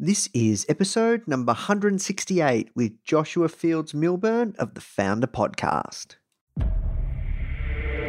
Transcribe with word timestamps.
This 0.00 0.28
is 0.34 0.66
episode 0.68 1.22
number 1.28 1.52
168 1.52 2.70
with 2.74 3.04
Joshua 3.04 3.48
Fields 3.48 3.92
Millburn 3.92 4.56
of 4.56 4.74
the 4.74 4.80
Foundr 4.80 5.26
Podcast. 5.26 6.16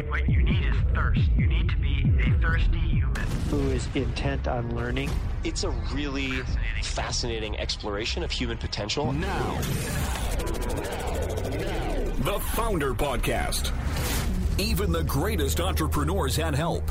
What 0.08 0.28
you 0.28 0.42
need 0.42 0.66
is 0.66 0.74
thirst. 0.92 1.20
You 1.36 1.46
need 1.46 1.68
to 1.68 1.76
be 1.76 2.02
a 2.26 2.40
thirsty 2.40 2.78
human. 2.80 3.14
who 3.50 3.70
is 3.70 3.86
intent 3.94 4.48
on 4.48 4.74
learning. 4.74 5.10
It's 5.44 5.62
a 5.62 5.70
really 5.94 6.32
fascinating 6.82 7.56
exploration 7.56 8.24
of 8.24 8.32
human 8.32 8.58
potential. 8.58 9.12
Now, 9.12 9.56
the 12.18 12.40
Foundr 12.56 12.96
Podcast. 12.96 13.70
Even 14.58 14.90
the 14.90 15.04
greatest 15.04 15.60
entrepreneurs 15.60 16.34
had 16.34 16.56
help. 16.56 16.90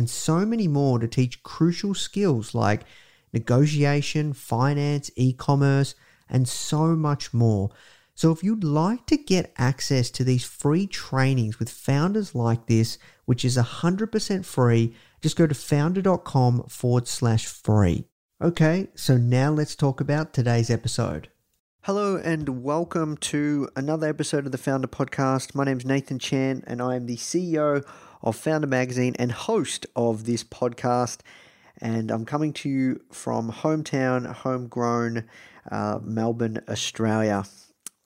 and 0.00 0.08
so 0.08 0.46
many 0.46 0.66
more 0.66 0.98
to 0.98 1.06
teach 1.06 1.42
crucial 1.42 1.92
skills 1.92 2.54
like 2.54 2.84
negotiation, 3.34 4.32
finance, 4.32 5.10
e 5.14 5.34
commerce, 5.34 5.94
and 6.26 6.48
so 6.48 6.96
much 6.96 7.34
more. 7.34 7.68
So, 8.14 8.32
if 8.32 8.42
you'd 8.42 8.64
like 8.64 9.04
to 9.08 9.18
get 9.18 9.52
access 9.58 10.08
to 10.12 10.24
these 10.24 10.42
free 10.42 10.86
trainings 10.86 11.58
with 11.58 11.68
founders 11.68 12.34
like 12.34 12.64
this, 12.64 12.96
which 13.26 13.44
is 13.44 13.58
100% 13.58 14.46
free, 14.46 14.94
just 15.20 15.36
go 15.36 15.46
to 15.46 15.54
foundr.com 15.54 16.62
forward 16.62 17.06
slash 17.06 17.44
free. 17.44 18.06
Okay, 18.40 18.88
so 18.94 19.18
now 19.18 19.50
let's 19.50 19.76
talk 19.76 20.00
about 20.00 20.32
today's 20.32 20.70
episode. 20.70 21.28
Hello 21.84 22.16
and 22.16 22.62
welcome 22.62 23.18
to 23.18 23.68
another 23.76 24.08
episode 24.08 24.46
of 24.46 24.52
the 24.52 24.58
Foundr 24.58 24.86
Podcast. 24.86 25.54
My 25.54 25.64
name 25.64 25.78
is 25.78 25.84
Nathan 25.84 26.18
Chan 26.18 26.64
and 26.66 26.80
I 26.80 26.96
am 26.96 27.04
the 27.04 27.16
CEO 27.16 27.84
of 28.22 28.36
Foundr 28.36 28.68
Magazine 28.68 29.14
and 29.18 29.32
host 29.32 29.86
of 29.96 30.24
this 30.24 30.44
podcast. 30.44 31.20
And 31.80 32.10
I'm 32.10 32.24
coming 32.24 32.52
to 32.54 32.68
you 32.68 33.00
from 33.10 33.50
hometown, 33.50 34.30
homegrown 34.32 35.24
uh, 35.70 35.98
Melbourne, 36.02 36.62
Australia. 36.68 37.44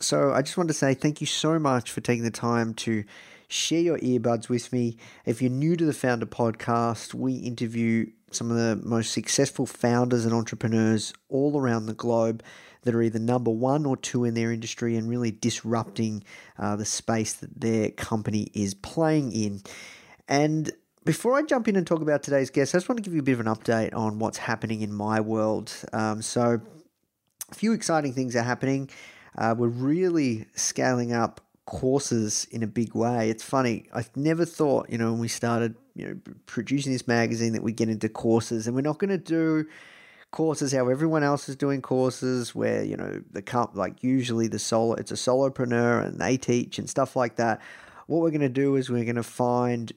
So 0.00 0.32
I 0.32 0.42
just 0.42 0.56
want 0.56 0.68
to 0.68 0.74
say 0.74 0.94
thank 0.94 1.20
you 1.20 1.26
so 1.26 1.58
much 1.58 1.90
for 1.90 2.00
taking 2.00 2.24
the 2.24 2.30
time 2.30 2.74
to 2.74 3.04
share 3.48 3.80
your 3.80 3.98
earbuds 3.98 4.48
with 4.48 4.72
me. 4.72 4.96
If 5.24 5.40
you're 5.40 5.50
new 5.50 5.76
to 5.76 5.84
the 5.84 5.92
Foundr 5.92 6.24
Podcast, 6.24 7.14
we 7.14 7.34
interview 7.34 8.10
some 8.30 8.50
of 8.50 8.56
the 8.56 8.80
most 8.86 9.12
successful 9.12 9.66
founders 9.66 10.24
and 10.24 10.34
entrepreneurs 10.34 11.12
all 11.28 11.58
around 11.58 11.86
the 11.86 11.94
globe 11.94 12.42
that 12.82 12.94
are 12.94 13.02
either 13.02 13.18
number 13.18 13.50
one 13.50 13.86
or 13.86 13.96
two 13.96 14.24
in 14.24 14.34
their 14.34 14.52
industry 14.52 14.96
and 14.96 15.08
really 15.08 15.30
disrupting 15.30 16.22
uh, 16.58 16.76
the 16.76 16.84
space 16.84 17.32
that 17.34 17.60
their 17.60 17.90
company 17.90 18.48
is 18.54 18.74
playing 18.74 19.32
in. 19.32 19.62
And 20.28 20.72
before 21.04 21.36
I 21.36 21.42
jump 21.42 21.68
in 21.68 21.76
and 21.76 21.86
talk 21.86 22.00
about 22.00 22.22
today's 22.22 22.50
guest, 22.50 22.74
I 22.74 22.78
just 22.78 22.88
want 22.88 22.98
to 22.98 23.02
give 23.02 23.12
you 23.12 23.20
a 23.20 23.22
bit 23.22 23.32
of 23.32 23.40
an 23.40 23.46
update 23.46 23.94
on 23.94 24.18
what's 24.18 24.38
happening 24.38 24.80
in 24.80 24.92
my 24.92 25.20
world. 25.20 25.72
Um, 25.92 26.22
so, 26.22 26.60
a 27.50 27.54
few 27.54 27.72
exciting 27.72 28.12
things 28.12 28.34
are 28.34 28.42
happening. 28.42 28.88
Uh, 29.36 29.54
we're 29.56 29.68
really 29.68 30.46
scaling 30.54 31.12
up 31.12 31.40
courses 31.66 32.46
in 32.50 32.62
a 32.62 32.66
big 32.66 32.94
way. 32.94 33.28
It's 33.30 33.42
funny. 33.42 33.84
I 33.94 34.04
never 34.16 34.44
thought, 34.44 34.88
you 34.88 34.98
know, 34.98 35.12
when 35.12 35.20
we 35.20 35.28
started, 35.28 35.74
you 35.94 36.06
know, 36.06 36.18
producing 36.46 36.92
this 36.92 37.06
magazine 37.06 37.52
that 37.52 37.62
we 37.62 37.72
get 37.72 37.88
into 37.88 38.08
courses, 38.08 38.66
and 38.66 38.74
we're 38.74 38.82
not 38.82 38.98
going 38.98 39.10
to 39.10 39.18
do 39.18 39.66
courses 40.30 40.72
how 40.72 40.88
everyone 40.88 41.22
else 41.22 41.48
is 41.48 41.54
doing 41.54 41.80
courses 41.80 42.56
where 42.56 42.82
you 42.82 42.96
know 42.96 43.22
the 43.30 43.40
comp 43.40 43.76
like 43.76 44.02
usually 44.02 44.48
the 44.48 44.58
solo 44.58 44.94
it's 44.94 45.12
a 45.12 45.14
solopreneur 45.14 46.04
and 46.04 46.20
they 46.20 46.36
teach 46.36 46.76
and 46.76 46.90
stuff 46.90 47.14
like 47.14 47.36
that 47.36 47.60
what 48.08 48.20
we're 48.20 48.30
going 48.30 48.40
to 48.40 48.48
do 48.48 48.74
is 48.74 48.90
we're 48.90 49.04
going 49.04 49.14
to 49.14 49.22
find 49.22 49.92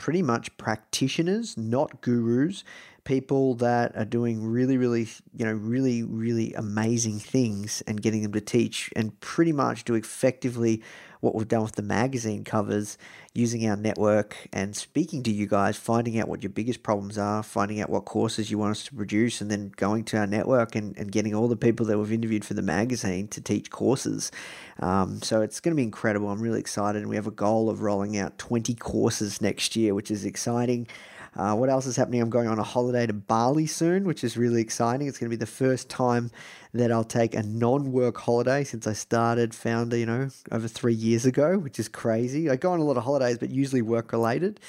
pretty 0.00 0.22
much 0.22 0.56
practitioners 0.56 1.58
not 1.58 2.00
gurus 2.00 2.64
people 3.04 3.54
that 3.54 3.94
are 3.94 4.04
doing 4.06 4.42
really 4.42 4.78
really 4.78 5.06
you 5.36 5.44
know 5.44 5.52
really 5.52 6.02
really 6.02 6.54
amazing 6.54 7.18
things 7.18 7.82
and 7.86 8.00
getting 8.00 8.22
them 8.22 8.32
to 8.32 8.40
teach 8.40 8.90
and 8.96 9.20
pretty 9.20 9.52
much 9.52 9.84
do 9.84 9.94
effectively 9.94 10.82
what 11.20 11.34
we've 11.34 11.48
done 11.48 11.62
with 11.62 11.76
the 11.76 11.82
magazine 11.82 12.44
covers 12.44 12.96
using 13.34 13.68
our 13.68 13.76
network 13.76 14.36
and 14.52 14.74
speaking 14.74 15.22
to 15.22 15.30
you 15.30 15.46
guys, 15.46 15.76
finding 15.76 16.18
out 16.18 16.28
what 16.28 16.42
your 16.42 16.50
biggest 16.50 16.82
problems 16.82 17.16
are, 17.18 17.42
finding 17.42 17.80
out 17.80 17.88
what 17.88 18.04
courses 18.04 18.50
you 18.50 18.58
want 18.58 18.72
us 18.72 18.84
to 18.84 18.94
produce, 18.94 19.40
and 19.40 19.50
then 19.50 19.72
going 19.76 20.02
to 20.02 20.16
our 20.16 20.26
network 20.26 20.74
and, 20.74 20.96
and 20.98 21.12
getting 21.12 21.34
all 21.34 21.46
the 21.46 21.56
people 21.56 21.86
that 21.86 21.98
we've 21.98 22.12
interviewed 22.12 22.44
for 22.44 22.54
the 22.54 22.62
magazine 22.62 23.28
to 23.28 23.40
teach 23.40 23.70
courses. 23.70 24.32
Um, 24.80 25.22
so 25.22 25.42
it's 25.42 25.60
going 25.60 25.72
to 25.72 25.76
be 25.76 25.84
incredible. 25.84 26.30
I'm 26.30 26.40
really 26.40 26.60
excited. 26.60 27.00
And 27.00 27.10
we 27.10 27.16
have 27.16 27.26
a 27.26 27.32
goal 27.32 27.68
of 27.70 27.82
rolling 27.82 28.16
out 28.16 28.38
20 28.38 28.74
courses 28.74 29.40
next 29.40 29.76
year, 29.76 29.94
which 29.94 30.10
is 30.10 30.24
exciting. 30.24 30.88
Uh, 31.36 31.54
what 31.54 31.68
else 31.68 31.86
is 31.86 31.96
happening? 31.96 32.20
I'm 32.20 32.30
going 32.30 32.48
on 32.48 32.58
a 32.58 32.64
holiday 32.64 33.06
to 33.06 33.12
Bali 33.12 33.66
soon, 33.66 34.04
which 34.04 34.24
is 34.24 34.36
really 34.36 34.60
exciting. 34.60 35.06
It's 35.06 35.18
going 35.18 35.30
to 35.30 35.36
be 35.36 35.40
the 35.40 35.46
first 35.46 35.88
time 35.88 36.30
that 36.74 36.90
I'll 36.90 37.04
take 37.04 37.34
a 37.34 37.42
non 37.42 37.92
work 37.92 38.18
holiday 38.18 38.64
since 38.64 38.86
I 38.86 38.92
started 38.92 39.52
Foundr, 39.52 39.98
you 39.98 40.06
know, 40.06 40.30
over 40.50 40.66
three 40.66 40.94
years 40.94 41.24
ago, 41.24 41.58
which 41.58 41.78
is 41.78 41.88
crazy. 41.88 42.50
I 42.50 42.56
go 42.56 42.72
on 42.72 42.80
a 42.80 42.84
lot 42.84 42.96
of 42.96 43.04
holidays, 43.04 43.38
but 43.38 43.50
usually 43.50 43.82
work 43.82 44.12
related. 44.12 44.60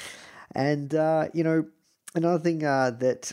And, 0.53 0.93
uh, 0.93 1.29
you 1.33 1.43
know, 1.43 1.65
another 2.13 2.39
thing 2.39 2.63
uh, 2.63 2.91
that 2.99 3.31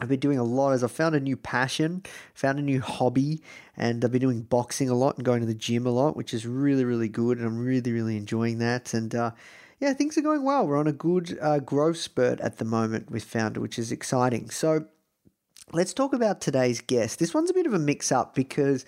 I've 0.00 0.08
been 0.08 0.20
doing 0.20 0.38
a 0.38 0.44
lot 0.44 0.72
is 0.72 0.84
I 0.84 0.88
found 0.88 1.14
a 1.14 1.20
new 1.20 1.36
passion, 1.36 2.04
found 2.34 2.58
a 2.58 2.62
new 2.62 2.80
hobby, 2.80 3.42
and 3.76 4.04
I've 4.04 4.12
been 4.12 4.20
doing 4.20 4.42
boxing 4.42 4.88
a 4.88 4.94
lot 4.94 5.16
and 5.16 5.24
going 5.24 5.40
to 5.40 5.46
the 5.46 5.54
gym 5.54 5.86
a 5.86 5.90
lot, 5.90 6.16
which 6.16 6.32
is 6.32 6.46
really, 6.46 6.84
really 6.84 7.08
good. 7.08 7.38
And 7.38 7.46
I'm 7.46 7.58
really, 7.58 7.92
really 7.92 8.16
enjoying 8.16 8.58
that. 8.58 8.94
And, 8.94 9.14
uh, 9.14 9.32
yeah, 9.80 9.92
things 9.92 10.18
are 10.18 10.22
going 10.22 10.44
well. 10.44 10.66
We're 10.66 10.78
on 10.78 10.86
a 10.86 10.92
good 10.92 11.38
uh, 11.40 11.60
growth 11.60 11.98
spurt 11.98 12.40
at 12.40 12.58
the 12.58 12.64
moment 12.64 13.10
with 13.10 13.30
Foundr, 13.32 13.58
which 13.58 13.78
is 13.78 13.92
exciting. 13.92 14.50
So 14.50 14.86
let's 15.72 15.94
talk 15.94 16.12
about 16.12 16.40
today's 16.40 16.80
guest. 16.80 17.18
This 17.18 17.34
one's 17.34 17.50
a 17.50 17.54
bit 17.54 17.66
of 17.66 17.74
a 17.74 17.78
mix 17.78 18.10
up 18.10 18.34
because 18.34 18.84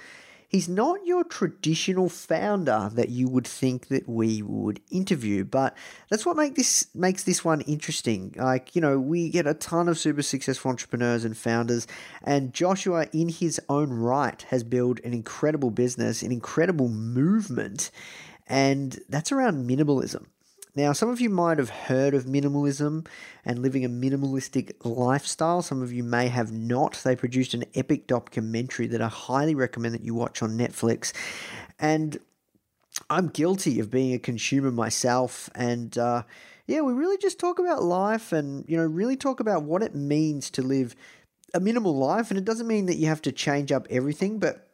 he's 0.49 0.69
not 0.69 1.07
your 1.07 1.23
traditional 1.23 2.09
founder 2.09 2.91
that 2.95 3.09
you 3.09 3.29
would 3.29 3.47
think 3.47 3.87
that 3.87 4.09
we 4.09 4.43
would 4.43 4.81
interview, 4.91 5.45
but 5.45 5.77
that's 6.11 6.27
what 6.27 6.37
make 6.37 6.57
this 6.57 6.93
makes 6.95 7.23
this 7.23 7.45
one 7.45 7.61
interesting. 7.63 8.35
Like, 8.37 8.75
you 8.75 8.83
know, 8.83 8.99
we 8.99 9.31
get 9.31 9.47
a 9.47 9.55
ton 9.55 9.89
of 9.89 9.97
super 9.97 10.23
successful 10.23 10.71
entrepreneurs 10.71 11.25
and 11.25 11.37
founders, 11.37 11.87
and 12.25 12.53
Joshua 12.53 13.07
in 13.13 13.29
his 13.29 13.61
own 13.69 13.91
right 13.91 14.43
has 14.51 14.65
built 14.65 14.99
an 15.01 15.15
incredible 15.15 15.71
business, 15.71 16.23
an 16.23 16.33
incredible 16.33 16.89
movement, 16.89 17.93
and 18.49 18.99
that's 19.09 19.31
around 19.31 19.69
minimalism. 19.71 20.27
Now, 20.75 20.93
some 20.93 21.08
of 21.08 21.20
you 21.20 21.31
might 21.31 21.58
have 21.58 21.70
heard 21.70 22.14
of 22.14 22.26
minimalism 22.26 23.06
and 23.44 23.58
living 23.58 23.84
a 23.84 23.88
minimalistic 23.88 24.72
lifestyle. 24.84 25.62
Some 25.62 25.82
of 25.82 25.93
you 25.93 26.05
may 26.05 26.28
have 26.28 26.52
not. 26.52 27.00
They 27.02 27.17
produced 27.17 27.55
an 27.55 27.64
epic 27.75 28.06
documentary 28.06 28.87
that 28.88 29.02
I 29.02 29.08
highly 29.08 29.55
recommend 29.55 29.94
that 29.94 30.05
you 30.05 30.14
watch 30.14 30.43
on 30.43 30.56
Netflix. 30.56 31.12
And 31.78 32.19
I'm 33.08 33.28
guilty 33.28 33.81
of 33.81 33.90
being 33.90 34.14
a 34.14 34.19
consumer 34.19 34.70
myself. 34.70 35.50
And 35.55 35.96
uh, 35.99 36.22
yeah, 36.67 36.82
we 36.82 36.93
really 36.93 37.19
just 37.19 37.40
talk 37.40 37.58
about 37.58 37.82
life 37.82 38.32
and, 38.32 38.64
you 38.69 38.76
know, 38.76 38.84
really 38.84 39.17
talk 39.17 39.40
about 39.40 39.64
what 39.64 39.82
it 39.82 39.94
means 39.94 40.50
to 40.50 40.62
live 40.62 40.94
a 41.52 41.58
minimal 41.58 41.96
life. 41.96 42.31
And 42.31 42.38
it 42.38 42.44
doesn't 42.44 42.69
mean 42.69 42.87
that 42.87 42.96
you 42.96 43.06
have 43.06 43.22
to 43.22 43.32
change 43.32 43.72
up 43.72 43.87
everything, 43.90 44.38
but 44.38 44.69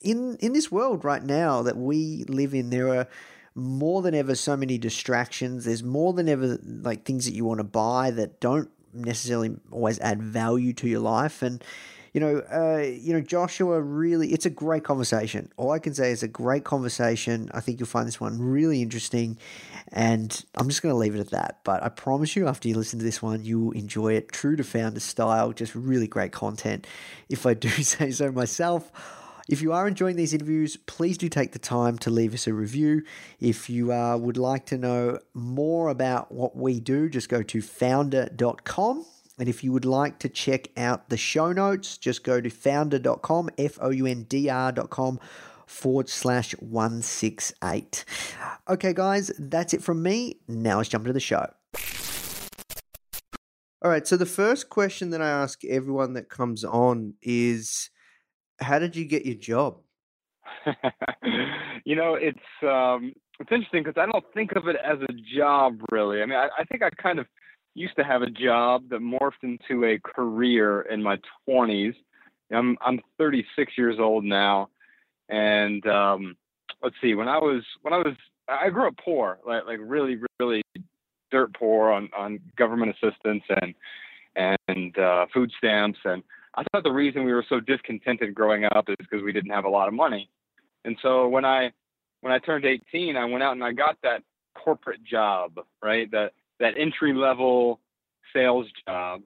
in 0.00 0.36
in 0.36 0.52
this 0.52 0.70
world 0.70 1.04
right 1.04 1.22
now 1.22 1.62
that 1.62 1.76
we 1.76 2.24
live 2.28 2.54
in, 2.54 2.70
there 2.70 2.88
are 2.88 3.08
more 3.54 4.02
than 4.02 4.14
ever 4.14 4.34
so 4.34 4.56
many 4.56 4.78
distractions. 4.78 5.64
There's 5.64 5.82
more 5.82 6.12
than 6.12 6.28
ever 6.28 6.58
like 6.62 7.04
things 7.04 7.24
that 7.26 7.34
you 7.34 7.44
want 7.44 7.58
to 7.58 7.64
buy 7.64 8.10
that 8.12 8.40
don't 8.40 8.70
necessarily 8.92 9.56
always 9.70 9.98
add 10.00 10.22
value 10.22 10.72
to 10.74 10.88
your 10.88 11.00
life. 11.00 11.42
And 11.42 11.62
you 12.12 12.20
know, 12.20 12.42
uh, 12.52 12.82
you 12.82 13.12
know, 13.12 13.20
Joshua 13.20 13.80
really, 13.80 14.32
it's 14.32 14.46
a 14.46 14.50
great 14.50 14.82
conversation. 14.82 15.50
All 15.56 15.70
I 15.70 15.78
can 15.78 15.94
say 15.94 16.10
is 16.10 16.22
a 16.22 16.28
great 16.28 16.64
conversation. 16.64 17.48
I 17.54 17.60
think 17.60 17.78
you'll 17.78 17.86
find 17.86 18.06
this 18.06 18.20
one 18.20 18.40
really 18.40 18.82
interesting, 18.82 19.38
and 19.92 20.44
I'm 20.56 20.68
just 20.68 20.82
going 20.82 20.92
to 20.92 20.98
leave 20.98 21.14
it 21.14 21.20
at 21.20 21.30
that. 21.30 21.60
But 21.62 21.84
I 21.84 21.88
promise 21.88 22.34
you, 22.34 22.48
after 22.48 22.68
you 22.68 22.74
listen 22.74 22.98
to 22.98 23.04
this 23.04 23.22
one, 23.22 23.44
you 23.44 23.60
will 23.60 23.72
enjoy 23.72 24.14
it. 24.14 24.32
True 24.32 24.56
to 24.56 24.64
founder 24.64 24.98
style, 24.98 25.52
just 25.52 25.74
really 25.76 26.08
great 26.08 26.32
content. 26.32 26.86
If 27.28 27.46
I 27.46 27.54
do 27.54 27.68
say 27.82 28.10
so 28.10 28.32
myself. 28.32 28.90
If 29.50 29.62
you 29.62 29.72
are 29.72 29.88
enjoying 29.88 30.14
these 30.14 30.32
interviews, 30.32 30.76
please 30.76 31.18
do 31.18 31.28
take 31.28 31.50
the 31.50 31.58
time 31.58 31.98
to 31.98 32.10
leave 32.10 32.34
us 32.34 32.46
a 32.46 32.54
review. 32.54 33.02
If 33.40 33.68
you 33.68 33.92
uh, 33.92 34.16
would 34.16 34.36
like 34.36 34.64
to 34.66 34.78
know 34.78 35.18
more 35.34 35.88
about 35.88 36.30
what 36.30 36.54
we 36.54 36.78
do, 36.78 37.08
just 37.08 37.28
go 37.28 37.42
to 37.42 37.58
foundr.com. 37.58 39.04
And 39.40 39.48
if 39.48 39.64
you 39.64 39.72
would 39.72 39.84
like 39.84 40.20
to 40.20 40.28
check 40.28 40.68
out 40.76 41.08
the 41.08 41.16
show 41.16 41.50
notes, 41.50 41.98
just 41.98 42.22
go 42.22 42.40
to 42.40 42.48
foundr.com, 42.48 43.50
F 43.58 43.76
O 43.80 43.90
U 43.90 44.06
N 44.06 44.22
D 44.22 44.48
R.com 44.48 45.18
forward 45.66 46.08
slash 46.08 46.52
168. 46.52 48.04
Okay, 48.68 48.92
guys, 48.94 49.32
that's 49.36 49.74
it 49.74 49.82
from 49.82 50.00
me. 50.00 50.36
Now 50.46 50.76
let's 50.76 50.88
jump 50.88 51.06
into 51.06 51.12
the 51.12 51.18
show. 51.18 51.52
All 53.82 53.90
right, 53.90 54.06
so 54.06 54.16
the 54.16 54.26
first 54.26 54.70
question 54.70 55.10
that 55.10 55.20
I 55.20 55.28
ask 55.28 55.64
everyone 55.64 56.12
that 56.12 56.28
comes 56.28 56.62
on 56.64 57.14
is 57.20 57.90
how 58.60 58.78
did 58.78 58.96
you 58.96 59.04
get 59.04 59.24
your 59.24 59.34
job? 59.34 59.78
you 61.84 61.96
know, 61.96 62.14
it's 62.14 62.38
um, 62.62 63.12
it's 63.38 63.50
interesting 63.50 63.82
because 63.82 64.00
I 64.00 64.10
don't 64.10 64.24
think 64.34 64.52
of 64.56 64.68
it 64.68 64.76
as 64.76 64.98
a 65.08 65.12
job 65.36 65.80
really. 65.90 66.22
I 66.22 66.26
mean, 66.26 66.38
I, 66.38 66.48
I 66.58 66.64
think 66.64 66.82
I 66.82 66.90
kind 67.02 67.18
of 67.18 67.26
used 67.74 67.96
to 67.96 68.04
have 68.04 68.22
a 68.22 68.30
job 68.30 68.88
that 68.90 69.00
morphed 69.00 69.42
into 69.42 69.84
a 69.84 69.98
career 69.98 70.82
in 70.82 71.02
my 71.02 71.18
20s. 71.48 71.94
I'm 72.52 72.76
I'm 72.84 73.00
36 73.18 73.72
years 73.78 73.96
old 73.98 74.24
now, 74.24 74.68
and 75.28 75.86
um, 75.86 76.36
let's 76.82 76.96
see. 77.00 77.14
When 77.14 77.28
I 77.28 77.38
was 77.38 77.62
when 77.82 77.94
I 77.94 77.98
was 77.98 78.14
I 78.48 78.70
grew 78.70 78.88
up 78.88 78.94
poor, 79.02 79.38
like 79.46 79.64
like 79.66 79.78
really 79.80 80.18
really 80.38 80.62
dirt 81.30 81.54
poor 81.54 81.90
on 81.90 82.10
on 82.16 82.40
government 82.56 82.94
assistance 82.96 83.44
and 83.60 83.74
and 84.36 84.98
uh, 84.98 85.26
food 85.32 85.50
stamps 85.58 85.98
and 86.04 86.22
I 86.54 86.64
thought 86.72 86.82
the 86.82 86.92
reason 86.92 87.24
we 87.24 87.32
were 87.32 87.44
so 87.48 87.60
discontented 87.60 88.34
growing 88.34 88.64
up 88.64 88.88
is 88.88 88.96
because 88.98 89.22
we 89.22 89.32
didn't 89.32 89.50
have 89.50 89.64
a 89.64 89.68
lot 89.68 89.88
of 89.88 89.94
money. 89.94 90.28
And 90.84 90.96
so 91.02 91.28
when 91.28 91.44
I 91.44 91.72
when 92.22 92.32
I 92.32 92.38
turned 92.38 92.64
18, 92.64 93.16
I 93.16 93.24
went 93.24 93.42
out 93.42 93.52
and 93.52 93.64
I 93.64 93.72
got 93.72 93.96
that 94.02 94.22
corporate 94.54 95.02
job, 95.04 95.52
right? 95.82 96.10
That 96.10 96.32
that 96.58 96.74
entry 96.76 97.14
level 97.14 97.80
sales 98.34 98.66
job, 98.86 99.22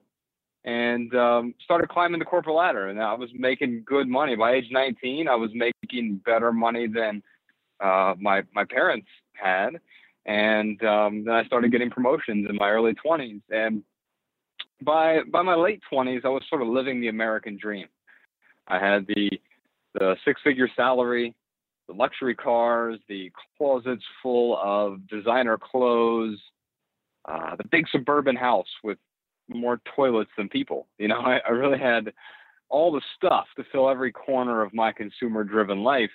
and 0.63 1.13
um, 1.15 1.53
started 1.63 1.89
climbing 1.89 2.19
the 2.19 2.25
corporate 2.25 2.55
ladder. 2.55 2.87
And 2.89 3.01
I 3.01 3.13
was 3.13 3.29
making 3.33 3.83
good 3.85 4.07
money 4.07 4.35
by 4.35 4.53
age 4.53 4.67
19. 4.71 5.27
I 5.27 5.35
was 5.35 5.51
making 5.53 6.21
better 6.25 6.51
money 6.51 6.87
than 6.87 7.23
uh, 7.79 8.15
my 8.19 8.43
my 8.53 8.65
parents 8.65 9.07
had, 9.33 9.79
and 10.25 10.81
um, 10.83 11.23
then 11.25 11.33
I 11.33 11.43
started 11.45 11.71
getting 11.71 11.89
promotions 11.89 12.47
in 12.49 12.55
my 12.55 12.69
early 12.69 12.93
20s. 12.93 13.41
And 13.49 13.83
by 14.81 15.19
by 15.31 15.41
my 15.41 15.55
late 15.55 15.81
twenties, 15.89 16.21
I 16.25 16.29
was 16.29 16.43
sort 16.49 16.61
of 16.61 16.67
living 16.67 17.01
the 17.01 17.07
American 17.07 17.57
dream. 17.57 17.87
I 18.67 18.79
had 18.79 19.05
the 19.07 19.29
the 19.93 20.15
six 20.25 20.41
figure 20.43 20.69
salary, 20.75 21.33
the 21.87 21.93
luxury 21.93 22.35
cars, 22.35 22.99
the 23.07 23.31
closets 23.57 24.03
full 24.21 24.57
of 24.61 25.07
designer 25.07 25.57
clothes, 25.57 26.39
uh, 27.25 27.55
the 27.55 27.67
big 27.71 27.85
suburban 27.91 28.35
house 28.35 28.67
with 28.83 28.97
more 29.47 29.79
toilets 29.95 30.31
than 30.37 30.49
people. 30.49 30.87
You 30.97 31.07
know, 31.07 31.19
I, 31.19 31.39
I 31.47 31.51
really 31.51 31.79
had 31.79 32.13
all 32.69 32.91
the 32.91 33.01
stuff 33.15 33.45
to 33.57 33.63
fill 33.71 33.89
every 33.89 34.11
corner 34.11 34.61
of 34.61 34.73
my 34.73 34.91
consumer 34.91 35.43
driven 35.43 35.83
life. 35.83 36.11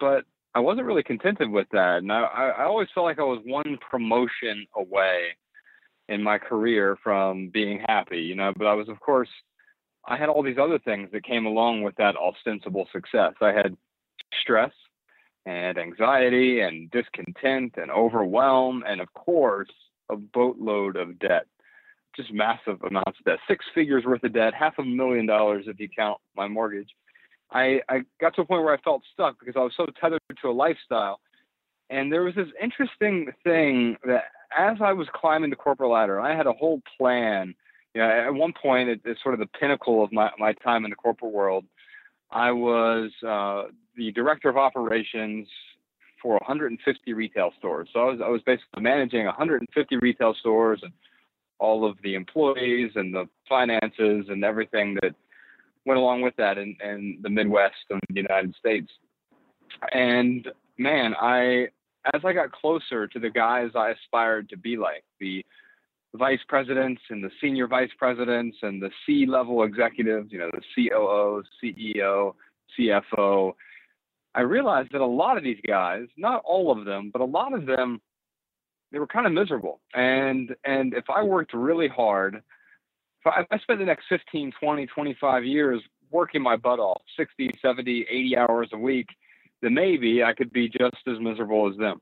But 0.00 0.24
I 0.54 0.60
wasn't 0.60 0.86
really 0.86 1.02
contented 1.02 1.50
with 1.50 1.68
that. 1.72 1.98
And 1.98 2.10
I, 2.10 2.22
I 2.58 2.64
always 2.64 2.88
felt 2.94 3.04
like 3.04 3.18
I 3.18 3.24
was 3.24 3.40
one 3.44 3.78
promotion 3.90 4.66
away 4.74 5.36
in 6.08 6.22
my 6.22 6.38
career 6.38 6.96
from 7.02 7.48
being 7.48 7.80
happy, 7.86 8.18
you 8.18 8.34
know, 8.34 8.52
but 8.56 8.66
I 8.66 8.74
was, 8.74 8.88
of 8.88 9.00
course, 9.00 9.28
I 10.06 10.16
had 10.16 10.28
all 10.28 10.42
these 10.42 10.58
other 10.58 10.78
things 10.78 11.08
that 11.12 11.24
came 11.24 11.46
along 11.46 11.82
with 11.82 11.96
that 11.96 12.16
ostensible 12.16 12.88
success. 12.92 13.34
I 13.40 13.52
had 13.52 13.76
stress 14.40 14.72
and 15.46 15.78
anxiety 15.78 16.60
and 16.60 16.90
discontent 16.90 17.74
and 17.76 17.90
overwhelm, 17.90 18.84
and 18.86 19.00
of 19.00 19.12
course, 19.14 19.70
a 20.08 20.16
boatload 20.16 20.96
of 20.96 21.18
debt, 21.18 21.46
just 22.14 22.32
massive 22.32 22.82
amounts 22.82 23.18
of 23.18 23.24
debt, 23.24 23.38
six 23.48 23.64
figures 23.74 24.04
worth 24.04 24.22
of 24.22 24.32
debt, 24.32 24.54
half 24.54 24.78
a 24.78 24.84
million 24.84 25.26
dollars 25.26 25.64
if 25.66 25.80
you 25.80 25.88
count 25.88 26.18
my 26.36 26.46
mortgage. 26.46 26.88
I, 27.50 27.80
I 27.88 28.02
got 28.20 28.34
to 28.36 28.42
a 28.42 28.44
point 28.44 28.64
where 28.64 28.74
I 28.74 28.80
felt 28.80 29.02
stuck 29.12 29.38
because 29.38 29.54
I 29.56 29.62
was 29.62 29.72
so 29.76 29.86
tethered 30.00 30.20
to 30.42 30.48
a 30.48 30.52
lifestyle. 30.52 31.20
And 31.90 32.12
there 32.12 32.22
was 32.22 32.34
this 32.34 32.48
interesting 32.60 33.32
thing 33.44 33.96
that 34.04 34.24
as 34.56 34.78
I 34.80 34.92
was 34.92 35.08
climbing 35.14 35.50
the 35.50 35.56
corporate 35.56 35.90
ladder, 35.90 36.20
I 36.20 36.36
had 36.36 36.46
a 36.46 36.52
whole 36.52 36.82
plan. 36.98 37.54
You 37.94 38.02
know, 38.02 38.10
at 38.10 38.34
one 38.34 38.52
point, 38.60 38.88
it, 38.88 39.00
it's 39.04 39.22
sort 39.22 39.34
of 39.34 39.40
the 39.40 39.58
pinnacle 39.58 40.04
of 40.04 40.12
my, 40.12 40.30
my 40.38 40.52
time 40.52 40.84
in 40.84 40.90
the 40.90 40.96
corporate 40.96 41.32
world. 41.32 41.64
I 42.30 42.50
was 42.52 43.10
uh, 43.26 43.70
the 43.96 44.12
director 44.12 44.48
of 44.48 44.56
operations 44.56 45.48
for 46.20 46.34
150 46.34 47.12
retail 47.12 47.52
stores. 47.58 47.88
So 47.92 48.00
I 48.00 48.04
was, 48.10 48.20
I 48.24 48.28
was 48.28 48.42
basically 48.42 48.82
managing 48.82 49.24
150 49.26 49.96
retail 49.98 50.34
stores 50.40 50.80
and 50.82 50.92
all 51.58 51.88
of 51.88 51.96
the 52.02 52.14
employees 52.14 52.92
and 52.96 53.14
the 53.14 53.28
finances 53.48 54.26
and 54.28 54.44
everything 54.44 54.96
that 55.02 55.14
went 55.84 55.98
along 55.98 56.22
with 56.22 56.34
that 56.36 56.58
in, 56.58 56.76
in 56.84 57.18
the 57.22 57.30
Midwest 57.30 57.74
of 57.90 58.00
the 58.08 58.14
United 58.14 58.54
States. 58.58 58.90
And 59.92 60.48
man, 60.78 61.14
I 61.20 61.68
as 62.14 62.20
I 62.24 62.32
got 62.32 62.52
closer 62.52 63.06
to 63.06 63.18
the 63.18 63.30
guys 63.30 63.70
I 63.74 63.90
aspired 63.90 64.48
to 64.50 64.56
be 64.56 64.76
like, 64.76 65.04
the 65.20 65.44
vice 66.14 66.40
presidents 66.48 67.02
and 67.10 67.22
the 67.22 67.30
senior 67.40 67.66
vice 67.66 67.90
presidents 67.98 68.56
and 68.62 68.80
the 68.80 68.90
C 69.04 69.26
level 69.26 69.62
executives, 69.64 70.32
you 70.32 70.38
know, 70.38 70.50
the 70.52 70.88
COO, 70.88 71.42
CEO, 71.62 72.34
CFO, 72.78 73.52
I 74.34 74.42
realized 74.42 74.92
that 74.92 75.00
a 75.00 75.06
lot 75.06 75.38
of 75.38 75.44
these 75.44 75.60
guys, 75.66 76.06
not 76.16 76.42
all 76.44 76.70
of 76.70 76.84
them, 76.84 77.10
but 77.10 77.22
a 77.22 77.24
lot 77.24 77.54
of 77.54 77.64
them, 77.64 78.00
they 78.92 78.98
were 78.98 79.06
kind 79.06 79.26
of 79.26 79.32
miserable. 79.32 79.80
And 79.94 80.54
and 80.64 80.94
if 80.94 81.04
I 81.08 81.22
worked 81.22 81.54
really 81.54 81.88
hard, 81.88 82.36
if 82.36 83.26
I, 83.26 83.40
if 83.40 83.46
I 83.50 83.58
spent 83.58 83.78
the 83.78 83.86
next 83.86 84.04
15, 84.08 84.52
20, 84.60 84.86
25 84.86 85.44
years 85.44 85.82
working 86.10 86.42
my 86.42 86.56
butt 86.56 86.78
off, 86.78 87.02
60, 87.16 87.50
70, 87.60 88.06
80 88.08 88.36
hours 88.36 88.68
a 88.72 88.78
week, 88.78 89.08
then 89.62 89.74
maybe 89.74 90.22
I 90.22 90.32
could 90.32 90.52
be 90.52 90.68
just 90.68 90.96
as 91.06 91.20
miserable 91.20 91.70
as 91.70 91.76
them. 91.76 92.00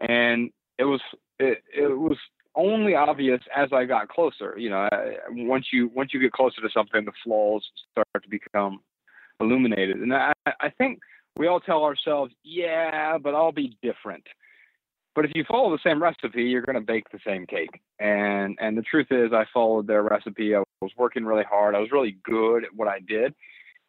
And 0.00 0.50
it 0.78 0.84
was 0.84 1.00
it, 1.38 1.62
it 1.74 1.98
was 1.98 2.16
only 2.54 2.94
obvious 2.94 3.40
as 3.54 3.72
I 3.72 3.84
got 3.84 4.08
closer. 4.08 4.54
You 4.58 4.70
know, 4.70 4.88
once 5.30 5.66
you 5.72 5.90
once 5.94 6.12
you 6.12 6.20
get 6.20 6.32
closer 6.32 6.60
to 6.60 6.68
something, 6.72 7.04
the 7.04 7.12
flaws 7.24 7.66
start 7.92 8.22
to 8.22 8.28
become 8.28 8.80
illuminated. 9.40 9.98
And 9.98 10.14
I, 10.14 10.32
I 10.46 10.70
think 10.70 11.00
we 11.36 11.46
all 11.46 11.60
tell 11.60 11.84
ourselves, 11.84 12.32
yeah, 12.42 13.18
but 13.18 13.34
I'll 13.34 13.52
be 13.52 13.76
different. 13.82 14.24
But 15.14 15.24
if 15.24 15.32
you 15.34 15.44
follow 15.48 15.70
the 15.70 15.82
same 15.84 16.02
recipe, 16.02 16.44
you're 16.44 16.62
going 16.62 16.76
to 16.76 16.80
bake 16.80 17.08
the 17.10 17.18
same 17.26 17.46
cake. 17.46 17.80
And 17.98 18.56
and 18.60 18.76
the 18.76 18.82
truth 18.82 19.08
is, 19.10 19.32
I 19.32 19.44
followed 19.52 19.86
their 19.86 20.02
recipe. 20.02 20.54
I 20.54 20.62
was 20.80 20.92
working 20.96 21.24
really 21.24 21.44
hard. 21.44 21.74
I 21.74 21.80
was 21.80 21.90
really 21.92 22.16
good 22.24 22.64
at 22.64 22.74
what 22.74 22.88
I 22.88 23.00
did. 23.00 23.34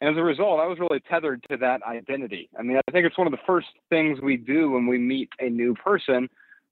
And 0.01 0.09
as 0.09 0.17
a 0.19 0.23
result, 0.23 0.59
I 0.59 0.65
was 0.65 0.79
really 0.79 0.99
tethered 0.99 1.45
to 1.49 1.57
that 1.57 1.83
identity. 1.83 2.49
I 2.57 2.63
mean, 2.63 2.77
I 2.77 2.91
think 2.91 3.05
it's 3.05 3.17
one 3.17 3.27
of 3.27 3.31
the 3.31 3.39
first 3.45 3.67
things 3.89 4.19
we 4.19 4.35
do 4.35 4.71
when 4.71 4.87
we 4.87 4.97
meet 4.97 5.29
a 5.39 5.47
new 5.47 5.75
person. 5.75 6.27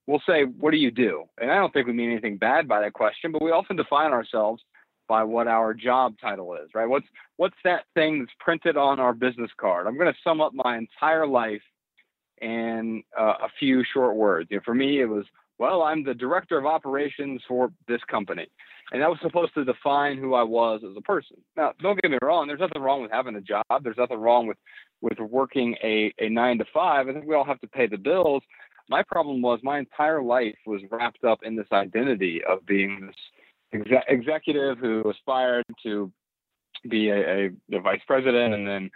We'll 0.07 0.21
say, 0.27 0.43
What 0.43 0.71
do 0.71 0.77
you 0.77 0.89
do? 0.89 1.25
And 1.39 1.51
I 1.51 1.55
don't 1.55 1.71
think 1.71 1.85
we 1.85 1.93
mean 1.93 2.09
anything 2.09 2.37
bad 2.37 2.67
by 2.67 2.81
that 2.81 2.93
question, 2.93 3.31
but 3.31 3.43
we 3.43 3.51
often 3.51 3.77
define 3.77 4.11
ourselves 4.11 4.63
by 5.07 5.23
what 5.23 5.47
our 5.47 5.73
job 5.73 6.15
title 6.19 6.55
is, 6.55 6.69
right? 6.73 6.89
What's 6.89 7.05
what's 7.37 7.57
that 7.63 7.83
thing 7.93 8.19
that's 8.19 8.31
printed 8.39 8.77
on 8.77 8.99
our 8.99 9.13
business 9.13 9.51
card? 9.59 9.85
I'm 9.85 9.97
going 9.97 10.11
to 10.11 10.19
sum 10.23 10.41
up 10.41 10.53
my 10.53 10.77
entire 10.77 11.27
life 11.27 11.61
in 12.41 13.03
uh, 13.19 13.33
a 13.43 13.49
few 13.59 13.83
short 13.93 14.15
words. 14.15 14.49
You 14.49 14.57
know, 14.57 14.61
for 14.65 14.73
me, 14.73 15.01
it 15.01 15.05
was 15.05 15.25
well, 15.59 15.83
I'm 15.83 16.03
the 16.03 16.13
director 16.13 16.57
of 16.57 16.65
operations 16.65 17.41
for 17.47 17.71
this 17.87 18.01
company. 18.09 18.47
And 18.91 19.01
that 19.01 19.09
was 19.09 19.19
supposed 19.21 19.53
to 19.53 19.65
define 19.65 20.17
who 20.17 20.33
I 20.33 20.43
was 20.43 20.81
as 20.83 20.95
a 20.97 21.01
person. 21.01 21.37
Now, 21.55 21.73
don't 21.79 22.01
get 22.01 22.09
me 22.09 22.17
wrong, 22.23 22.47
there's 22.47 22.59
nothing 22.59 22.81
wrong 22.81 23.01
with 23.01 23.11
having 23.11 23.35
a 23.35 23.41
job. 23.41 23.63
There's 23.83 23.97
nothing 23.97 24.17
wrong 24.17 24.47
with, 24.47 24.57
with 25.01 25.19
working 25.19 25.75
a, 25.83 26.11
a 26.19 26.29
nine 26.29 26.57
to 26.57 26.65
five. 26.73 27.07
I 27.07 27.13
think 27.13 27.25
we 27.25 27.35
all 27.35 27.45
have 27.45 27.61
to 27.61 27.67
pay 27.67 27.87
the 27.87 27.97
bills. 27.97 28.41
My 28.89 29.03
problem 29.03 29.41
was 29.41 29.59
my 29.61 29.77
entire 29.77 30.23
life 30.23 30.55
was 30.65 30.81
wrapped 30.89 31.23
up 31.23 31.39
in 31.43 31.55
this 31.55 31.67
identity 31.71 32.41
of 32.49 32.65
being 32.65 33.11
this 33.71 33.81
exe- 33.81 34.05
executive 34.07 34.79
who 34.79 35.07
aspired 35.09 35.65
to 35.83 36.11
be 36.89 37.09
a, 37.09 37.17
a, 37.17 37.49
a 37.73 37.81
vice 37.81 38.01
president 38.07 38.55
and 38.55 38.67
then 38.67 38.89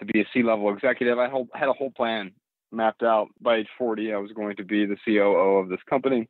to 0.00 0.04
be 0.04 0.20
a 0.20 0.24
C-level 0.32 0.72
executive. 0.72 1.18
I 1.18 1.28
had 1.54 1.68
a 1.68 1.72
whole 1.72 1.90
plan 1.90 2.32
mapped 2.70 3.02
out 3.02 3.28
by 3.40 3.56
age 3.56 3.68
40. 3.78 4.12
I 4.12 4.18
was 4.18 4.32
going 4.32 4.56
to 4.56 4.64
be 4.64 4.84
the 4.84 4.96
COO 5.04 5.58
of 5.58 5.68
this 5.68 5.80
company, 5.88 6.28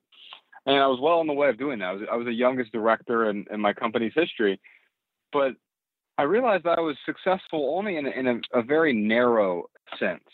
and 0.69 0.77
I 0.77 0.87
was 0.87 1.01
well 1.01 1.19
on 1.19 1.27
the 1.27 1.33
way 1.33 1.49
of 1.49 1.59
doing 1.59 1.79
that. 1.79 1.87
I 1.87 1.93
was, 1.93 2.03
I 2.13 2.17
was 2.17 2.27
the 2.27 2.33
youngest 2.33 2.73
director 2.73 3.31
in, 3.31 3.47
in 3.51 3.59
my 3.59 3.73
company's 3.73 4.13
history, 4.15 4.61
but 5.33 5.53
I 6.19 6.25
realized 6.25 6.67
I 6.67 6.81
was 6.81 6.97
successful 7.07 7.75
only 7.77 7.97
in, 7.97 8.07
a, 8.07 8.11
in 8.11 8.27
a, 8.27 8.59
a 8.59 8.63
very 8.63 8.93
narrow 8.93 9.71
sense. 9.99 10.25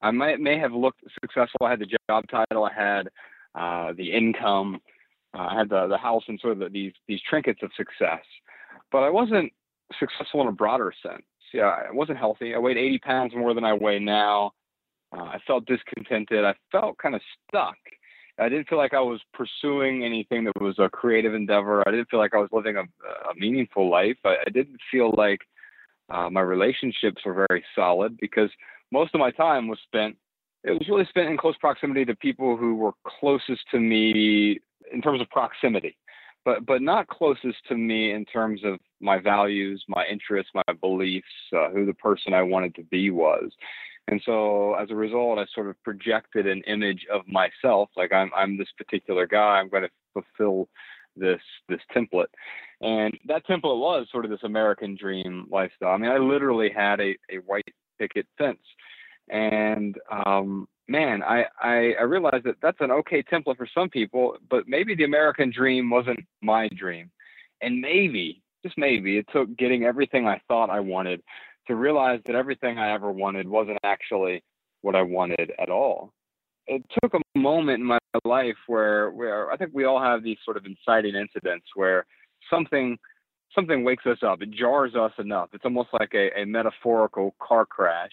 I 0.00 0.12
might 0.12 0.38
may 0.38 0.58
have 0.58 0.72
looked 0.72 1.00
successful. 1.20 1.66
I 1.66 1.70
had 1.70 1.80
the 1.80 1.98
job 2.08 2.24
title. 2.30 2.64
I 2.64 2.72
had 2.72 3.08
uh, 3.54 3.94
the 3.96 4.12
income. 4.12 4.80
Uh, 5.36 5.46
I 5.50 5.58
had 5.58 5.70
the 5.70 5.88
the 5.88 5.96
house 5.96 6.22
and 6.28 6.38
sort 6.38 6.52
of 6.52 6.58
the, 6.60 6.68
these 6.68 6.92
these 7.08 7.20
trinkets 7.28 7.60
of 7.62 7.70
success, 7.76 8.22
but 8.92 8.98
I 8.98 9.08
wasn't 9.10 9.50
successful 9.98 10.42
in 10.42 10.48
a 10.48 10.52
broader 10.52 10.92
sense. 11.02 11.24
Yeah, 11.54 11.74
I 11.88 11.90
wasn't 11.90 12.18
healthy. 12.18 12.54
I 12.54 12.58
weighed 12.58 12.76
80 12.76 12.98
pounds 12.98 13.32
more 13.34 13.54
than 13.54 13.64
I 13.64 13.72
weigh 13.72 13.98
now. 13.98 14.52
Uh, 15.16 15.22
I 15.22 15.38
felt 15.46 15.64
discontented. 15.66 16.44
I 16.44 16.54
felt 16.70 16.98
kind 16.98 17.14
of 17.14 17.22
stuck. 17.48 17.76
I 18.38 18.48
didn't 18.48 18.68
feel 18.68 18.78
like 18.78 18.94
I 18.94 19.00
was 19.00 19.20
pursuing 19.32 20.04
anything 20.04 20.44
that 20.44 20.60
was 20.60 20.78
a 20.78 20.88
creative 20.88 21.34
endeavor. 21.34 21.86
I 21.86 21.90
didn't 21.92 22.10
feel 22.10 22.18
like 22.18 22.34
I 22.34 22.38
was 22.38 22.48
living 22.52 22.76
a, 22.76 22.82
a 22.82 23.34
meaningful 23.36 23.88
life. 23.88 24.16
I, 24.24 24.36
I 24.46 24.50
didn't 24.50 24.78
feel 24.90 25.14
like 25.16 25.40
uh, 26.10 26.28
my 26.30 26.40
relationships 26.40 27.22
were 27.24 27.46
very 27.48 27.64
solid 27.74 28.16
because 28.20 28.50
most 28.90 29.14
of 29.14 29.20
my 29.20 29.30
time 29.30 29.68
was 29.68 29.78
spent. 29.84 30.16
It 30.64 30.72
was 30.72 30.88
really 30.88 31.06
spent 31.08 31.28
in 31.28 31.36
close 31.36 31.56
proximity 31.58 32.04
to 32.06 32.16
people 32.16 32.56
who 32.56 32.74
were 32.74 32.92
closest 33.20 33.62
to 33.70 33.78
me 33.78 34.60
in 34.92 35.02
terms 35.02 35.20
of 35.20 35.28
proximity, 35.30 35.96
but 36.44 36.64
but 36.66 36.82
not 36.82 37.08
closest 37.08 37.58
to 37.68 37.76
me 37.76 38.12
in 38.12 38.24
terms 38.24 38.62
of 38.64 38.78
my 39.00 39.18
values, 39.18 39.84
my 39.88 40.04
interests, 40.10 40.50
my 40.54 40.72
beliefs, 40.80 41.26
uh, 41.54 41.68
who 41.70 41.84
the 41.84 41.94
person 41.94 42.32
I 42.32 42.42
wanted 42.42 42.74
to 42.76 42.82
be 42.84 43.10
was. 43.10 43.50
And 44.08 44.20
so 44.24 44.74
as 44.74 44.90
a 44.90 44.94
result, 44.94 45.38
I 45.38 45.46
sort 45.54 45.68
of 45.68 45.82
projected 45.82 46.46
an 46.46 46.62
image 46.66 47.06
of 47.12 47.22
myself, 47.26 47.88
like 47.96 48.12
I'm 48.12 48.30
I'm 48.36 48.58
this 48.58 48.68
particular 48.76 49.26
guy. 49.26 49.58
I'm 49.58 49.70
going 49.70 49.84
to 49.84 49.90
fulfill 50.12 50.68
this 51.16 51.40
this 51.68 51.80
template, 51.94 52.26
and 52.80 53.16
that 53.26 53.46
template 53.46 53.78
was 53.78 54.06
sort 54.12 54.24
of 54.24 54.30
this 54.30 54.42
American 54.42 54.96
dream 55.00 55.46
lifestyle. 55.50 55.94
I 55.94 55.96
mean, 55.96 56.10
I 56.10 56.18
literally 56.18 56.70
had 56.74 57.00
a 57.00 57.16
a 57.30 57.36
white 57.46 57.72
picket 57.98 58.26
fence, 58.36 58.58
and 59.30 59.96
um, 60.10 60.68
man, 60.86 61.22
I, 61.22 61.46
I 61.60 61.94
I 61.98 62.02
realized 62.02 62.44
that 62.44 62.56
that's 62.60 62.80
an 62.80 62.90
okay 62.90 63.22
template 63.22 63.56
for 63.56 63.68
some 63.72 63.88
people, 63.88 64.36
but 64.50 64.68
maybe 64.68 64.94
the 64.94 65.04
American 65.04 65.50
dream 65.50 65.88
wasn't 65.88 66.20
my 66.42 66.68
dream, 66.76 67.10
and 67.62 67.80
maybe 67.80 68.42
just 68.62 68.76
maybe 68.76 69.18
it 69.18 69.26
took 69.32 69.56
getting 69.56 69.84
everything 69.84 70.26
I 70.26 70.40
thought 70.48 70.70
I 70.70 70.80
wanted 70.80 71.22
to 71.66 71.74
realize 71.74 72.20
that 72.26 72.34
everything 72.34 72.78
I 72.78 72.92
ever 72.92 73.10
wanted 73.10 73.48
wasn't 73.48 73.78
actually 73.84 74.42
what 74.82 74.94
I 74.94 75.02
wanted 75.02 75.52
at 75.58 75.70
all. 75.70 76.12
It 76.66 76.82
took 77.02 77.14
a 77.14 77.38
moment 77.38 77.80
in 77.80 77.86
my 77.86 77.98
life 78.24 78.56
where 78.66 79.10
where 79.10 79.50
I 79.50 79.56
think 79.56 79.72
we 79.74 79.84
all 79.84 80.00
have 80.00 80.22
these 80.22 80.38
sort 80.44 80.56
of 80.56 80.64
inciting 80.64 81.14
incidents 81.14 81.66
where 81.74 82.06
something 82.50 82.98
something 83.54 83.84
wakes 83.84 84.06
us 84.06 84.18
up. 84.22 84.42
It 84.42 84.50
jars 84.50 84.94
us 84.94 85.12
enough. 85.18 85.50
It's 85.52 85.64
almost 85.64 85.90
like 85.92 86.12
a, 86.14 86.40
a 86.40 86.44
metaphorical 86.44 87.34
car 87.40 87.66
crash. 87.66 88.10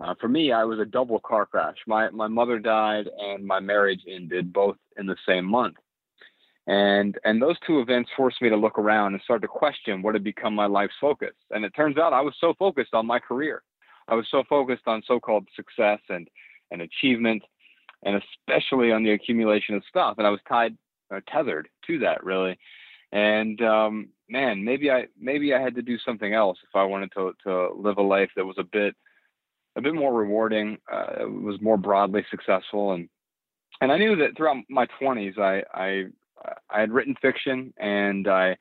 Uh, 0.00 0.14
for 0.20 0.28
me, 0.28 0.52
I 0.52 0.64
was 0.64 0.78
a 0.78 0.84
double 0.84 1.20
car 1.20 1.46
crash. 1.46 1.76
My 1.86 2.10
my 2.10 2.26
mother 2.28 2.58
died 2.58 3.06
and 3.18 3.44
my 3.44 3.60
marriage 3.60 4.02
ended 4.08 4.52
both 4.52 4.76
in 4.98 5.06
the 5.06 5.16
same 5.26 5.44
month. 5.44 5.76
And 6.66 7.16
and 7.24 7.40
those 7.40 7.56
two 7.66 7.80
events 7.80 8.10
forced 8.16 8.42
me 8.42 8.48
to 8.48 8.56
look 8.56 8.78
around 8.78 9.14
and 9.14 9.22
start 9.22 9.42
to 9.42 9.48
question 9.48 10.02
what 10.02 10.14
had 10.14 10.24
become 10.24 10.54
my 10.54 10.66
life's 10.66 10.94
focus. 11.00 11.34
And 11.50 11.64
it 11.64 11.70
turns 11.76 11.96
out 11.96 12.12
I 12.12 12.20
was 12.20 12.34
so 12.40 12.54
focused 12.58 12.92
on 12.92 13.06
my 13.06 13.20
career. 13.20 13.62
I 14.08 14.14
was 14.14 14.26
so 14.30 14.44
focused 14.48 14.86
on 14.86 15.02
so-called 15.06 15.46
success 15.54 16.00
and 16.08 16.28
and 16.72 16.82
achievement, 16.82 17.42
and 18.04 18.20
especially 18.20 18.90
on 18.90 19.04
the 19.04 19.12
accumulation 19.12 19.76
of 19.76 19.84
stuff. 19.88 20.16
And 20.18 20.26
I 20.26 20.30
was 20.30 20.40
tied, 20.48 20.76
uh, 21.14 21.20
tethered 21.28 21.68
to 21.86 22.00
that 22.00 22.24
really. 22.24 22.58
And 23.12 23.60
um, 23.62 24.08
man, 24.28 24.64
maybe 24.64 24.90
I 24.90 25.06
maybe 25.18 25.54
I 25.54 25.60
had 25.60 25.76
to 25.76 25.82
do 25.82 25.98
something 25.98 26.34
else 26.34 26.58
if 26.68 26.74
I 26.74 26.82
wanted 26.82 27.12
to 27.12 27.32
to 27.44 27.72
live 27.74 27.98
a 27.98 28.02
life 28.02 28.30
that 28.36 28.44
was 28.44 28.58
a 28.58 28.64
bit 28.64 28.94
a 29.76 29.80
bit 29.80 29.94
more 29.94 30.12
rewarding, 30.12 30.78
uh, 30.92 31.28
was 31.28 31.60
more 31.60 31.76
broadly 31.76 32.24
successful, 32.30 32.92
and 32.92 33.08
and 33.80 33.92
I 33.92 33.98
knew 33.98 34.16
that 34.16 34.36
throughout 34.36 34.56
my 34.68 34.86
20s, 35.00 35.38
I 35.38 35.62
I 35.72 36.04
I 36.70 36.80
had 36.80 36.92
written 36.92 37.14
fiction, 37.20 37.72
and 37.78 38.28
I 38.28 38.56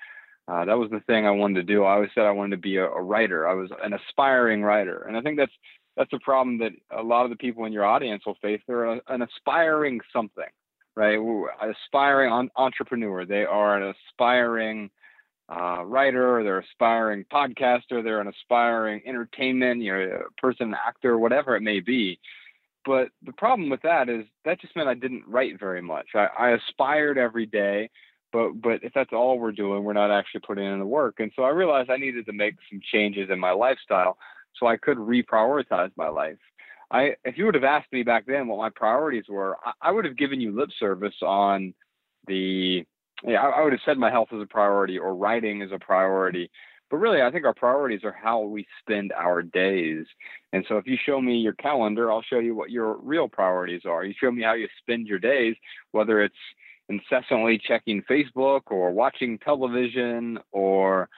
uh, 0.48 0.63
that 0.65 0.77
was 0.77 0.92
the 0.92 1.00
thing 1.01 1.25
I 1.25 1.32
wanted 1.32 1.56
to 1.56 1.74
do. 1.74 1.84
I 1.84 1.94
always 1.94 2.12
said 2.13 2.25
I 2.25 2.32
wanted 2.32 2.58
to 2.58 2.62
be 2.62 2.77
a, 2.77 2.86
a, 2.86 3.01
writer. 3.01 3.48
I 3.48 3.56
was 3.56 3.72
an 3.84 3.94
aspiring 3.94 4.62
writer, 4.62 5.06
and 5.08 5.18
I 5.18 5.22
think 5.22 5.38
that's 5.38 5.51
that's 5.98 6.13
a 6.13 6.20
problem 6.20 6.60
that 6.60 6.72
a 6.92 7.01
lot 7.01 7.24
of 7.24 7.32
the 7.32 7.38
people 7.38 7.65
in 7.65 7.74
your 7.74 7.86
audience 7.86 8.24
will 8.25 8.38
face. 8.42 8.62
They're 8.68 8.86
a, 8.86 9.01
an 9.08 9.24
aspiring 9.24 10.01
something, 10.13 10.44
right? 10.96 11.18
Aspiring 11.62 12.32
on, 12.32 12.51
entrepreneur. 12.56 13.25
They 13.25 13.44
are 13.44 13.82
an 13.82 13.96
aspiring 14.12 14.92
uh, 15.50 15.84
writer. 15.84 16.44
They're 16.44 16.60
aspiring 16.60 17.25
podcaster. 17.32 18.04
They're 18.04 18.22
an 18.22 18.27
aspiring 18.27 19.01
entertainment, 19.06 19.82
you 19.82 19.94
know, 19.94 20.22
person, 20.38 20.75
actor, 20.75 21.18
whatever 21.18 21.56
it 21.56 21.62
may 21.62 21.80
be. 21.80 22.20
But 22.86 23.10
the 23.24 23.34
problem 23.34 23.70
with 23.70 23.82
that 23.82 24.10
is 24.10 24.25
that 24.46 24.62
just 24.62 24.75
meant 24.75 24.88
I 24.88 24.94
didn't 24.94 25.24
write 25.27 25.60
very 25.60 25.82
much. 25.82 26.08
I, 26.13 26.27
I 26.38 26.50
aspired 26.51 27.18
every 27.18 27.46
day, 27.46 27.89
but 28.32 28.62
but 28.62 28.84
if 28.84 28.94
that's 28.94 29.13
all 29.13 29.39
we're 29.39 29.51
doing, 29.51 29.84
we're 29.84 29.94
not 29.94 30.12
actually 30.12 30.42
putting 30.42 30.65
in 30.65 30.80
the 30.80 30.86
work. 30.86 31.15
And 31.20 31.32
so 31.36 31.44
I 31.44 31.50
realized 31.50 31.89
I 31.89 31.98
needed 31.98 32.25
to 32.27 32.34
make 32.34 32.56
some 32.70 32.80
changes 32.94 33.30
in 33.32 33.39
my 33.39 33.51
lifestyle 33.51 34.18
so 34.60 34.68
I 34.68 34.77
could 34.77 34.98
reprioritize 34.98 35.92
my 35.98 36.08
life. 36.10 36.38
I 36.92 37.15
if 37.24 37.38
you 37.38 37.46
would 37.46 37.56
have 37.56 37.63
asked 37.63 37.92
me 37.92 38.04
back 38.04 38.25
then 38.27 38.48
what 38.48 38.60
my 38.60 38.70
priorities 38.70 39.25
were, 39.27 39.58
I, 39.65 39.72
I 39.82 39.92
would 39.92 40.06
have 40.06 40.18
given 40.18 40.39
you 40.39 40.56
lip 40.56 40.70
service 40.80 41.15
on 41.24 41.74
the 42.27 42.86
yeah, 43.24 43.42
I, 43.42 43.62
I 43.62 43.63
would 43.63 43.74
have 43.74 43.82
said 43.86 43.98
my 43.98 44.12
health 44.12 44.30
is 44.32 44.42
a 44.42 44.46
priority 44.46 45.00
or 45.00 45.15
writing 45.15 45.62
is 45.62 45.72
a 45.72 45.80
priority 45.80 46.51
but 46.89 46.98
really, 46.98 47.22
I 47.22 47.32
think 47.32 47.46
our 47.46 47.54
priorities 47.54 48.04
are 48.04 48.12
how 48.12 48.42
we 48.42 48.68
spend 48.80 49.12
our 49.13 49.42
days. 49.42 50.06
And 50.54 50.63
so 50.68 50.77
if 50.77 50.86
you 50.86 50.98
show 51.04 51.20
me 51.20 51.38
your 51.38 51.54
calendar, 51.54 52.12
I'll 52.12 52.22
show 52.22 52.39
you 52.39 52.56
what 52.56 52.70
your 52.70 52.98
real 52.98 53.27
priorities 53.27 53.82
are. 53.86 54.06
You 54.06 54.13
show 54.20 54.32
me 54.32 54.44
how 54.44 54.54
you 54.54 54.68
spend 54.80 55.08
your 55.08 55.20
days, 55.20 55.56
whether 55.92 56.22
it's 56.22 56.36
incessantly 56.88 57.58
checking 57.58 58.04
Facebook 58.04 58.62
or 58.68 58.92
watching 58.92 59.39
television 59.39 60.38
or 60.51 61.10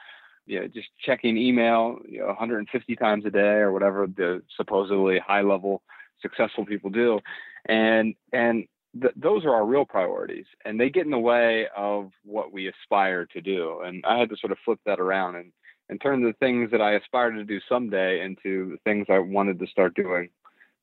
you 0.46 0.60
know, 0.60 0.66
just 0.66 0.88
checking 1.04 1.36
email 1.36 1.98
you 2.08 2.20
know, 2.20 2.28
150 2.28 2.96
times 2.96 3.26
a 3.26 3.30
day 3.30 3.58
or 3.58 3.70
whatever 3.70 4.06
the 4.06 4.42
supposedly 4.56 5.18
high 5.18 5.42
level 5.42 5.82
successful 6.22 6.64
people 6.64 6.88
do. 6.88 7.20
And, 7.66 8.14
and 8.32 8.64
th- 9.00 9.14
those 9.16 9.44
are 9.44 9.54
our 9.54 9.66
real 9.66 9.84
priorities 9.84 10.46
and 10.64 10.80
they 10.80 10.90
get 10.90 11.04
in 11.04 11.10
the 11.10 11.18
way 11.18 11.66
of 11.76 12.10
what 12.24 12.52
we 12.52 12.68
aspire 12.68 13.26
to 13.26 13.40
do. 13.40 13.80
And 13.84 14.04
I 14.06 14.18
had 14.18 14.30
to 14.30 14.36
sort 14.36 14.52
of 14.52 14.58
flip 14.64 14.80
that 14.86 15.00
around 15.00 15.36
and, 15.36 15.52
and 15.88 16.00
turn 16.00 16.22
the 16.22 16.34
things 16.40 16.70
that 16.70 16.80
I 16.80 16.94
aspired 16.94 17.34
to 17.34 17.44
do 17.44 17.60
someday 17.68 18.22
into 18.22 18.78
things 18.84 19.06
I 19.08 19.18
wanted 19.18 19.58
to 19.58 19.66
start 19.66 19.94
doing 19.94 20.28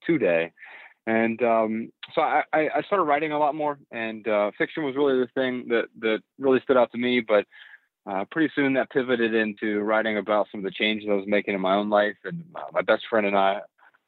today. 0.05 0.51
And 1.07 1.41
um, 1.43 1.91
so 2.15 2.21
I, 2.21 2.43
I, 2.51 2.81
started 2.87 3.03
writing 3.03 3.31
a 3.31 3.37
lot 3.37 3.53
more, 3.53 3.77
and 3.91 4.27
uh, 4.27 4.49
fiction 4.57 4.83
was 4.83 4.95
really 4.95 5.19
the 5.19 5.29
thing 5.35 5.67
that, 5.67 5.85
that 5.99 6.21
really 6.39 6.59
stood 6.61 6.77
out 6.77 6.91
to 6.93 6.97
me. 6.97 7.19
But 7.19 7.45
uh, 8.09 8.25
pretty 8.31 8.51
soon 8.55 8.73
that 8.73 8.89
pivoted 8.89 9.35
into 9.35 9.81
writing 9.81 10.17
about 10.17 10.47
some 10.51 10.61
of 10.61 10.63
the 10.63 10.71
changes 10.71 11.07
I 11.07 11.13
was 11.13 11.27
making 11.27 11.53
in 11.53 11.61
my 11.61 11.75
own 11.75 11.91
life. 11.91 12.15
And 12.23 12.43
uh, 12.55 12.61
my 12.73 12.81
best 12.81 13.03
friend 13.07 13.27
and 13.27 13.37
I, 13.37 13.59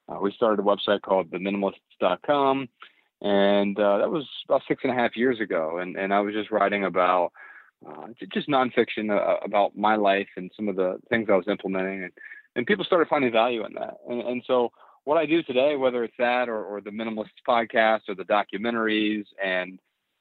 uh, 0.10 0.18
we 0.20 0.32
started 0.32 0.60
a 0.60 0.64
website 0.64 1.02
called 1.02 1.30
theminimalists.com 1.30 2.68
and 3.22 3.78
uh, 3.80 3.98
that 4.00 4.12
was 4.12 4.28
about 4.46 4.62
six 4.68 4.82
and 4.84 4.92
a 4.92 4.96
half 4.96 5.16
years 5.16 5.40
ago. 5.40 5.80
And 5.80 5.96
and 5.96 6.14
I 6.14 6.20
was 6.20 6.34
just 6.34 6.52
writing 6.52 6.86
about 6.86 7.32
uh, 7.88 8.08
just 8.34 8.48
nonfiction 8.48 9.12
uh, 9.12 9.38
about 9.44 9.76
my 9.76 9.96
life 9.96 10.28
and 10.36 10.52
some 10.56 10.68
of 10.68 10.76
the 10.76 11.00
things 11.10 11.28
I 11.30 11.36
was 11.36 11.48
implementing, 11.48 12.04
and 12.04 12.14
and 12.56 12.66
people 12.66 12.86
started 12.86 13.08
finding 13.08 13.32
value 13.32 13.66
in 13.66 13.74
that. 13.74 13.98
And 14.08 14.22
and 14.22 14.44
so 14.46 14.72
what 15.04 15.18
I 15.18 15.26
do 15.26 15.42
today, 15.42 15.78
whether 15.78 16.04
it's 16.04 16.18
that 16.20 16.50
or, 16.50 16.64
or 16.64 16.82
the 16.82 16.90
minimalist 16.90 17.30
podcast 17.48 18.02
or 18.10 18.16
the 18.16 18.26
documentaries 18.26 19.26
and 19.44 19.80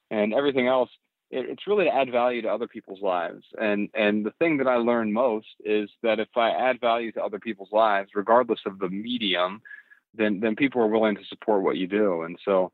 and 0.09 0.33
everything 0.33 0.67
else, 0.67 0.89
it, 1.29 1.45
it's 1.49 1.67
really 1.67 1.85
to 1.85 1.93
add 1.93 2.09
value 2.09 2.41
to 2.43 2.47
other 2.47 2.67
people's 2.67 3.01
lives. 3.01 3.43
And 3.59 3.89
and 3.93 4.25
the 4.25 4.31
thing 4.39 4.57
that 4.57 4.67
I 4.67 4.75
learned 4.75 5.13
most 5.13 5.47
is 5.63 5.89
that 6.03 6.19
if 6.19 6.29
I 6.35 6.51
add 6.51 6.79
value 6.79 7.11
to 7.13 7.23
other 7.23 7.39
people's 7.39 7.71
lives, 7.71 8.11
regardless 8.15 8.61
of 8.65 8.79
the 8.79 8.89
medium, 8.89 9.61
then 10.15 10.39
then 10.39 10.55
people 10.55 10.81
are 10.81 10.87
willing 10.87 11.15
to 11.15 11.25
support 11.25 11.63
what 11.63 11.77
you 11.77 11.87
do. 11.87 12.21
And 12.21 12.39
so 12.45 12.71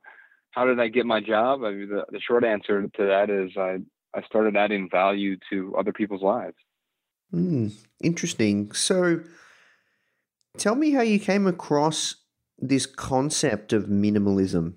how 0.54 0.66
did 0.66 0.80
I 0.80 0.88
get 0.88 1.06
my 1.06 1.20
job? 1.20 1.64
I 1.64 1.72
mean, 1.72 1.90
the, 1.90 2.06
the 2.12 2.20
short 2.20 2.46
answer 2.46 2.84
to 2.84 3.06
that 3.06 3.30
is 3.30 3.52
I, 3.58 3.80
I 4.16 4.22
started 4.24 4.56
adding 4.56 4.88
value 4.90 5.36
to 5.52 5.76
other 5.78 5.92
people's 5.92 6.22
lives. 6.22 6.56
Hmm, 7.32 7.70
interesting. 8.02 8.72
So, 8.72 9.22
tell 10.58 10.76
me 10.76 10.92
how 10.92 11.02
you 11.02 11.20
came 11.20 11.48
across 11.48 12.16
this 12.60 12.86
concept 12.86 13.74
of 13.74 13.86
minimalism. 13.86 14.76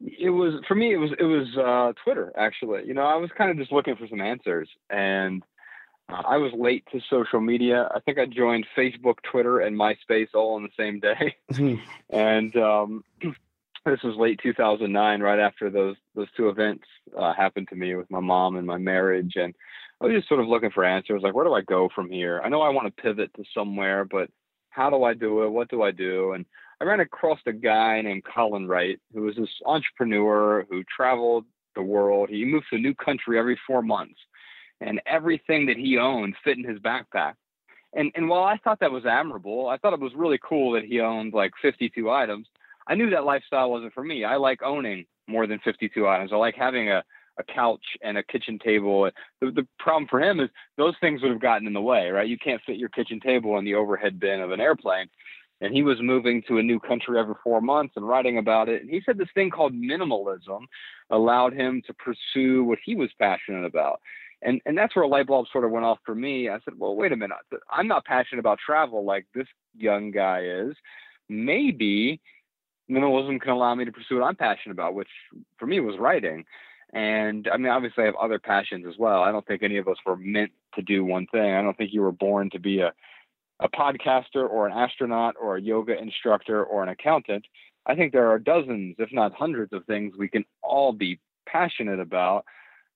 It 0.00 0.30
was 0.30 0.54
for 0.66 0.74
me. 0.74 0.92
It 0.92 0.96
was 0.96 1.10
it 1.18 1.24
was 1.24 1.56
uh, 1.56 1.92
Twitter 2.04 2.32
actually. 2.36 2.84
You 2.86 2.94
know, 2.94 3.02
I 3.02 3.16
was 3.16 3.30
kind 3.36 3.50
of 3.50 3.56
just 3.56 3.72
looking 3.72 3.96
for 3.96 4.08
some 4.08 4.20
answers, 4.20 4.68
and 4.90 5.42
uh, 6.08 6.22
I 6.26 6.36
was 6.36 6.52
late 6.56 6.84
to 6.92 7.00
social 7.08 7.40
media. 7.40 7.88
I 7.94 8.00
think 8.00 8.18
I 8.18 8.26
joined 8.26 8.66
Facebook, 8.76 9.16
Twitter, 9.30 9.60
and 9.60 9.76
MySpace 9.76 10.28
all 10.34 10.54
on 10.54 10.64
the 10.64 10.68
same 10.76 11.00
day, 11.00 11.36
and 12.10 12.56
um, 12.56 13.04
this 13.90 14.02
was 14.02 14.16
late 14.16 14.40
2009, 14.42 15.20
right 15.20 15.38
after 15.38 15.70
those 15.70 15.96
those 16.14 16.28
two 16.36 16.48
events 16.48 16.84
uh, 17.16 17.32
happened 17.34 17.68
to 17.68 17.76
me 17.76 17.94
with 17.94 18.10
my 18.10 18.20
mom 18.20 18.56
and 18.56 18.66
my 18.66 18.78
marriage, 18.78 19.32
and 19.36 19.54
I 20.00 20.06
was 20.06 20.14
just 20.14 20.28
sort 20.28 20.40
of 20.40 20.48
looking 20.48 20.70
for 20.70 20.84
answers. 20.84 21.22
Like, 21.22 21.34
where 21.34 21.44
do 21.44 21.54
I 21.54 21.62
go 21.62 21.88
from 21.94 22.10
here? 22.10 22.40
I 22.44 22.48
know 22.48 22.62
I 22.62 22.70
want 22.70 22.86
to 22.86 23.02
pivot 23.02 23.32
to 23.34 23.44
somewhere, 23.54 24.04
but 24.04 24.30
how 24.70 24.90
do 24.90 25.04
I 25.04 25.14
do 25.14 25.42
it? 25.42 25.48
What 25.48 25.68
do 25.70 25.82
I 25.82 25.90
do? 25.90 26.32
And 26.32 26.46
I 26.80 26.84
ran 26.84 27.00
across 27.00 27.40
a 27.46 27.52
guy 27.52 28.00
named 28.00 28.22
Colin 28.24 28.68
Wright, 28.68 29.00
who 29.12 29.22
was 29.22 29.36
this 29.36 29.48
entrepreneur 29.66 30.66
who 30.70 30.84
traveled 30.84 31.44
the 31.74 31.82
world. 31.82 32.28
He 32.28 32.44
moved 32.44 32.66
to 32.70 32.76
a 32.76 32.80
new 32.80 32.94
country 32.94 33.38
every 33.38 33.58
four 33.66 33.82
months, 33.82 34.20
and 34.80 35.00
everything 35.06 35.66
that 35.66 35.76
he 35.76 35.98
owned 35.98 36.34
fit 36.44 36.58
in 36.58 36.64
his 36.64 36.78
backpack. 36.78 37.34
And 37.94 38.12
and 38.14 38.28
while 38.28 38.44
I 38.44 38.58
thought 38.58 38.80
that 38.80 38.92
was 38.92 39.06
admirable, 39.06 39.68
I 39.68 39.78
thought 39.78 39.94
it 39.94 40.00
was 40.00 40.12
really 40.14 40.38
cool 40.46 40.72
that 40.72 40.84
he 40.84 41.00
owned 41.00 41.32
like 41.32 41.52
52 41.62 42.10
items. 42.10 42.46
I 42.88 42.94
knew 42.94 43.10
that 43.10 43.24
lifestyle 43.24 43.70
wasn't 43.70 43.92
for 43.92 44.02
me. 44.02 44.24
I 44.24 44.36
like 44.36 44.62
owning 44.62 45.04
more 45.26 45.46
than 45.46 45.58
52 45.60 46.08
items. 46.08 46.32
I 46.32 46.36
like 46.36 46.54
having 46.56 46.90
a 46.90 47.02
a 47.40 47.44
couch 47.54 47.84
and 48.02 48.18
a 48.18 48.22
kitchen 48.24 48.58
table. 48.58 49.08
The, 49.40 49.52
the 49.52 49.64
problem 49.78 50.08
for 50.10 50.20
him 50.20 50.40
is 50.40 50.50
those 50.76 50.94
things 51.00 51.22
would 51.22 51.30
have 51.30 51.40
gotten 51.40 51.68
in 51.68 51.72
the 51.72 51.80
way, 51.80 52.08
right? 52.08 52.26
You 52.26 52.36
can't 52.36 52.60
fit 52.66 52.78
your 52.78 52.88
kitchen 52.88 53.20
table 53.20 53.56
in 53.58 53.64
the 53.64 53.76
overhead 53.76 54.18
bin 54.18 54.40
of 54.40 54.50
an 54.50 54.58
airplane 54.58 55.08
and 55.60 55.74
he 55.74 55.82
was 55.82 55.98
moving 56.00 56.42
to 56.46 56.58
a 56.58 56.62
new 56.62 56.78
country 56.78 57.18
every 57.18 57.34
four 57.42 57.60
months 57.60 57.94
and 57.96 58.06
writing 58.06 58.38
about 58.38 58.68
it. 58.68 58.82
And 58.82 58.90
he 58.90 59.02
said 59.04 59.18
this 59.18 59.28
thing 59.34 59.50
called 59.50 59.74
minimalism 59.74 60.60
allowed 61.10 61.52
him 61.52 61.82
to 61.86 61.94
pursue 61.94 62.64
what 62.64 62.78
he 62.84 62.94
was 62.94 63.10
passionate 63.18 63.64
about. 63.64 64.00
And 64.42 64.60
and 64.66 64.78
that's 64.78 64.94
where 64.94 65.04
a 65.04 65.08
light 65.08 65.26
bulb 65.26 65.46
sort 65.52 65.64
of 65.64 65.72
went 65.72 65.84
off 65.84 65.98
for 66.06 66.14
me. 66.14 66.48
I 66.48 66.58
said, 66.64 66.74
well, 66.76 66.94
wait 66.94 67.10
a 67.10 67.16
minute. 67.16 67.38
I'm 67.70 67.88
not 67.88 68.04
passionate 68.04 68.38
about 68.38 68.60
travel 68.64 69.04
like 69.04 69.26
this 69.34 69.48
young 69.76 70.12
guy 70.12 70.44
is. 70.44 70.76
Maybe 71.28 72.20
minimalism 72.90 73.40
can 73.40 73.50
allow 73.50 73.74
me 73.74 73.84
to 73.84 73.92
pursue 73.92 74.16
what 74.16 74.24
I'm 74.24 74.36
passionate 74.36 74.72
about, 74.72 74.94
which 74.94 75.08
for 75.58 75.66
me 75.66 75.80
was 75.80 75.96
writing. 75.98 76.44
And 76.92 77.48
I 77.52 77.56
mean, 77.58 77.70
obviously, 77.70 78.04
I 78.04 78.06
have 78.06 78.16
other 78.16 78.38
passions 78.38 78.86
as 78.88 78.94
well. 78.98 79.22
I 79.22 79.30
don't 79.30 79.46
think 79.46 79.62
any 79.62 79.76
of 79.76 79.88
us 79.88 79.98
were 80.06 80.16
meant 80.16 80.52
to 80.74 80.82
do 80.82 81.04
one 81.04 81.26
thing. 81.26 81.54
I 81.54 81.62
don't 81.62 81.76
think 81.76 81.92
you 81.92 82.00
were 82.00 82.12
born 82.12 82.50
to 82.50 82.58
be 82.58 82.80
a 82.80 82.92
a 83.60 83.68
podcaster 83.68 84.48
or 84.48 84.66
an 84.66 84.72
astronaut 84.72 85.34
or 85.40 85.56
a 85.56 85.60
yoga 85.60 85.98
instructor 85.98 86.64
or 86.64 86.82
an 86.82 86.88
accountant. 86.88 87.44
I 87.86 87.94
think 87.94 88.12
there 88.12 88.30
are 88.30 88.38
dozens, 88.38 88.96
if 88.98 89.12
not 89.12 89.32
hundreds, 89.34 89.72
of 89.72 89.84
things 89.86 90.14
we 90.16 90.28
can 90.28 90.44
all 90.62 90.92
be 90.92 91.18
passionate 91.46 91.98
about. 91.98 92.44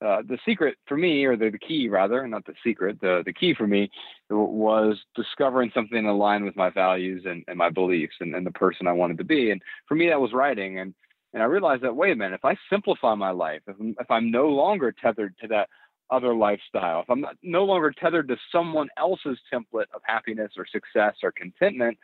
Uh, 0.02 0.22
the 0.26 0.38
secret 0.44 0.76
for 0.86 0.96
me, 0.96 1.24
or 1.24 1.36
the, 1.36 1.50
the, 1.50 1.58
key 1.58 1.88
rather, 1.88 2.26
not 2.26 2.44
the 2.44 2.54
secret, 2.64 3.00
the, 3.00 3.22
the 3.24 3.32
key 3.32 3.54
for 3.54 3.66
me 3.66 3.88
was 4.30 4.98
discovering 5.14 5.70
something 5.72 6.06
aligned 6.06 6.44
with 6.44 6.56
my 6.56 6.70
values 6.70 7.22
and, 7.24 7.44
and 7.46 7.56
my 7.56 7.70
beliefs 7.70 8.14
and, 8.20 8.34
and 8.34 8.44
the 8.44 8.50
person 8.50 8.86
I 8.86 8.92
wanted 8.92 9.18
to 9.18 9.24
be. 9.24 9.50
And 9.50 9.62
for 9.86 9.94
me, 9.94 10.08
that 10.08 10.20
was 10.20 10.32
writing. 10.32 10.80
And, 10.80 10.92
and 11.32 11.42
I 11.42 11.46
realized 11.46 11.82
that, 11.82 11.94
wait 11.94 12.12
a 12.12 12.16
minute, 12.16 12.34
if 12.34 12.44
I 12.44 12.56
simplify 12.68 13.14
my 13.14 13.30
life, 13.30 13.60
if, 13.68 13.76
if 13.78 14.10
I'm 14.10 14.30
no 14.30 14.48
longer 14.48 14.92
tethered 14.92 15.34
to 15.42 15.48
that 15.48 15.68
other 16.10 16.34
lifestyle, 16.34 17.00
if 17.02 17.10
I'm 17.10 17.20
not, 17.20 17.36
no 17.42 17.64
longer 17.64 17.92
tethered 17.92 18.28
to 18.28 18.36
someone 18.50 18.88
else's 18.98 19.38
template 19.52 19.86
of 19.94 20.02
happiness 20.04 20.52
or 20.56 20.66
success 20.66 21.14
or 21.22 21.32
contentment, 21.32 21.96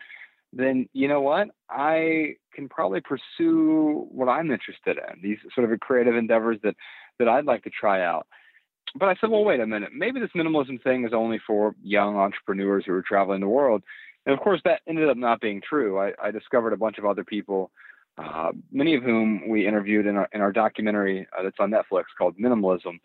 then 0.52 0.88
you 0.92 1.08
know 1.08 1.20
what? 1.20 1.48
I 1.68 2.34
can 2.54 2.68
probably 2.68 3.00
pursue 3.00 4.06
what 4.10 4.28
I'm 4.28 4.50
interested 4.50 4.96
in, 4.96 5.22
these 5.22 5.38
sort 5.54 5.70
of 5.70 5.80
creative 5.80 6.16
endeavors 6.16 6.58
that 6.62 6.74
that 7.18 7.28
I'd 7.28 7.44
like 7.44 7.64
to 7.64 7.70
try 7.70 8.04
out. 8.04 8.26
But 8.94 9.08
I 9.08 9.16
said, 9.20 9.30
well, 9.30 9.44
wait 9.44 9.60
a 9.60 9.66
minute. 9.66 9.90
Maybe 9.94 10.18
this 10.18 10.30
minimalism 10.34 10.82
thing 10.82 11.04
is 11.04 11.12
only 11.12 11.40
for 11.46 11.74
young 11.82 12.16
entrepreneurs 12.16 12.84
who 12.86 12.94
are 12.94 13.02
traveling 13.02 13.40
the 13.40 13.48
world. 13.48 13.82
And 14.24 14.34
of 14.34 14.40
course, 14.40 14.60
that 14.64 14.80
ended 14.86 15.08
up 15.08 15.16
not 15.16 15.40
being 15.40 15.60
true. 15.60 15.98
I, 15.98 16.12
I 16.22 16.30
discovered 16.30 16.72
a 16.72 16.78
bunch 16.78 16.98
of 16.98 17.04
other 17.04 17.24
people, 17.24 17.70
uh, 18.16 18.52
many 18.72 18.94
of 18.94 19.02
whom 19.02 19.48
we 19.48 19.66
interviewed 19.66 20.06
in 20.06 20.16
our 20.16 20.28
in 20.32 20.40
our 20.40 20.52
documentary 20.52 21.26
uh, 21.38 21.42
that's 21.42 21.56
on 21.60 21.70
Netflix 21.70 22.04
called 22.18 22.36
Minimalism 22.38 22.98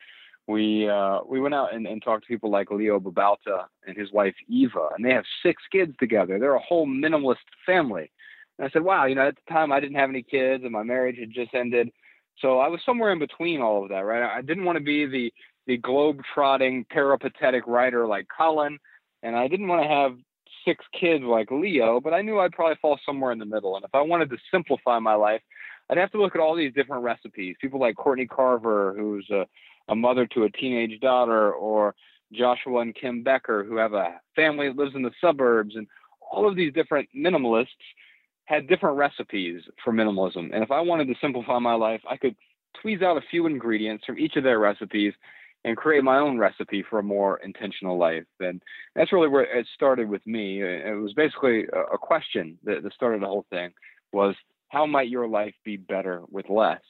we 0.47 0.89
uh, 0.89 1.19
we 1.28 1.39
went 1.39 1.56
out 1.56 1.73
and, 1.73 1.88
and 1.88 2.02
talked 2.02 2.23
to 2.23 2.28
people 2.28 2.49
like 2.49 2.71
Leo 2.71 2.99
Babauta 2.99 3.65
and 3.88 3.97
his 3.97 4.12
wife 4.12 4.36
Eva, 4.49 4.89
and 4.95 5.06
they 5.06 5.13
have 5.13 5.23
six 5.41 5.62
kids 5.71 5.93
together. 5.99 6.39
They're 6.39 6.56
a 6.56 6.60
whole 6.60 6.88
minimalist 6.88 7.38
family. 7.65 8.12
And 8.58 8.67
I 8.67 8.71
said, 8.71 8.84
wow, 8.84 9.06
you 9.06 9.15
know, 9.15 9.28
at 9.28 9.36
the 9.36 9.54
time 9.54 9.71
I 9.71 9.80
didn't 9.80 9.97
have 9.97 10.10
any 10.10 10.21
kids 10.21 10.63
and 10.63 10.71
my 10.71 10.84
marriage 10.84 11.17
had 11.17 11.32
just 11.32 11.56
ended, 11.56 11.91
so 12.39 12.60
I 12.60 12.67
was 12.67 12.80
somewhere 12.86 13.12
in 13.12 13.19
between 13.19 13.62
all 13.62 13.84
of 13.84 13.89
that, 13.89 14.06
right? 14.06 14.24
I 14.24 14.41
didn't 14.41 14.65
want 14.65 14.78
to 14.78 14.84
be 14.84 15.06
the 15.06 15.34
the 15.65 15.78
globe-trotting 15.78 16.86
peripatetic 16.89 17.63
writer 17.67 18.06
like 18.06 18.28
Colin, 18.36 18.78
and 19.22 19.36
I 19.36 19.48
didn't 19.48 19.69
want 19.69 19.82
to 19.82 19.88
have 19.88 20.17
six 20.65 20.84
kids 21.00 21.24
like 21.24 21.52
Leo, 21.52 22.02
but 22.02 22.13
I 22.13 22.22
knew 22.22 22.39
I'd 22.39 22.52
probably 22.52 22.78
fall 22.82 23.00
somewhere 23.06 23.32
in 23.32 23.39
the 23.39 23.46
middle. 23.46 23.78
And 23.78 23.86
if 23.86 23.93
I 23.93 24.02
wanted 24.02 24.30
to 24.32 24.38
simplify 24.52 25.00
my 25.00 25.13
life, 25.13 25.41
I'd 25.89 25.98
have 25.98 26.12
to 26.12 26.22
look 26.22 26.36
at 26.36 26.41
all 26.41 26.56
these 26.56 26.74
different 26.74 27.04
recipes. 27.04 27.56
People 27.62 27.80
like 27.80 27.96
Courtney 27.96 28.26
Carver, 28.26 28.93
who's 28.98 29.30
a 29.30 29.46
a 29.89 29.96
mother 29.96 30.26
to 30.28 30.43
a 30.43 30.50
teenage 30.50 31.00
daughter, 31.02 31.52
or 31.52 31.93
Joshua 32.32 32.80
and 32.80 32.96
Kim 32.96 33.22
Becker, 33.22 33.63
who 33.63 33.76
have 33.78 33.93
a 33.93 34.15
family 34.36 34.67
that 34.67 34.78
lives 34.78 34.96
in 34.96 35.02
the 35.02 35.12
suburbs, 35.19 35.76
and 35.76 35.88
all 36.32 36.48
of 36.48 36.56
these 36.56 36.74
different 36.74 37.10
minimalists 37.15 37.67
had 38.45 38.67
different 38.67 38.97
recipes 38.97 39.62
for 39.84 39.93
minimalism. 39.93 40.53
And 40.53 40.63
if 40.63 40.71
I 40.71 40.82
wanted 40.82 41.08
to 41.08 41.15
simplify 41.21 41.60
my 41.60 41.75
life, 41.75 42.01
I 42.10 42.17
could 42.17 42.36
tweeze 42.84 43.01
out 43.01 43.17
a 43.17 43.21
few 43.32 43.45
ingredients 43.45 44.06
from 44.06 44.19
each 44.19 44.36
of 44.36 44.43
their 44.43 44.60
recipes 44.60 45.13
and 45.65 45.77
create 45.77 46.03
my 46.03 46.17
own 46.17 46.38
recipe 46.38 46.84
for 46.89 46.99
a 46.99 47.03
more 47.03 47.38
intentional 47.38 47.97
life. 47.97 48.25
And 48.39 48.62
that's 48.95 49.13
really 49.13 49.29
where 49.29 49.43
it 49.43 49.65
started 49.73 50.10
with 50.10 50.25
me. 50.27 50.62
It 50.62 50.99
was 50.99 51.13
basically 51.13 51.65
a 51.93 51.97
question 51.97 52.58
that, 52.65 52.84
started 52.93 53.21
the 53.21 53.27
whole 53.27 53.45
thing 53.49 53.71
was 54.12 54.36
how 54.69 54.86
might 54.86 55.08
your 55.08 55.27
life 55.27 55.53
be 55.63 55.77
better 55.77 56.21
with 56.29 56.49
less? 56.49 56.82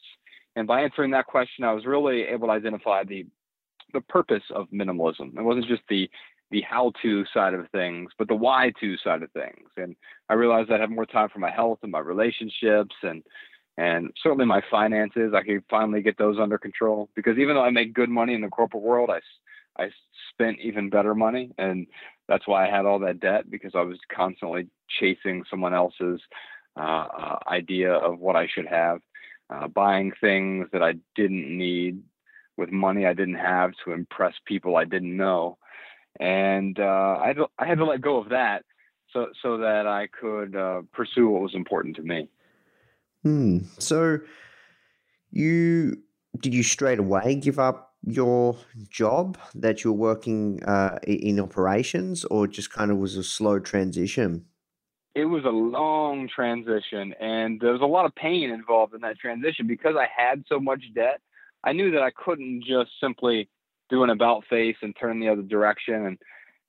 And 0.55 0.67
by 0.67 0.81
answering 0.81 1.11
that 1.11 1.27
question, 1.27 1.63
I 1.63 1.73
was 1.73 1.85
really 1.85 2.23
able 2.23 2.47
to 2.47 2.53
identify 2.53 3.03
the 3.03 3.25
the 3.93 4.01
purpose 4.01 4.43
of 4.53 4.67
minimalism. 4.71 5.37
It 5.37 5.43
wasn't 5.43 5.67
just 5.67 5.83
the 5.87 6.09
the 6.53 6.61
how-to 6.61 7.25
side 7.33 7.55
of 7.55 7.67
things, 7.71 8.11
but 8.17 8.27
the 8.27 8.35
why-to 8.35 8.95
side 8.97 9.23
of 9.23 9.31
things. 9.31 9.69
And 9.75 9.95
I 10.29 10.35
realized 10.35 10.71
I 10.71 10.79
had 10.79 10.91
more 10.91 11.07
time 11.07 11.29
for 11.29 11.39
my 11.39 11.49
health 11.49 11.79
and 11.81 11.91
my 11.91 11.99
relationships 11.99 12.95
and 13.01 13.23
and 13.75 14.11
certainly 14.21 14.45
my 14.45 14.61
finances. 14.69 15.33
I 15.35 15.41
could 15.41 15.63
finally 15.67 16.03
get 16.03 16.19
those 16.19 16.37
under 16.39 16.59
control 16.59 17.09
because 17.15 17.39
even 17.39 17.55
though 17.55 17.63
I 17.63 17.71
make 17.71 17.95
good 17.95 18.09
money 18.09 18.35
in 18.35 18.41
the 18.41 18.49
corporate 18.49 18.83
world, 18.83 19.09
I 19.09 19.19
I 19.81 19.89
spent 20.29 20.59
even 20.59 20.91
better 20.91 21.15
money, 21.15 21.51
and 21.57 21.87
that's 22.27 22.47
why 22.47 22.67
I 22.67 22.69
had 22.69 22.85
all 22.85 22.99
that 22.99 23.19
debt 23.19 23.49
because 23.49 23.73
I 23.73 23.81
was 23.81 23.97
constantly 24.15 24.67
chasing 24.99 25.43
someone 25.49 25.73
else's 25.73 26.21
uh, 26.77 27.07
uh, 27.19 27.39
idea 27.47 27.93
of 27.93 28.19
what 28.19 28.35
I 28.35 28.47
should 28.47 28.67
have 28.67 28.99
uh, 29.49 29.67
buying 29.67 30.11
things 30.21 30.67
that 30.71 30.83
I 30.83 30.93
didn't 31.15 31.57
need 31.57 32.03
with 32.57 32.71
money 32.71 33.05
I 33.05 33.13
didn't 33.13 33.35
have 33.35 33.71
to 33.83 33.91
impress 33.91 34.33
people 34.45 34.75
I 34.75 34.85
didn't 34.85 35.17
know, 35.17 35.57
and 36.19 36.80
uh, 36.80 37.17
I 37.21 37.28
had 37.28 37.36
to, 37.38 37.47
I 37.60 37.65
had 37.65 37.78
to 37.78 37.86
let 37.86 38.02
go 38.02 38.17
of 38.17 38.30
that 38.30 38.63
so 39.12 39.28
so 39.41 39.58
that 39.58 39.88
I 39.88 40.08
could 40.08 40.56
uh, 40.56 40.82
pursue 40.91 41.30
what 41.30 41.41
was 41.41 41.56
important 41.56 41.95
to 41.97 42.02
me. 42.02 42.30
Hmm. 43.23 43.60
So 43.80 44.19
you 45.32 45.97
did 46.39 46.54
you 46.54 46.63
straight 46.63 46.99
away 46.99 47.36
give 47.36 47.60
up 47.60 47.93
your 48.06 48.58
job 48.89 49.38
that 49.56 49.84
you're 49.84 49.93
working 49.93 50.63
uh, 50.63 50.99
in 51.04 51.39
operations, 51.39 52.26
or 52.26 52.47
just 52.47 52.71
kind 52.71 52.91
of 52.91 52.97
was 52.97 53.15
a 53.15 53.23
slow 53.23 53.60
transition? 53.60 54.45
it 55.15 55.26
was 55.26 55.45
a 55.45 55.49
long 55.49 56.28
transition 56.28 57.13
and 57.19 57.60
there 57.60 57.71
was 57.71 57.82
a 57.82 57.86
lot 57.86 58.06
of 58.06 58.15
pain 58.15 58.49
involved 58.49 58.93
in 58.93 59.02
that 59.02 59.19
transition 59.19 59.67
because 59.67 59.95
I 59.95 60.08
had 60.15 60.43
so 60.49 60.60
much 60.60 60.84
debt. 60.95 61.21
I 61.63 61.73
knew 61.73 61.91
that 61.91 62.02
I 62.02 62.12
couldn't 62.12 62.63
just 62.65 62.91
simply 62.99 63.47
do 63.89 64.04
an 64.04 64.10
about 64.10 64.43
face 64.50 64.76
and 64.82 64.96
turn 65.00 65.19
the 65.19 65.30
other 65.30 65.41
direction 65.41 66.06
and 66.06 66.17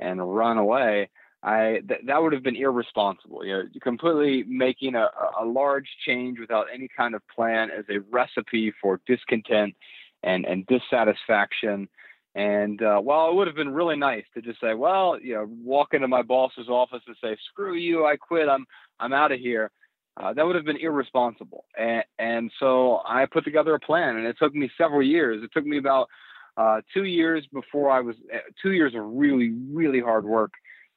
and 0.01 0.37
run 0.37 0.59
away. 0.59 1.09
I 1.43 1.81
th- 1.87 2.01
that 2.07 2.23
would 2.23 2.33
have 2.33 2.43
been 2.43 2.57
irresponsible. 2.57 3.45
You 3.45 3.53
know, 3.53 3.63
completely 3.83 4.45
making 4.49 4.95
a, 4.95 5.09
a 5.41 5.45
large 5.45 5.89
change 6.07 6.39
without 6.39 6.67
any 6.73 6.89
kind 6.97 7.15
of 7.15 7.23
plan 7.29 7.71
as 7.71 7.85
a 7.91 8.01
recipe 8.11 8.73
for 8.81 9.01
discontent 9.07 9.75
and 10.23 10.45
and 10.47 10.67
dissatisfaction 10.67 11.89
and 12.37 12.83
uh, 12.83 12.99
while 12.99 13.31
it 13.31 13.35
would 13.37 13.47
have 13.47 13.55
been 13.55 13.73
really 13.73 13.95
nice 13.95 14.25
to 14.35 14.43
just 14.43 14.61
say, 14.61 14.75
well, 14.75 15.17
you 15.21 15.35
know, 15.35 15.47
walk 15.63 15.95
into 15.95 16.09
my 16.09 16.21
boss's 16.23 16.69
office 16.69 17.03
and 17.07 17.15
say, 17.23 17.37
"Screw 17.51 17.75
you, 17.75 18.07
I 18.07 18.17
quit. 18.17 18.49
I'm 18.49 18.67
I'm 18.99 19.13
out 19.13 19.31
of 19.31 19.39
here." 19.39 19.71
uh, 20.17 20.33
that 20.33 20.47
would 20.47 20.55
have 20.55 20.65
been 20.65 20.77
irresponsible. 20.77 21.65
And, 21.77 22.05
and 22.19 22.53
so 22.61 23.01
I 23.07 23.27
put 23.27 23.45
together 23.45 23.75
a 23.75 23.81
plan, 23.81 24.17
and 24.17 24.27
it 24.27 24.37
took 24.39 24.55
me 24.55 24.71
several 24.79 25.03
years. 25.03 25.43
It 25.43 25.51
took 25.53 25.67
me 25.67 25.79
about 25.79 26.09
uh, 26.57 26.81
two 26.93 27.05
years 27.05 27.47
before 27.53 27.91
I 27.91 28.01
was 28.01 28.17
uh, 28.33 28.39
two 28.63 28.73
years 28.73 28.95
of 28.95 29.03
really, 29.05 29.53
really 29.73 30.01
hard 30.01 30.25
work 30.25 30.53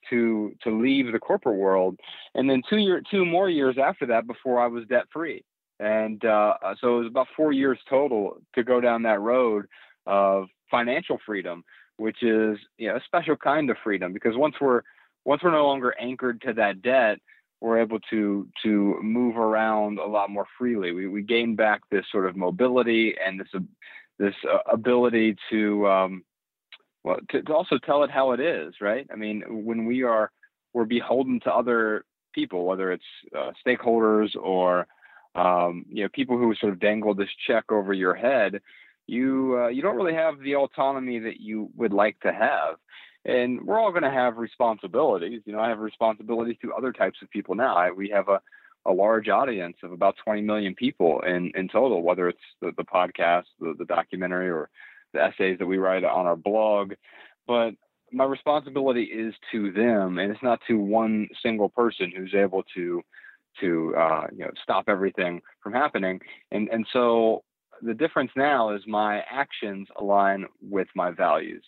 to 0.09 0.53
to 0.63 0.71
leave 0.71 1.11
the 1.11 1.19
corporate 1.19 1.57
world, 1.57 1.97
and 2.35 2.49
then 2.49 2.61
two 2.69 2.77
year 2.77 3.01
two 3.09 3.25
more 3.25 3.49
years 3.49 3.77
after 3.83 4.05
that 4.07 4.27
before 4.27 4.59
I 4.61 4.67
was 4.67 4.85
debt 4.87 5.05
free. 5.11 5.43
And 5.79 6.23
uh, 6.25 6.55
so 6.81 6.95
it 6.95 6.99
was 6.99 7.07
about 7.07 7.27
four 7.35 7.51
years 7.51 7.77
total 7.87 8.37
to 8.55 8.63
go 8.63 8.81
down 8.81 9.03
that 9.03 9.19
road 9.19 9.65
of 10.07 10.47
financial 10.71 11.19
freedom, 11.25 11.63
which 11.97 12.23
is 12.23 12.57
you 12.77 12.87
know, 12.87 12.95
a 12.95 13.01
special 13.05 13.35
kind 13.35 13.69
of 13.69 13.77
freedom 13.83 14.13
because 14.13 14.35
once 14.35 14.55
we're 14.59 14.81
once 15.25 15.43
we're 15.43 15.51
no 15.51 15.65
longer 15.65 15.93
anchored 15.99 16.41
to 16.41 16.53
that 16.53 16.81
debt, 16.81 17.19
we're 17.61 17.79
able 17.79 17.99
to 18.09 18.47
to 18.63 18.99
move 19.01 19.37
around 19.37 19.99
a 19.99 20.05
lot 20.05 20.29
more 20.29 20.45
freely. 20.57 20.91
We 20.91 21.07
we 21.07 21.21
gain 21.21 21.55
back 21.55 21.81
this 21.91 22.05
sort 22.11 22.27
of 22.27 22.35
mobility 22.35 23.15
and 23.23 23.39
this 23.39 23.49
this 24.19 24.33
uh, 24.51 24.59
ability 24.71 25.35
to 25.49 25.87
um, 25.87 26.23
well 27.03 27.17
to, 27.31 27.41
to 27.43 27.53
also 27.53 27.77
tell 27.77 28.03
it 28.03 28.11
how 28.11 28.31
it 28.31 28.39
is, 28.39 28.73
right? 28.81 29.07
I 29.11 29.15
mean, 29.15 29.43
when 29.47 29.85
we 29.85 30.03
are 30.03 30.31
we're 30.73 30.85
beholden 30.85 31.39
to 31.41 31.53
other 31.53 32.05
people, 32.33 32.65
whether 32.65 32.91
it's 32.91 33.03
uh, 33.37 33.51
stakeholders 33.65 34.35
or 34.35 34.87
um, 35.35 35.85
you 35.89 36.03
know 36.03 36.09
people 36.13 36.37
who 36.37 36.53
sort 36.55 36.73
of 36.73 36.79
dangle 36.79 37.13
this 37.13 37.29
check 37.47 37.65
over 37.71 37.93
your 37.93 38.15
head, 38.15 38.61
you 39.05 39.57
uh, 39.59 39.67
you 39.67 39.81
don't 39.81 39.95
really 39.95 40.13
have 40.13 40.39
the 40.39 40.55
autonomy 40.55 41.19
that 41.19 41.39
you 41.39 41.69
would 41.75 41.93
like 41.93 42.19
to 42.21 42.31
have 42.33 42.77
and 43.27 43.61
we're 43.61 43.77
all 43.77 43.91
going 43.91 44.03
to 44.03 44.09
have 44.09 44.37
responsibilities. 44.37 45.41
You 45.45 45.53
know, 45.53 45.59
I 45.59 45.67
have 45.67 45.79
responsibilities 45.79 46.55
to 46.61 46.73
other 46.73 46.93
types 46.93 47.19
of 47.21 47.29
people 47.29 47.55
now. 47.55 47.75
I, 47.75 47.91
we 47.91 48.09
have 48.09 48.29
a, 48.29 48.39
a 48.87 48.91
large 48.91 49.27
audience 49.29 49.77
of 49.83 49.91
about 49.91 50.15
20 50.23 50.41
million 50.41 50.73
people 50.73 51.21
in, 51.21 51.51
in 51.55 51.67
total, 51.67 52.01
whether 52.01 52.29
it's 52.29 52.39
the, 52.61 52.71
the 52.77 52.83
podcast, 52.83 53.43
the, 53.59 53.75
the 53.77 53.85
documentary, 53.85 54.49
or 54.49 54.69
the 55.13 55.21
essays 55.21 55.59
that 55.59 55.67
we 55.67 55.77
write 55.77 56.03
on 56.03 56.25
our 56.25 56.35
blog. 56.35 56.93
But 57.47 57.71
my 58.11 58.23
responsibility 58.23 59.03
is 59.03 59.33
to 59.51 59.71
them, 59.71 60.17
and 60.17 60.31
it's 60.31 60.43
not 60.43 60.59
to 60.67 60.77
one 60.77 61.27
single 61.43 61.69
person 61.69 62.11
who's 62.15 62.33
able 62.33 62.63
to 62.75 63.01
to 63.61 63.95
uh, 63.95 64.27
you 64.31 64.45
know 64.45 64.51
stop 64.61 64.85
everything 64.87 65.41
from 65.61 65.73
happening. 65.73 66.19
And 66.51 66.69
and 66.69 66.85
so 66.93 67.43
the 67.81 67.93
difference 67.93 68.31
now 68.35 68.73
is 68.73 68.81
my 68.87 69.23
actions 69.29 69.87
align 69.97 70.45
with 70.61 70.87
my 70.95 71.11
values. 71.11 71.63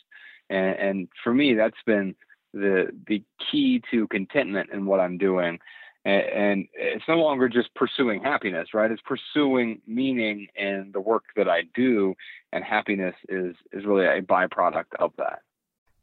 And, 0.49 0.75
and 0.79 1.07
for 1.23 1.33
me, 1.33 1.53
that's 1.53 1.81
been 1.85 2.15
the 2.53 2.87
the 3.07 3.23
key 3.51 3.81
to 3.91 4.07
contentment 4.07 4.69
in 4.71 4.85
what 4.85 4.99
I'm 4.99 5.17
doing. 5.17 5.59
And, 6.05 6.23
and 6.23 6.67
it's 6.73 7.03
no 7.07 7.15
longer 7.15 7.49
just 7.49 7.73
pursuing 7.75 8.21
happiness, 8.23 8.69
right? 8.73 8.89
It's 8.89 9.01
pursuing 9.01 9.81
meaning 9.85 10.47
in 10.55 10.91
the 10.93 11.01
work 11.01 11.25
that 11.35 11.49
I 11.49 11.63
do, 11.73 12.15
and 12.53 12.63
happiness 12.63 13.15
is 13.27 13.55
is 13.71 13.85
really 13.85 14.05
a 14.05 14.21
byproduct 14.21 14.95
of 14.99 15.11
that. 15.17 15.41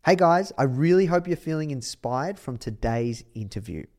Hey 0.05 0.15
guys, 0.15 0.53
I 0.57 0.63
really 0.63 1.07
hope 1.07 1.27
you're 1.27 1.37
feeling 1.37 1.73
inspired 1.73 2.39
from 2.39 2.59
today's 2.59 3.25
interview. 3.35 3.87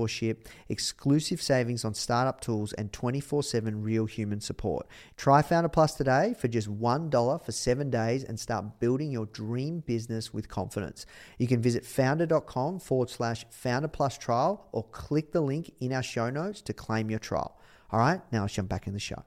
mentorship 0.00 0.46
exclusive 0.68 1.40
savings 1.40 1.84
on 1.84 1.94
startup 1.94 2.40
tools, 2.40 2.72
and 2.74 2.92
24 2.92 3.42
7 3.42 3.82
real 3.82 4.06
human 4.06 4.40
support. 4.40 4.86
Try 5.16 5.42
Foundr 5.42 5.72
Plus 5.72 5.94
today 5.94 6.34
for 6.38 6.48
just 6.48 6.68
$1 6.68 7.44
for 7.44 7.52
seven 7.52 7.90
days 7.90 8.24
and 8.24 8.38
start 8.38 8.80
building 8.80 9.10
your 9.10 9.26
dream 9.26 9.80
business 9.80 10.32
with 10.32 10.48
confidence. 10.48 11.06
You 11.38 11.46
can 11.46 11.62
visit 11.62 11.84
foundr.com 11.84 12.80
forward 12.80 13.10
slash 13.10 13.44
founder 13.50 13.88
Plus 13.88 14.18
trial 14.18 14.68
or 14.72 14.84
click 14.84 15.32
the 15.32 15.40
link 15.40 15.72
in 15.80 15.92
our 15.92 16.02
show 16.02 16.30
notes 16.30 16.60
to 16.62 16.72
claim 16.72 17.10
your 17.10 17.18
trial. 17.18 17.58
All 17.90 17.98
right, 17.98 18.20
now 18.32 18.42
let's 18.42 18.54
jump 18.54 18.68
back 18.68 18.86
in 18.86 18.92
the 18.92 19.00
show. 19.00 19.24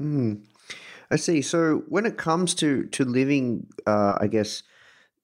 Mm, 0.00 0.44
I 1.10 1.16
see. 1.16 1.42
So 1.42 1.82
when 1.88 2.06
it 2.06 2.16
comes 2.16 2.54
to 2.56 2.84
to 2.86 3.04
living, 3.04 3.66
uh, 3.86 4.16
I 4.20 4.28
guess 4.28 4.62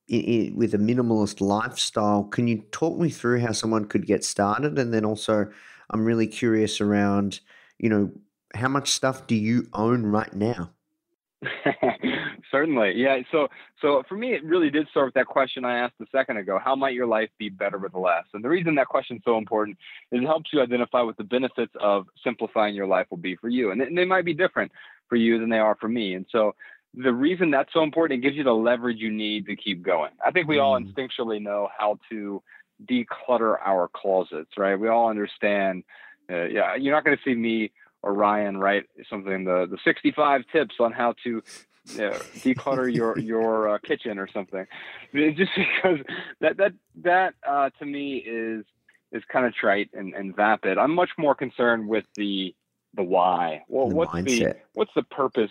with 0.09 0.75
a 0.75 0.79
minimalist 0.79 1.41
lifestyle. 1.41 2.25
Can 2.25 2.47
you 2.47 2.63
talk 2.73 2.99
me 2.99 3.11
through 3.11 3.41
how 3.41 3.53
someone 3.53 3.87
could 3.87 4.07
get 4.07 4.25
started? 4.25 4.79
And 4.79 4.93
then 4.93 5.05
also, 5.05 5.51
I'm 5.91 6.05
really 6.05 6.27
curious 6.27 6.81
around, 6.81 7.41
you 7.79 7.89
know, 7.89 8.13
how 8.55 8.69
much 8.69 8.91
stuff 8.91 9.27
do 9.27 9.35
you 9.35 9.69
own 9.73 10.05
right 10.07 10.33
now? 10.33 10.71
Certainly, 12.51 12.93
yeah. 12.97 13.19
So, 13.33 13.49
so 13.81 14.03
for 14.09 14.17
me, 14.17 14.33
it 14.33 14.45
really 14.45 14.71
did 14.71 14.87
start 14.89 15.07
with 15.07 15.15
that 15.15 15.27
question 15.27 15.65
I 15.65 15.79
asked 15.79 15.95
a 16.01 16.07
second 16.13 16.37
ago: 16.37 16.59
How 16.63 16.77
might 16.77 16.95
your 16.95 17.07
life 17.07 17.29
be 17.39 17.49
better 17.49 17.79
with 17.79 17.95
less? 17.95 18.25
And 18.33 18.45
the 18.45 18.49
reason 18.49 18.77
that 18.77 18.87
question 18.87 19.17
is 19.17 19.23
so 19.25 19.37
important 19.39 19.77
is 20.13 20.23
it 20.23 20.27
helps 20.27 20.51
you 20.53 20.63
identify 20.63 21.03
what 21.03 21.17
the 21.17 21.25
benefits 21.25 21.73
of 21.81 22.07
simplifying 22.23 22.75
your 22.75 22.87
life 22.87 23.07
will 23.11 23.19
be 23.19 23.37
for 23.37 23.49
you, 23.49 23.73
and 23.73 23.97
they 23.97 24.05
might 24.05 24.25
be 24.25 24.35
different 24.35 24.71
for 25.09 25.17
you 25.17 25.39
than 25.39 25.51
they 25.51 25.59
are 25.59 25.77
for 25.81 25.89
me. 25.89 26.15
And 26.15 26.27
so, 26.31 26.55
the 26.97 27.13
reason 27.13 27.51
that's 27.51 27.73
so 27.73 27.83
important, 27.83 28.19
it 28.19 28.23
gives 28.23 28.37
you 28.37 28.45
the 28.45 28.55
leverage 28.55 28.99
you 28.99 29.11
need 29.11 29.47
to 29.47 29.57
keep 29.57 29.83
going. 29.83 30.13
I 30.25 30.31
think 30.31 30.49
we 30.49 30.59
all 30.59 30.79
mm. 30.79 30.93
instinctually 30.93 31.41
know 31.43 31.69
how 31.77 31.99
to 32.11 32.43
declutter 32.85 33.57
our 33.65 33.89
closets, 33.89 34.51
right? 34.57 34.77
We 34.77 34.89
all 34.89 35.09
understand. 35.09 35.85
Uh, 36.31 36.45
yeah, 36.45 36.75
you're 36.77 36.95
not 36.95 37.05
going 37.05 37.17
to 37.17 37.23
see 37.23 37.35
me 37.35 37.73
or 38.05 38.13
Ryan 38.13 38.59
write 38.59 38.85
something 39.09 39.45
the 39.45 39.67
the 39.71 39.79
65 39.85 40.43
tips 40.53 40.75
on 40.79 40.93
how 40.93 41.15
to 41.25 41.43
declutter 41.89 42.93
your 42.95 43.19
your 43.19 43.71
uh, 43.71 43.79
kitchen 43.79 44.19
or 44.19 44.29
something. 44.29 44.67
Just 45.15 45.51
because 45.57 46.01
that 46.41 46.59
that 46.59 46.73
that 47.03 47.35
uh, 47.49 47.71
to 47.79 47.87
me 47.87 48.17
is 48.17 48.65
is 49.11 49.23
kind 49.33 49.47
of 49.47 49.55
trite 49.55 49.91
and, 49.95 50.13
and 50.15 50.37
vapid. 50.37 50.77
I'm 50.77 50.95
much 50.95 51.11
more 51.19 51.35
concerned 51.35 51.89
with 51.89 52.05
the 52.17 52.55
the 52.95 53.03
why. 53.03 53.65
Well, 53.69 53.89
the 53.89 53.95
what's 53.95 54.13
mindset. 54.13 54.39
the 54.39 54.57
what's 54.75 54.93
the 54.95 55.03
purpose 55.05 55.51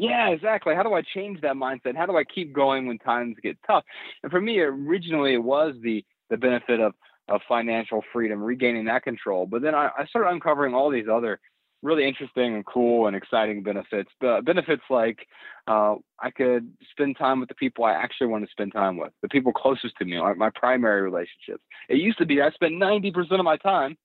yeah, 0.00 0.30
exactly. 0.30 0.74
How 0.74 0.82
do 0.82 0.94
I 0.94 1.02
change 1.02 1.42
that 1.42 1.56
mindset? 1.56 1.94
How 1.94 2.06
do 2.06 2.16
I 2.16 2.24
keep 2.24 2.54
going 2.54 2.86
when 2.86 2.98
times 2.98 3.36
get 3.42 3.58
tough? 3.66 3.84
And 4.22 4.32
for 4.32 4.40
me, 4.40 4.58
originally 4.58 5.34
it 5.34 5.44
was 5.44 5.74
the 5.82 6.04
the 6.30 6.36
benefit 6.36 6.80
of 6.80 6.94
of 7.28 7.42
financial 7.46 8.02
freedom, 8.12 8.42
regaining 8.42 8.86
that 8.86 9.04
control. 9.04 9.46
But 9.46 9.62
then 9.62 9.74
I, 9.74 9.90
I 9.96 10.06
started 10.06 10.30
uncovering 10.30 10.74
all 10.74 10.90
these 10.90 11.06
other 11.12 11.38
really 11.82 12.06
interesting 12.06 12.54
and 12.54 12.66
cool 12.66 13.06
and 13.06 13.14
exciting 13.14 13.62
benefits. 13.62 14.10
But 14.20 14.44
benefits 14.44 14.82
like 14.90 15.18
uh, 15.66 15.96
I 16.18 16.30
could 16.30 16.72
spend 16.90 17.16
time 17.18 17.38
with 17.38 17.48
the 17.48 17.54
people 17.54 17.84
I 17.84 17.92
actually 17.92 18.28
want 18.28 18.44
to 18.44 18.50
spend 18.50 18.72
time 18.72 18.96
with, 18.96 19.12
the 19.22 19.28
people 19.28 19.52
closest 19.52 19.96
to 19.98 20.04
me, 20.04 20.18
my 20.36 20.50
primary 20.54 21.02
relationships. 21.02 21.62
It 21.88 21.98
used 21.98 22.18
to 22.18 22.26
be 22.26 22.42
I 22.42 22.50
spent 22.50 22.74
90% 22.74 23.38
of 23.38 23.44
my 23.44 23.56
time 23.58 23.96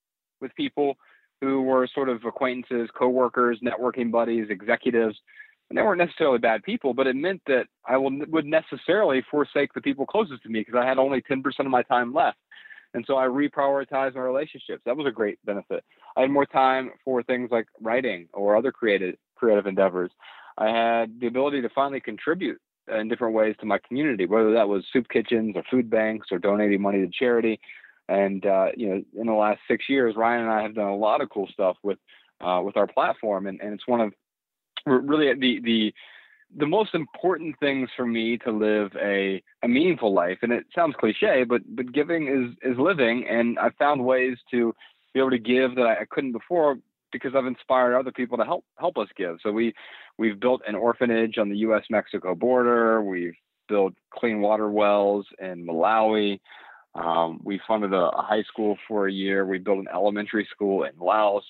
with 0.41 0.53
people 0.55 0.97
who 1.41 1.62
were 1.63 1.88
sort 1.93 2.10
of 2.10 2.23
acquaintances, 2.25 2.89
coworkers, 2.97 3.60
networking 3.63 4.12
buddies, 4.12 4.47
executives 4.49 5.17
and 5.69 5.78
they 5.78 5.82
weren't 5.82 5.99
necessarily 5.99 6.38
bad 6.38 6.63
people, 6.63 6.93
but 6.93 7.08
it 7.08 7.15
meant 7.15 7.41
that 7.47 7.65
I 7.88 7.97
will, 7.97 8.12
would 8.28 8.45
necessarily 8.45 9.23
forsake 9.30 9.73
the 9.73 9.82
people 9.82 10.06
closest 10.06 10.43
to 10.43 10.49
me 10.49 10.62
because 10.62 10.80
I 10.80 10.86
had 10.86 10.97
only 10.97 11.21
10% 11.21 11.43
of 11.60 11.67
my 11.67 11.84
time 11.84 12.13
left. 12.13 12.38
And 12.93 13.04
so 13.06 13.17
I 13.17 13.25
reprioritized 13.25 14.15
my 14.15 14.21
relationships. 14.21 14.82
That 14.86 14.95
was 14.95 15.06
a 15.06 15.12
great 15.12 15.38
benefit. 15.43 15.84
I 16.15 16.21
had 16.21 16.30
more 16.30 16.45
time 16.45 16.91
for 17.04 17.23
things 17.23 17.49
like 17.51 17.65
writing 17.82 18.28
or 18.34 18.56
other 18.56 18.71
creative 18.71 19.15
creative 19.36 19.65
endeavors. 19.65 20.12
I 20.58 20.69
had 20.69 21.19
the 21.19 21.28
ability 21.28 21.62
to 21.62 21.69
finally 21.75 21.99
contribute 21.99 22.58
in 22.88 23.10
different 23.10 23.36
ways 23.36 23.56
to 23.60 23.65
my 23.65 23.80
community, 23.86 24.25
whether 24.25 24.54
that 24.54 24.69
was 24.69 24.86
soup 24.93 25.08
kitchens 25.10 25.58
or 25.58 25.63
food 25.69 25.89
banks 25.89 26.28
or 26.32 26.39
donating 26.39 26.82
money 26.82 26.99
to 26.99 27.12
charity. 27.12 27.60
And 28.08 28.45
uh, 28.45 28.67
you 28.78 28.88
know, 28.88 29.04
in 29.19 29.28
the 29.28 29.34
last 29.34 29.60
six 29.67 29.89
years, 29.89 30.15
Ryan 30.15 30.43
and 30.43 30.51
I 30.51 30.62
have 30.62 30.75
done 30.75 30.88
a 30.88 30.95
lot 30.95 31.19
of 31.19 31.30
cool 31.30 31.49
stuff 31.51 31.75
with 31.84 31.97
uh, 32.39 32.62
with 32.63 32.78
our 32.78 32.88
platform, 32.88 33.47
and, 33.47 33.60
and 33.62 33.73
it's 33.73 33.88
one 33.88 34.01
of 34.01 34.13
really 34.86 35.34
the 35.34 35.60
the 35.63 35.93
the 36.58 36.67
most 36.67 36.95
important 36.95 37.58
things 37.60 37.89
for 37.95 38.06
me 38.06 38.38
to 38.38 38.52
live 38.52 38.91
a, 39.02 39.43
a 39.63 39.67
meaningful 39.67 40.13
life. 40.13 40.38
And 40.41 40.52
it 40.54 40.65
sounds 40.74 40.95
cliche 40.98 41.43
but 41.43 41.62
but 41.76 41.91
giving 41.91 42.28
is 42.28 42.71
is 42.71 42.78
living. 42.78 43.26
And 43.28 43.58
i've 43.60 43.76
found 43.76 44.04
ways 44.04 44.38
to 44.52 44.74
be 45.13 45.19
able 45.19 45.32
to 45.32 45.39
give 45.39 45.76
that 45.76 45.86
i 45.88 46.06
couldn't 46.10 46.34
before 46.34 46.78
because 47.12 47.34
i've 47.36 47.45
inspired 47.45 47.98
other 47.98 48.12
people 48.12 48.38
to 48.38 48.45
help 48.45 48.65
help 48.78 48.98
us 48.98 49.10
give. 49.17 49.38
So 49.43 49.52
we 49.52 49.74
we've 50.17 50.39
built 50.39 50.62
an 50.67 50.76
orphanage 50.76 51.38
on 51.38 51.50
the 51.50 51.58
us 51.58 51.84
mexico 51.89 52.36
border. 52.36 53.02
We've 53.02 53.36
built 53.67 53.93
clean 54.12 54.41
water 54.41 54.69
wells 54.69 55.26
in 55.39 55.65
malawi. 55.65 56.39
Um, 56.93 57.41
we 57.43 57.60
funded 57.67 57.93
a, 57.93 58.10
a 58.10 58.21
high 58.21 58.43
school 58.43 58.78
for 58.88 59.08
a 59.08 59.12
year. 59.12 59.45
We 59.45 59.58
built 59.58 59.80
an 59.80 59.88
elementary 59.93 60.48
school 60.50 60.84
in 60.84 60.91
laos 60.98 61.43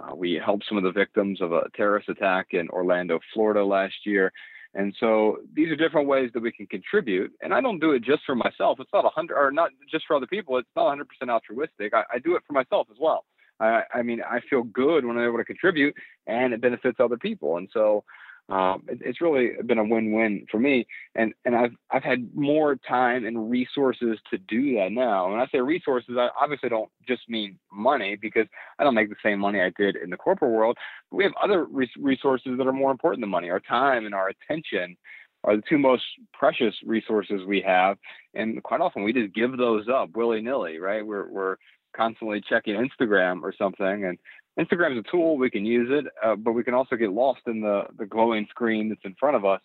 Uh, 0.00 0.14
we 0.14 0.40
helped 0.42 0.64
some 0.68 0.78
of 0.78 0.84
the 0.84 0.92
victims 0.92 1.40
of 1.40 1.52
a 1.52 1.62
terrorist 1.76 2.08
attack 2.08 2.48
in 2.52 2.68
Orlando, 2.68 3.20
Florida 3.32 3.64
last 3.64 3.94
year. 4.04 4.32
And 4.74 4.94
so 5.00 5.38
these 5.54 5.68
are 5.68 5.76
different 5.76 6.08
ways 6.08 6.30
that 6.34 6.42
we 6.42 6.52
can 6.52 6.66
contribute. 6.66 7.32
And 7.42 7.54
I 7.54 7.60
don't 7.60 7.80
do 7.80 7.92
it 7.92 8.02
just 8.02 8.22
for 8.26 8.34
myself. 8.34 8.78
It's 8.80 8.92
not 8.92 9.04
a 9.04 9.10
hundred 9.10 9.36
or 9.36 9.50
not 9.50 9.70
just 9.90 10.04
for 10.06 10.14
other 10.16 10.26
people. 10.26 10.58
It's 10.58 10.68
not 10.76 10.96
100% 10.96 11.30
altruistic. 11.30 11.94
I, 11.94 12.04
I 12.12 12.18
do 12.18 12.36
it 12.36 12.42
for 12.46 12.52
myself 12.52 12.86
as 12.90 12.96
well. 13.00 13.24
I, 13.60 13.82
I 13.92 14.02
mean, 14.02 14.20
I 14.22 14.40
feel 14.48 14.62
good 14.62 15.04
when 15.04 15.16
I'm 15.16 15.26
able 15.26 15.38
to 15.38 15.44
contribute 15.44 15.94
and 16.26 16.52
it 16.52 16.60
benefits 16.60 17.00
other 17.00 17.16
people. 17.16 17.56
And 17.56 17.68
so 17.72 18.04
um, 18.48 18.84
it, 18.88 18.98
it's 19.02 19.20
really 19.20 19.50
been 19.66 19.78
a 19.78 19.84
win-win 19.84 20.46
for 20.50 20.58
me. 20.58 20.86
And 21.14 21.34
and 21.44 21.54
I've 21.54 21.72
I've 21.90 22.02
had 22.02 22.34
more 22.34 22.76
time 22.76 23.26
and 23.26 23.50
resources 23.50 24.18
to 24.30 24.38
do 24.38 24.76
that 24.76 24.92
now. 24.92 25.30
When 25.30 25.40
I 25.40 25.46
say 25.48 25.60
resources, 25.60 26.16
I 26.18 26.28
obviously 26.40 26.68
don't 26.68 26.90
just 27.06 27.28
mean 27.28 27.58
money 27.72 28.16
because 28.16 28.46
I 28.78 28.84
don't 28.84 28.94
make 28.94 29.10
the 29.10 29.16
same 29.22 29.38
money 29.38 29.60
I 29.60 29.72
did 29.76 29.96
in 29.96 30.10
the 30.10 30.16
corporate 30.16 30.52
world. 30.52 30.78
But 31.10 31.16
we 31.16 31.24
have 31.24 31.34
other 31.42 31.64
resources 31.64 32.56
that 32.56 32.66
are 32.66 32.72
more 32.72 32.90
important 32.90 33.20
than 33.20 33.30
money. 33.30 33.50
Our 33.50 33.60
time 33.60 34.06
and 34.06 34.14
our 34.14 34.30
attention 34.30 34.96
are 35.44 35.56
the 35.56 35.62
two 35.68 35.78
most 35.78 36.02
precious 36.32 36.74
resources 36.84 37.42
we 37.46 37.60
have. 37.62 37.98
And 38.34 38.62
quite 38.62 38.80
often 38.80 39.04
we 39.04 39.12
just 39.12 39.34
give 39.34 39.56
those 39.56 39.86
up 39.88 40.10
willy 40.16 40.40
nilly, 40.40 40.78
right? 40.78 41.06
We're 41.06 41.28
we're 41.30 41.56
constantly 41.96 42.42
checking 42.48 42.74
Instagram 42.74 43.42
or 43.42 43.52
something 43.56 44.04
and 44.04 44.18
Instagram 44.58 44.92
is 44.98 45.04
a 45.06 45.10
tool. 45.10 45.38
We 45.38 45.50
can 45.50 45.64
use 45.64 45.88
it, 45.90 46.12
uh, 46.24 46.36
but 46.36 46.52
we 46.52 46.64
can 46.64 46.74
also 46.74 46.96
get 46.96 47.12
lost 47.12 47.40
in 47.46 47.60
the, 47.60 47.84
the 47.96 48.06
glowing 48.06 48.46
screen 48.50 48.88
that's 48.88 49.04
in 49.04 49.14
front 49.14 49.36
of 49.36 49.44
us 49.44 49.60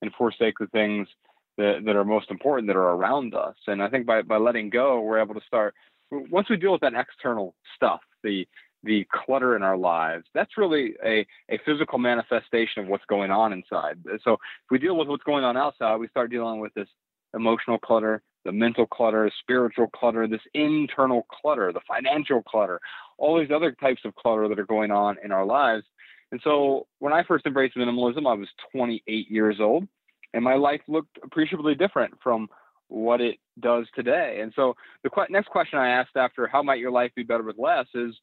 and 0.00 0.10
forsake 0.14 0.58
the 0.58 0.66
things 0.68 1.06
that, 1.58 1.82
that 1.84 1.96
are 1.96 2.04
most 2.04 2.30
important 2.30 2.68
that 2.68 2.76
are 2.76 2.94
around 2.94 3.34
us. 3.34 3.56
And 3.66 3.82
I 3.82 3.88
think 3.88 4.06
by, 4.06 4.22
by 4.22 4.38
letting 4.38 4.70
go, 4.70 5.00
we're 5.00 5.20
able 5.20 5.34
to 5.34 5.46
start, 5.46 5.74
once 6.10 6.48
we 6.48 6.56
deal 6.56 6.72
with 6.72 6.80
that 6.80 6.94
external 6.94 7.54
stuff, 7.76 8.00
the, 8.22 8.46
the 8.84 9.06
clutter 9.12 9.56
in 9.56 9.62
our 9.62 9.76
lives, 9.76 10.24
that's 10.34 10.56
really 10.56 10.94
a, 11.04 11.26
a 11.50 11.58
physical 11.66 11.98
manifestation 11.98 12.84
of 12.84 12.88
what's 12.88 13.04
going 13.06 13.30
on 13.30 13.52
inside. 13.52 13.98
So 14.22 14.34
if 14.34 14.70
we 14.70 14.78
deal 14.78 14.96
with 14.96 15.08
what's 15.08 15.24
going 15.24 15.44
on 15.44 15.56
outside, 15.56 15.96
we 15.96 16.08
start 16.08 16.30
dealing 16.30 16.60
with 16.60 16.72
this 16.74 16.88
emotional 17.34 17.78
clutter, 17.78 18.22
the 18.44 18.52
mental 18.52 18.86
clutter, 18.86 19.30
spiritual 19.40 19.88
clutter, 19.88 20.26
this 20.26 20.40
internal 20.54 21.26
clutter, 21.30 21.72
the 21.72 21.80
financial 21.86 22.42
clutter, 22.42 22.80
all 23.18 23.38
these 23.38 23.50
other 23.54 23.72
types 23.72 24.02
of 24.04 24.14
clutter 24.14 24.48
that 24.48 24.58
are 24.58 24.66
going 24.66 24.90
on 24.90 25.16
in 25.22 25.32
our 25.32 25.44
lives. 25.44 25.84
And 26.30 26.40
so 26.44 26.86
when 26.98 27.12
I 27.12 27.24
first 27.24 27.46
embraced 27.46 27.76
minimalism, 27.76 28.28
I 28.30 28.34
was 28.34 28.48
28 28.72 29.30
years 29.30 29.56
old, 29.60 29.88
and 30.34 30.44
my 30.44 30.54
life 30.54 30.80
looked 30.88 31.18
appreciably 31.22 31.74
different 31.74 32.14
from 32.22 32.48
what 32.88 33.20
it 33.20 33.38
does 33.60 33.86
today. 33.94 34.40
And 34.42 34.52
so 34.54 34.74
the 35.02 35.10
qu- 35.10 35.26
next 35.30 35.48
question 35.48 35.78
I 35.78 35.90
asked 35.90 36.16
after 36.16 36.46
how 36.46 36.62
might 36.62 36.78
your 36.78 36.90
life 36.90 37.12
be 37.14 37.22
better 37.22 37.42
with 37.42 37.58
less 37.58 37.86
is, 37.94 38.14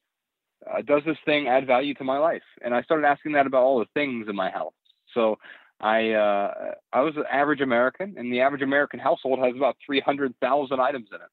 uh, 0.69 0.81
does 0.81 1.03
this 1.05 1.17
thing 1.25 1.47
add 1.47 1.67
value 1.67 1.93
to 1.95 2.03
my 2.03 2.17
life? 2.17 2.41
And 2.63 2.73
I 2.73 2.81
started 2.81 3.05
asking 3.05 3.33
that 3.33 3.47
about 3.47 3.63
all 3.63 3.79
the 3.79 3.85
things 3.93 4.27
in 4.27 4.35
my 4.35 4.49
house. 4.49 4.73
So 5.13 5.37
I 5.79 6.11
uh, 6.11 6.53
I 6.93 7.01
was 7.01 7.15
an 7.17 7.25
average 7.31 7.61
American, 7.61 8.15
and 8.17 8.31
the 8.31 8.41
average 8.41 8.61
American 8.61 8.99
household 8.99 9.39
has 9.39 9.55
about 9.55 9.77
300,000 9.85 10.79
items 10.79 11.09
in 11.11 11.15
it. 11.15 11.27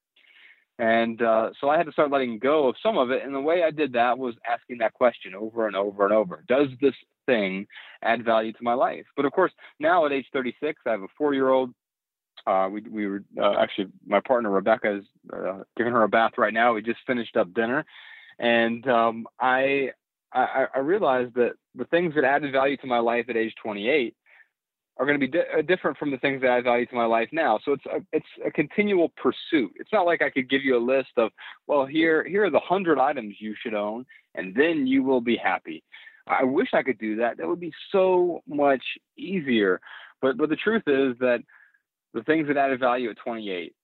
And 0.79 1.23
uh, 1.23 1.51
so 1.61 1.69
I 1.69 1.77
had 1.77 1.87
to 1.87 1.93
start 1.93 2.11
letting 2.11 2.39
go 2.39 2.69
of 2.69 2.77
some 2.83 2.99
of 2.99 3.11
it. 3.11 3.23
And 3.23 3.35
the 3.35 3.41
way 3.41 3.63
I 3.63 3.71
did 3.71 3.93
that 3.93 4.19
was 4.19 4.35
asking 4.51 4.79
that 4.79 4.95
question 4.95 5.35
over 5.35 5.67
and 5.67 5.77
over 5.77 6.05
and 6.05 6.13
over 6.13 6.43
Does 6.49 6.69
this 6.81 6.95
thing 7.27 7.67
add 8.03 8.25
value 8.25 8.53
to 8.53 8.63
my 8.63 8.75
life? 8.75 9.05
But 9.15 9.25
of 9.25 9.33
course, 9.33 9.53
now 9.79 10.07
at 10.07 10.13
age 10.13 10.27
36, 10.33 10.81
I 10.87 10.91
have 10.91 11.03
a 11.03 11.09
four 11.17 11.35
year 11.35 11.51
old. 11.51 11.73
Uh, 12.47 12.69
we, 12.73 12.81
we 12.81 13.07
were 13.07 13.23
uh, 13.41 13.55
actually, 13.61 13.87
my 14.05 14.19
partner 14.19 14.51
Rebecca 14.51 14.97
is 14.97 15.05
uh, 15.33 15.63
giving 15.77 15.93
her 15.93 16.03
a 16.03 16.09
bath 16.09 16.33
right 16.37 16.53
now. 16.53 16.75
We 16.75 16.83
just 16.83 16.99
finished 17.07 17.37
up 17.37 17.55
dinner. 17.55 17.85
And 18.41 18.85
um, 18.89 19.29
I, 19.39 19.91
I, 20.33 20.67
I 20.75 20.79
realized 20.81 21.35
that 21.35 21.53
the 21.77 21.85
things 21.85 22.15
that 22.17 22.25
added 22.25 22.51
value 22.51 22.77
to 22.79 22.87
my 22.89 22.99
life 22.99 23.27
at 23.29 23.37
age 23.37 23.55
28 23.63 24.17
are 24.99 25.07
going 25.07 25.19
to 25.19 25.27
be 25.27 25.31
di- 25.31 25.59
uh, 25.59 25.63
different 25.63 25.97
from 25.97 26.11
the 26.11 26.19
things 26.19 26.43
that 26.43 26.51
I 26.51 26.61
value 26.61 26.87
to 26.87 26.95
my 26.95 27.07
life 27.07 27.29
now. 27.33 27.59
So 27.65 27.73
it's 27.73 27.87
a, 27.87 28.01
it's 28.13 28.27
a 28.47 28.51
continual 28.51 29.11
pursuit. 29.17 29.73
It's 29.77 29.93
not 29.93 30.07
like 30.07 30.23
I 30.23 30.31
could 30.31 30.51
give 30.51 30.63
you 30.63 30.77
a 30.77 30.79
list 30.79 31.11
of, 31.17 31.31
well, 31.67 31.87
here 31.87 32.25
here 32.25 32.45
are 32.45 32.51
the 32.51 32.61
hundred 32.61 32.99
items 32.99 33.37
you 33.39 33.55
should 33.61 33.75
own, 33.75 34.05
and 34.35 34.55
then 34.55 34.87
you 34.87 35.03
will 35.03 35.21
be 35.21 35.37
happy. 35.37 35.83
I 36.27 36.45
wish 36.45 36.69
I 36.73 36.83
could 36.83 36.99
do 36.99 37.17
that. 37.17 37.39
That 37.39 37.49
would 37.49 37.61
be 37.61 37.73
so 37.91 38.43
much 38.47 38.83
easier. 39.17 39.81
But 40.21 40.37
but 40.37 40.49
the 40.51 40.57
truth 40.57 40.85
is 40.87 41.17
that 41.21 41.41
the 42.15 42.23
things 42.23 42.47
that 42.49 42.57
added 42.57 42.79
value 42.79 43.11
at 43.11 43.17
28, 43.25 43.75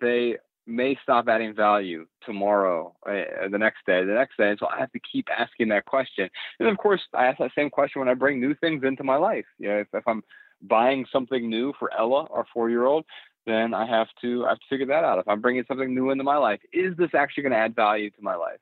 they 0.00 0.36
may 0.66 0.96
stop 1.02 1.28
adding 1.28 1.54
value 1.54 2.06
tomorrow, 2.24 2.94
uh, 3.06 3.48
the 3.50 3.58
next 3.58 3.84
day, 3.86 4.04
the 4.04 4.12
next 4.12 4.36
day. 4.36 4.50
And 4.50 4.58
so 4.58 4.66
I 4.66 4.78
have 4.78 4.92
to 4.92 5.00
keep 5.00 5.28
asking 5.36 5.68
that 5.68 5.84
question. 5.84 6.28
And 6.58 6.68
of 6.68 6.78
course, 6.78 7.02
I 7.12 7.26
ask 7.26 7.38
that 7.38 7.50
same 7.54 7.70
question 7.70 8.00
when 8.00 8.08
I 8.08 8.14
bring 8.14 8.40
new 8.40 8.54
things 8.54 8.82
into 8.84 9.04
my 9.04 9.16
life. 9.16 9.44
You 9.58 9.68
know, 9.68 9.78
if, 9.78 9.88
if 9.92 10.06
I'm 10.06 10.22
buying 10.62 11.04
something 11.12 11.48
new 11.48 11.74
for 11.78 11.92
Ella, 11.92 12.26
our 12.30 12.46
four 12.52 12.70
year 12.70 12.86
old, 12.86 13.04
then 13.46 13.74
I 13.74 13.86
have 13.86 14.08
to 14.22 14.46
I 14.46 14.50
have 14.50 14.58
to 14.58 14.66
figure 14.70 14.86
that 14.86 15.04
out. 15.04 15.18
If 15.18 15.28
I'm 15.28 15.40
bringing 15.40 15.64
something 15.68 15.94
new 15.94 16.10
into 16.10 16.24
my 16.24 16.36
life, 16.36 16.60
is 16.72 16.96
this 16.96 17.10
actually 17.14 17.42
going 17.42 17.52
to 17.52 17.58
add 17.58 17.76
value 17.76 18.10
to 18.10 18.22
my 18.22 18.34
life? 18.34 18.58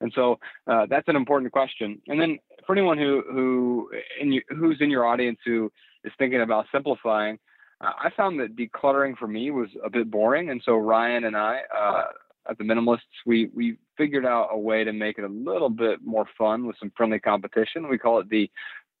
And 0.00 0.12
so 0.14 0.38
uh, 0.66 0.86
that's 0.86 1.08
an 1.08 1.16
important 1.16 1.52
question. 1.52 2.00
And 2.08 2.20
then 2.20 2.38
for 2.66 2.74
anyone 2.74 2.98
who 2.98 3.22
who 3.30 3.90
in 4.20 4.32
you, 4.32 4.42
who's 4.48 4.78
in 4.80 4.90
your 4.90 5.06
audience 5.06 5.38
who 5.44 5.70
is 6.02 6.12
thinking 6.18 6.40
about 6.40 6.66
simplifying, 6.72 7.38
uh, 7.80 7.92
I 7.98 8.10
found 8.16 8.40
that 8.40 8.56
decluttering 8.56 9.16
for 9.16 9.26
me 9.26 9.50
was 9.50 9.68
a 9.84 9.90
bit 9.90 10.10
boring. 10.10 10.50
And 10.50 10.62
so 10.64 10.76
Ryan 10.76 11.24
and 11.24 11.36
I 11.36 11.60
uh, 11.76 12.04
at 12.48 12.58
the 12.58 12.64
Minimalists 12.64 13.00
we 13.26 13.50
we 13.54 13.76
figured 13.96 14.26
out 14.26 14.48
a 14.50 14.58
way 14.58 14.84
to 14.84 14.92
make 14.92 15.18
it 15.18 15.24
a 15.24 15.28
little 15.28 15.70
bit 15.70 16.00
more 16.04 16.26
fun 16.36 16.66
with 16.66 16.76
some 16.78 16.92
friendly 16.96 17.18
competition. 17.18 17.88
We 17.88 17.98
call 17.98 18.20
it 18.20 18.28
the 18.28 18.50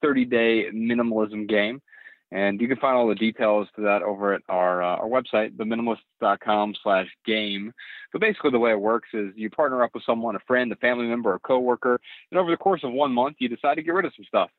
30 0.02 0.24
day 0.26 0.66
minimalism 0.72 1.48
game. 1.48 1.80
And 2.30 2.60
you 2.60 2.66
can 2.66 2.78
find 2.78 2.96
all 2.96 3.06
the 3.06 3.14
details 3.14 3.68
to 3.76 3.82
that 3.82 4.02
over 4.02 4.34
at 4.34 4.42
our, 4.48 4.82
uh, 4.82 4.96
our 4.96 5.06
website, 5.06 5.56
theminimalists.com 5.56 6.74
slash 6.82 7.06
game. 7.24 7.72
But 8.12 8.22
basically 8.22 8.50
the 8.50 8.58
way 8.58 8.72
it 8.72 8.80
works 8.80 9.10
is 9.12 9.32
you 9.36 9.50
partner 9.50 9.84
up 9.84 9.92
with 9.94 10.02
someone, 10.04 10.34
a 10.34 10.40
friend, 10.40 10.72
a 10.72 10.76
family 10.76 11.06
member, 11.06 11.34
a 11.34 11.38
coworker, 11.38 12.00
and 12.30 12.40
over 12.40 12.50
the 12.50 12.56
course 12.56 12.80
of 12.82 12.92
one 12.92 13.12
month, 13.12 13.36
you 13.38 13.48
decide 13.48 13.76
to 13.76 13.82
get 13.82 13.94
rid 13.94 14.04
of 14.04 14.12
some 14.16 14.24
stuff. 14.24 14.50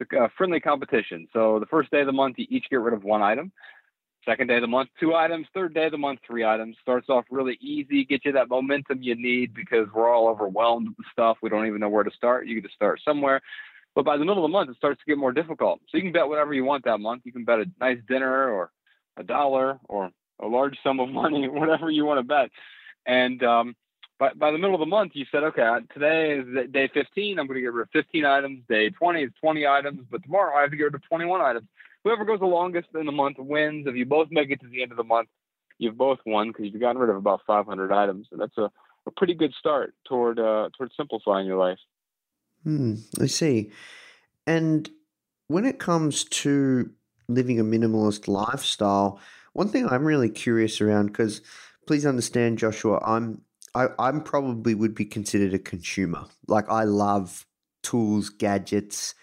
A 0.00 0.28
friendly 0.36 0.60
competition. 0.60 1.28
So 1.32 1.58
the 1.60 1.66
first 1.66 1.90
day 1.90 2.00
of 2.00 2.06
the 2.06 2.12
month, 2.12 2.36
you 2.38 2.46
each 2.50 2.66
get 2.70 2.80
rid 2.80 2.94
of 2.94 3.04
one 3.04 3.22
item. 3.22 3.52
Second 4.24 4.46
day 4.46 4.56
of 4.56 4.62
the 4.62 4.66
month, 4.66 4.88
two 4.98 5.14
items. 5.14 5.46
Third 5.54 5.74
day 5.74 5.86
of 5.86 5.92
the 5.92 5.98
month, 5.98 6.20
three 6.26 6.44
items. 6.44 6.76
Starts 6.80 7.08
off 7.08 7.24
really 7.30 7.58
easy, 7.60 8.04
get 8.04 8.24
you 8.24 8.32
that 8.32 8.48
momentum 8.48 9.02
you 9.02 9.14
need 9.14 9.54
because 9.54 9.86
we're 9.94 10.12
all 10.12 10.28
overwhelmed 10.28 10.88
with 10.88 11.06
stuff. 11.12 11.36
We 11.42 11.50
don't 11.50 11.66
even 11.66 11.80
know 11.80 11.88
where 11.88 12.04
to 12.04 12.10
start. 12.10 12.46
You 12.46 12.60
get 12.60 12.68
to 12.68 12.74
start 12.74 13.00
somewhere. 13.04 13.40
But 13.94 14.04
by 14.04 14.16
the 14.16 14.24
middle 14.24 14.44
of 14.44 14.50
the 14.50 14.52
month, 14.52 14.70
it 14.70 14.76
starts 14.76 14.98
to 15.00 15.06
get 15.06 15.18
more 15.18 15.32
difficult. 15.32 15.80
So 15.88 15.98
you 15.98 16.02
can 16.02 16.12
bet 16.12 16.28
whatever 16.28 16.52
you 16.52 16.64
want 16.64 16.84
that 16.84 16.98
month. 16.98 17.22
You 17.24 17.32
can 17.32 17.44
bet 17.44 17.60
a 17.60 17.66
nice 17.80 17.98
dinner 18.08 18.50
or 18.50 18.70
a 19.16 19.22
dollar 19.22 19.78
or 19.88 20.10
a 20.40 20.46
large 20.46 20.76
sum 20.82 21.00
of 21.00 21.08
money, 21.12 21.48
whatever 21.48 21.90
you 21.90 22.04
want 22.04 22.18
to 22.18 22.24
bet. 22.24 22.50
And 23.06 23.42
um, 23.42 23.76
by, 24.18 24.32
by 24.34 24.50
the 24.50 24.58
middle 24.58 24.74
of 24.74 24.80
the 24.80 24.86
month, 24.86 25.12
you 25.14 25.24
said, 25.30 25.42
okay, 25.42 25.68
today 25.92 26.38
is 26.38 26.70
day 26.70 26.88
15. 26.92 27.38
I'm 27.38 27.46
going 27.46 27.56
to 27.56 27.60
get 27.60 27.72
rid 27.72 27.82
of 27.82 27.90
15 27.92 28.24
items. 28.24 28.62
Day 28.68 28.90
20 28.90 29.22
is 29.22 29.30
20 29.40 29.66
items. 29.66 30.00
But 30.10 30.22
tomorrow 30.22 30.56
I 30.56 30.62
have 30.62 30.70
to 30.70 30.76
get 30.76 30.84
rid 30.84 30.94
of 30.94 31.02
21 31.08 31.40
items. 31.40 31.66
Whoever 32.04 32.24
goes 32.24 32.40
the 32.40 32.46
longest 32.46 32.88
in 32.94 33.06
the 33.06 33.12
month 33.12 33.38
wins. 33.38 33.86
If 33.86 33.96
you 33.96 34.06
both 34.06 34.28
make 34.30 34.50
it 34.50 34.60
to 34.60 34.68
the 34.68 34.82
end 34.82 34.92
of 34.92 34.98
the 34.98 35.04
month, 35.04 35.28
you've 35.78 35.96
both 35.96 36.18
won 36.26 36.48
because 36.48 36.66
you've 36.66 36.80
gotten 36.80 37.00
rid 37.00 37.10
of 37.10 37.16
about 37.16 37.40
500 37.46 37.92
items. 37.92 38.28
And 38.30 38.40
that's 38.40 38.56
a, 38.58 38.70
a 39.06 39.10
pretty 39.10 39.34
good 39.34 39.52
start 39.58 39.94
toward 40.06 40.38
uh, 40.38 40.68
toward 40.76 40.92
simplifying 40.96 41.46
your 41.46 41.58
life. 41.58 41.78
Hmm, 42.62 42.94
I 43.20 43.26
see. 43.26 43.72
And 44.46 44.88
when 45.48 45.64
it 45.64 45.78
comes 45.78 46.24
to 46.24 46.90
living 47.28 47.58
a 47.58 47.64
minimalist 47.64 48.28
lifestyle, 48.28 49.18
one 49.52 49.68
thing 49.68 49.88
I'm 49.88 50.04
really 50.04 50.30
curious 50.30 50.80
around 50.80 51.06
because 51.06 51.40
please 51.86 52.06
understand, 52.06 52.58
Joshua, 52.58 52.98
I'm 53.04 53.42
I, 53.74 53.88
I'm 53.98 54.22
probably 54.22 54.74
would 54.74 54.94
be 54.94 55.04
considered 55.04 55.54
a 55.54 55.58
consumer. 55.58 56.24
Like 56.46 56.68
I 56.68 56.84
love 56.84 57.46
tools, 57.82 58.28
gadgets. 58.28 59.14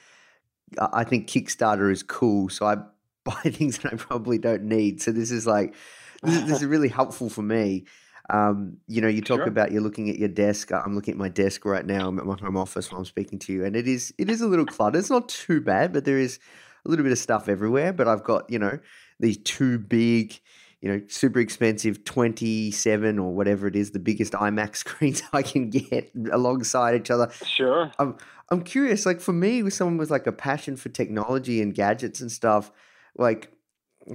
I 0.80 1.04
think 1.04 1.28
Kickstarter 1.28 1.92
is 1.92 2.04
cool, 2.04 2.50
so 2.50 2.66
I 2.66 2.78
buy 3.24 3.52
things 3.52 3.78
that 3.80 3.94
I 3.94 3.96
probably 3.98 4.38
don't 4.38 4.64
need. 4.64 5.02
So 5.02 5.12
this 5.12 5.32
is 5.32 5.46
like 5.46 5.76
this, 6.24 6.36
is, 6.36 6.46
this 6.46 6.58
is 6.62 6.66
really 6.66 6.90
helpful 6.90 7.30
for 7.30 7.42
me. 7.42 7.86
Um, 8.30 8.78
you 8.88 9.02
know, 9.02 9.08
you 9.10 9.22
talk 9.22 9.40
Sure. 9.40 9.48
about 9.48 9.72
you're 9.72 9.82
looking 9.82 10.10
at 10.10 10.18
your 10.18 10.30
desk. 10.30 10.72
I'm 10.72 10.96
looking 10.96 11.14
at 11.14 11.18
my 11.18 11.28
desk 11.30 11.66
right 11.66 11.86
now. 11.86 12.08
I'm 12.08 12.18
at 12.20 12.26
my 12.26 12.38
home 12.40 12.56
office 12.58 12.92
while 12.92 13.00
I'm 13.00 13.06
speaking 13.06 13.40
to 13.40 13.54
you, 13.54 13.66
and 13.66 13.76
it 13.76 13.88
is 13.88 14.14
it 14.18 14.30
is 14.30 14.42
a 14.42 14.48
little 14.48 14.66
cluttered. 14.66 15.00
It's 15.00 15.10
not 15.10 15.28
too 15.28 15.60
bad, 15.60 15.92
but 15.92 16.06
there 16.06 16.18
is 16.18 16.40
a 16.86 16.90
little 16.90 17.04
bit 17.04 17.12
of 17.12 17.18
stuff 17.18 17.50
everywhere. 17.50 17.92
But 17.94 18.08
I've 18.08 18.24
got 18.24 18.50
you 18.50 18.60
know 18.60 18.80
these 19.20 19.38
two 19.38 19.80
big, 19.80 20.40
you 20.82 20.92
know, 20.92 21.02
super 21.08 21.40
expensive 21.40 22.04
27 22.04 23.20
or 23.20 23.32
whatever 23.34 23.68
it 23.68 23.76
is, 23.76 23.92
the 23.92 24.00
biggest 24.00 24.34
iMac 24.34 24.76
screens 24.76 25.22
I 25.32 25.44
can 25.44 25.70
get 25.70 26.12
alongside 26.32 27.00
each 27.00 27.12
other. 27.12 27.32
Sure. 27.46 27.92
I'm 28.00 28.18
I'm 28.50 28.64
curious, 28.64 29.06
like 29.06 29.22
for 29.22 29.32
me, 29.32 29.64
with 29.64 29.74
someone 29.74 29.98
with 29.98 30.12
like 30.12 30.28
a 30.28 30.32
passion 30.32 30.76
for 30.76 30.90
technology 30.90 31.62
and 31.62 31.74
gadgets 31.74 32.20
and 32.20 32.30
stuff, 32.30 32.72
like 33.16 33.52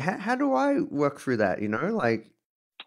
how, 0.00 0.18
how 0.18 0.35
do 0.35 0.52
I 0.55 0.81
work 0.81 1.20
through 1.20 1.38
that? 1.38 1.62
You 1.62 1.68
know, 1.68 1.87
like 1.96 2.31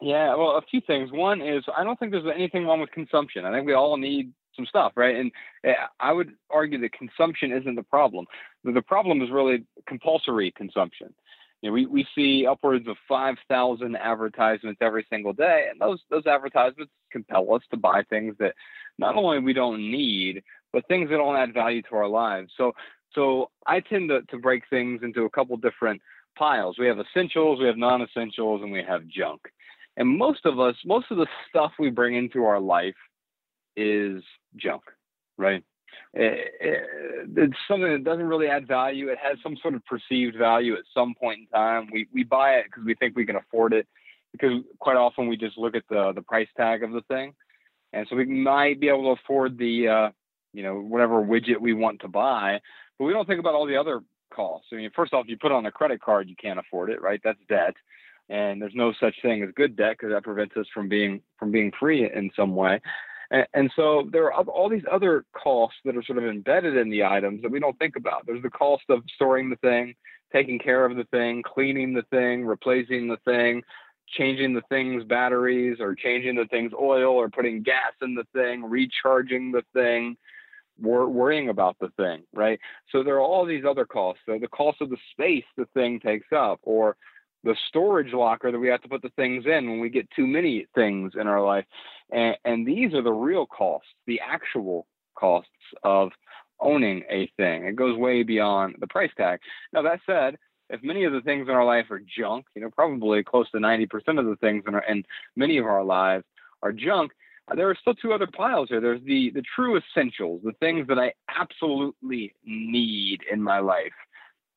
Yeah, 0.01 0.35
well, 0.35 0.57
a 0.57 0.61
few 0.61 0.81
things. 0.81 1.11
One 1.11 1.41
is 1.41 1.63
I 1.75 1.83
don't 1.83 1.97
think 1.97 2.11
there's 2.11 2.25
anything 2.33 2.65
wrong 2.65 2.81
with 2.81 2.91
consumption. 2.91 3.45
I 3.45 3.53
think 3.53 3.65
we 3.65 3.73
all 3.73 3.97
need 3.97 4.33
some 4.55 4.65
stuff, 4.65 4.91
right? 4.95 5.15
And 5.15 5.31
eh, 5.63 5.73
I 5.99 6.11
would 6.11 6.33
argue 6.49 6.79
that 6.81 6.91
consumption 6.91 7.51
isn't 7.53 7.75
the 7.75 7.83
problem. 7.83 8.25
The 8.63 8.81
problem 8.81 9.21
is 9.21 9.29
really 9.31 9.63
compulsory 9.87 10.51
consumption. 10.51 11.13
You 11.61 11.69
know, 11.69 11.73
we, 11.73 11.85
we 11.85 12.07
see 12.15 12.45
upwards 12.47 12.87
of 12.87 12.95
5,000 13.07 13.95
advertisements 13.97 14.79
every 14.81 15.05
single 15.09 15.33
day, 15.33 15.67
and 15.69 15.79
those 15.79 15.99
those 16.09 16.25
advertisements 16.25 16.91
compel 17.11 17.53
us 17.53 17.61
to 17.71 17.77
buy 17.77 18.03
things 18.09 18.35
that 18.39 18.55
not 18.97 19.15
only 19.15 19.39
we 19.39 19.53
don't 19.53 19.79
need, 19.91 20.41
but 20.71 20.87
things 20.87 21.09
that 21.09 21.17
don't 21.17 21.35
add 21.35 21.53
value 21.53 21.81
to 21.83 21.95
our 21.95 22.07
lives. 22.07 22.51
So 22.57 22.73
so 23.13 23.49
I 23.65 23.79
tend 23.79 24.09
to, 24.09 24.21
to 24.29 24.37
break 24.37 24.63
things 24.69 25.01
into 25.03 25.23
a 25.23 25.29
couple 25.29 25.57
different 25.57 26.01
piles. 26.37 26.77
We 26.79 26.87
have 26.87 26.99
essentials, 26.99 27.59
we 27.59 27.67
have 27.67 27.77
non-essentials, 27.77 28.61
and 28.61 28.71
we 28.71 28.83
have 28.87 29.07
junk. 29.07 29.41
And 29.97 30.17
most 30.17 30.45
of 30.45 30.59
us, 30.59 30.75
most 30.85 31.07
of 31.11 31.17
the 31.17 31.27
stuff 31.49 31.73
we 31.79 31.89
bring 31.89 32.15
into 32.15 32.45
our 32.45 32.59
life 32.59 32.95
is 33.75 34.23
junk, 34.55 34.83
right? 35.37 35.63
It, 36.13 36.53
it, 36.59 37.29
it's 37.35 37.53
something 37.67 37.91
that 37.91 38.03
doesn't 38.03 38.27
really 38.27 38.47
add 38.47 38.67
value. 38.67 39.09
It 39.09 39.19
has 39.21 39.37
some 39.43 39.55
sort 39.61 39.75
of 39.75 39.85
perceived 39.85 40.35
value 40.37 40.73
at 40.73 40.83
some 40.93 41.13
point 41.13 41.41
in 41.41 41.47
time. 41.47 41.89
We 41.91 42.07
we 42.13 42.23
buy 42.23 42.53
it 42.53 42.65
because 42.65 42.83
we 42.83 42.95
think 42.95 43.15
we 43.15 43.25
can 43.25 43.35
afford 43.35 43.73
it. 43.73 43.87
Because 44.31 44.61
quite 44.79 44.97
often 44.97 45.27
we 45.27 45.37
just 45.37 45.57
look 45.57 45.75
at 45.75 45.83
the 45.89 46.11
the 46.13 46.21
price 46.21 46.47
tag 46.57 46.83
of 46.83 46.91
the 46.91 47.01
thing, 47.01 47.33
and 47.93 48.07
so 48.09 48.15
we 48.15 48.25
might 48.25 48.79
be 48.79 48.87
able 48.87 49.15
to 49.15 49.21
afford 49.21 49.57
the 49.57 49.87
uh, 49.87 50.09
you 50.53 50.63
know 50.63 50.79
whatever 50.79 51.21
widget 51.21 51.59
we 51.59 51.73
want 51.73 52.01
to 52.01 52.07
buy, 52.07 52.59
but 52.97 53.05
we 53.05 53.13
don't 53.13 53.27
think 53.27 53.39
about 53.39 53.55
all 53.55 53.65
the 53.65 53.77
other 53.77 54.01
costs. 54.33 54.67
I 54.71 54.75
mean, 54.75 54.91
first 54.95 55.13
off, 55.13 55.25
if 55.25 55.29
you 55.29 55.37
put 55.37 55.51
on 55.51 55.65
a 55.65 55.71
credit 55.71 56.01
card, 56.01 56.29
you 56.29 56.35
can't 56.41 56.59
afford 56.59 56.91
it, 56.91 57.01
right? 57.01 57.19
That's 57.23 57.39
debt, 57.49 57.73
and 58.29 58.61
there's 58.61 58.75
no 58.75 58.93
such 58.99 59.15
thing 59.21 59.41
as 59.43 59.49
good 59.55 59.75
debt 59.75 59.97
because 59.97 60.13
that 60.13 60.23
prevents 60.23 60.55
us 60.57 60.67
from 60.73 60.87
being 60.89 61.21
from 61.37 61.51
being 61.51 61.71
free 61.79 62.03
in 62.03 62.29
some 62.35 62.55
way. 62.55 62.79
And, 63.31 63.47
and 63.53 63.71
so 63.75 64.07
there 64.11 64.33
are 64.33 64.43
all 64.43 64.69
these 64.69 64.85
other 64.91 65.25
costs 65.33 65.77
that 65.85 65.95
are 65.95 66.03
sort 66.03 66.17
of 66.17 66.25
embedded 66.25 66.77
in 66.77 66.89
the 66.89 67.03
items 67.03 67.41
that 67.41 67.51
we 67.51 67.59
don't 67.59 67.77
think 67.79 67.95
about. 67.95 68.25
There's 68.25 68.43
the 68.43 68.49
cost 68.49 68.83
of 68.89 69.03
storing 69.15 69.49
the 69.49 69.55
thing, 69.57 69.95
taking 70.31 70.59
care 70.59 70.85
of 70.85 70.95
the 70.95 71.05
thing, 71.05 71.43
cleaning 71.43 71.93
the 71.93 72.05
thing, 72.09 72.45
replacing 72.45 73.07
the 73.07 73.17
thing, 73.25 73.63
changing 74.07 74.53
the 74.53 74.63
thing's 74.69 75.03
batteries 75.03 75.77
or 75.79 75.95
changing 75.95 76.35
the 76.35 76.45
thing's 76.45 76.73
oil 76.73 77.13
or 77.13 77.29
putting 77.29 77.61
gas 77.61 77.93
in 78.01 78.15
the 78.15 78.25
thing, 78.33 78.63
recharging 78.63 79.51
the 79.51 79.63
thing, 79.73 80.17
wor- 80.79 81.09
worrying 81.09 81.49
about 81.49 81.77
the 81.79 81.89
thing, 81.97 82.23
right? 82.33 82.59
So 82.91 83.03
there 83.03 83.15
are 83.15 83.21
all 83.21 83.45
these 83.45 83.65
other 83.65 83.85
costs. 83.85 84.21
So 84.25 84.37
the 84.39 84.47
cost 84.47 84.81
of 84.81 84.89
the 84.89 84.97
space 85.11 85.45
the 85.57 85.67
thing 85.73 85.99
takes 85.99 86.27
up 86.35 86.59
or 86.63 86.97
the 87.43 87.55
storage 87.67 88.13
locker 88.13 88.51
that 88.51 88.59
we 88.59 88.67
have 88.67 88.81
to 88.81 88.89
put 88.89 89.01
the 89.01 89.11
things 89.15 89.45
in 89.45 89.69
when 89.69 89.79
we 89.79 89.89
get 89.89 90.09
too 90.11 90.27
many 90.27 90.67
things 90.75 91.13
in 91.19 91.27
our 91.27 91.43
life. 91.43 91.65
And, 92.11 92.35
and 92.45 92.67
these 92.67 92.93
are 92.93 93.01
the 93.01 93.11
real 93.11 93.45
costs, 93.45 93.89
the 94.07 94.19
actual 94.19 94.87
costs 95.15 95.49
of 95.83 96.11
owning 96.59 97.03
a 97.09 97.31
thing. 97.37 97.65
It 97.65 97.75
goes 97.75 97.97
way 97.97 98.23
beyond 98.23 98.75
the 98.79 98.87
price 98.87 99.11
tag. 99.17 99.39
Now, 99.71 99.81
that 99.83 99.99
said, 100.05 100.35
if 100.69 100.83
many 100.83 101.05
of 101.05 101.13
the 101.13 101.21
things 101.21 101.47
in 101.47 101.55
our 101.55 101.65
life 101.65 101.89
are 101.89 102.01
junk, 102.17 102.45
you 102.55 102.61
know, 102.61 102.69
probably 102.69 103.23
close 103.23 103.49
to 103.51 103.57
90% 103.57 103.87
of 104.19 104.25
the 104.25 104.37
things 104.41 104.63
in, 104.67 104.75
our, 104.75 104.83
in 104.83 105.03
many 105.35 105.57
of 105.57 105.65
our 105.65 105.83
lives 105.83 106.25
are 106.61 106.71
junk, 106.71 107.11
uh, 107.49 107.55
there 107.55 107.69
are 107.69 107.77
still 107.79 107.95
two 107.95 108.13
other 108.13 108.27
piles 108.27 108.69
here. 108.69 108.81
There's 108.81 109.01
the, 109.03 109.31
the 109.33 109.43
true 109.55 109.77
essentials, 109.77 110.41
the 110.43 110.53
things 110.59 110.87
that 110.87 110.99
I 110.99 111.13
absolutely 111.39 112.35
need 112.45 113.21
in 113.31 113.41
my 113.41 113.59
life 113.59 113.93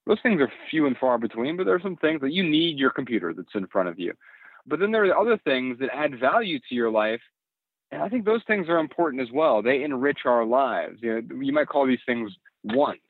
those 0.06 0.18
things 0.22 0.40
are 0.40 0.52
few 0.70 0.86
and 0.86 0.96
far 0.96 1.18
between, 1.18 1.56
but 1.56 1.64
there 1.64 1.74
are 1.74 1.80
some 1.80 1.96
things 1.96 2.20
that 2.20 2.32
you 2.32 2.42
need 2.42 2.78
your 2.78 2.90
computer 2.90 3.32
that's 3.32 3.54
in 3.54 3.66
front 3.68 3.88
of 3.88 3.98
you. 3.98 4.12
But 4.66 4.80
then 4.80 4.92
there 4.92 5.04
are 5.04 5.18
other 5.18 5.38
things 5.38 5.78
that 5.80 5.94
add 5.94 6.18
value 6.18 6.58
to 6.68 6.74
your 6.74 6.90
life. 6.90 7.20
And 7.90 8.02
I 8.02 8.08
think 8.08 8.24
those 8.24 8.42
things 8.46 8.68
are 8.68 8.78
important 8.78 9.22
as 9.22 9.28
well. 9.32 9.62
They 9.62 9.82
enrich 9.82 10.20
our 10.24 10.44
lives. 10.44 10.98
You 11.02 11.22
know, 11.22 11.40
you 11.40 11.52
might 11.52 11.68
call 11.68 11.86
these 11.86 11.98
things 12.06 12.32
wants 12.64 13.02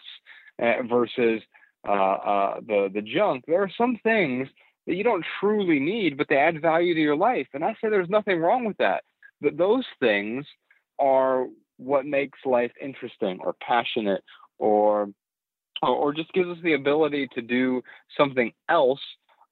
uh, 0.60 0.82
versus 0.88 1.40
uh, 1.86 1.92
uh, 1.92 2.60
the 2.60 2.90
the 2.92 3.02
junk. 3.02 3.44
There 3.46 3.62
are 3.62 3.70
some 3.76 3.98
things 4.02 4.48
that 4.86 4.94
you 4.94 5.04
don't 5.04 5.24
truly 5.40 5.78
need, 5.78 6.16
but 6.16 6.26
they 6.28 6.36
add 6.36 6.60
value 6.60 6.94
to 6.94 7.00
your 7.00 7.16
life. 7.16 7.46
And 7.54 7.64
I 7.64 7.72
say 7.74 7.88
there's 7.88 8.08
nothing 8.08 8.40
wrong 8.40 8.64
with 8.64 8.76
that. 8.78 9.04
But 9.40 9.56
those 9.56 9.84
things 10.00 10.46
are 10.98 11.46
what 11.76 12.06
makes 12.06 12.38
life 12.44 12.72
interesting 12.80 13.38
or 13.40 13.54
passionate 13.60 14.22
or 14.58 15.08
or 15.82 16.12
just 16.12 16.32
gives 16.32 16.48
us 16.48 16.58
the 16.62 16.74
ability 16.74 17.28
to 17.34 17.42
do 17.42 17.82
something 18.16 18.52
else 18.68 19.00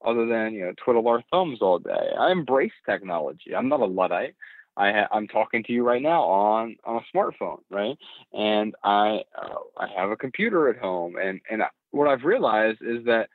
other 0.05 0.25
than 0.25 0.53
you 0.53 0.65
know 0.65 0.73
twiddle 0.83 1.07
our 1.07 1.23
thumbs 1.31 1.59
all 1.61 1.79
day. 1.79 2.09
I 2.19 2.31
embrace 2.31 2.71
technology. 2.85 3.55
I'm 3.55 3.69
not 3.69 3.81
a 3.81 3.85
luddite. 3.85 4.35
I 4.77 4.91
ha- 4.91 5.07
I'm 5.11 5.27
talking 5.27 5.63
to 5.63 5.73
you 5.73 5.85
right 5.85 6.01
now 6.01 6.23
on 6.23 6.75
on 6.85 6.97
a 6.97 7.17
smartphone, 7.17 7.59
right? 7.69 7.97
And 8.33 8.73
I 8.83 9.21
uh, 9.37 9.59
I 9.77 9.87
have 9.95 10.09
a 10.09 10.15
computer 10.15 10.69
at 10.69 10.77
home, 10.77 11.15
and 11.21 11.41
and 11.49 11.61
what 11.91 12.07
I've 12.07 12.23
realized 12.23 12.79
is 12.81 13.03
that 13.05 13.27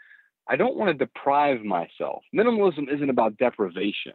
I 0.49 0.57
don't 0.57 0.77
want 0.77 0.97
to 0.97 1.05
deprive 1.05 1.63
myself. 1.63 2.23
Minimalism 2.35 2.93
isn't 2.93 3.11
about 3.11 3.37
deprivation. 3.37 4.13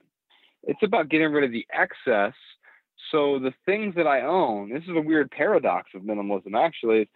It's 0.63 0.83
about 0.83 1.09
getting 1.09 1.31
rid 1.31 1.43
of 1.43 1.51
the 1.51 1.65
excess. 1.73 2.33
So 3.11 3.39
the 3.39 3.53
things 3.65 3.95
that 3.95 4.07
I 4.07 4.21
own, 4.21 4.71
this 4.71 4.83
is 4.83 4.95
a 4.95 5.01
weird 5.01 5.31
paradox 5.31 5.89
of 5.95 6.03
minimalism. 6.03 6.55
Actually, 6.55 7.09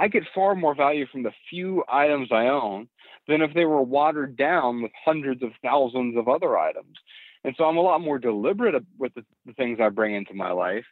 I 0.00 0.08
get 0.08 0.22
far 0.34 0.54
more 0.54 0.74
value 0.74 1.06
from 1.06 1.22
the 1.22 1.32
few 1.50 1.84
items 1.86 2.28
I 2.32 2.46
own 2.46 2.88
than 3.28 3.42
if 3.42 3.52
they 3.52 3.66
were 3.66 3.82
watered 3.82 4.34
down 4.34 4.80
with 4.82 4.92
hundreds 5.04 5.42
of 5.42 5.50
thousands 5.62 6.16
of 6.16 6.26
other 6.26 6.58
items. 6.58 6.96
And 7.44 7.54
so 7.56 7.64
I'm 7.64 7.76
a 7.76 7.82
lot 7.82 8.00
more 8.00 8.18
deliberate 8.18 8.82
with 8.98 9.12
the, 9.14 9.24
the 9.44 9.52
things 9.52 9.78
I 9.78 9.90
bring 9.90 10.14
into 10.14 10.32
my 10.32 10.52
life. 10.52 10.86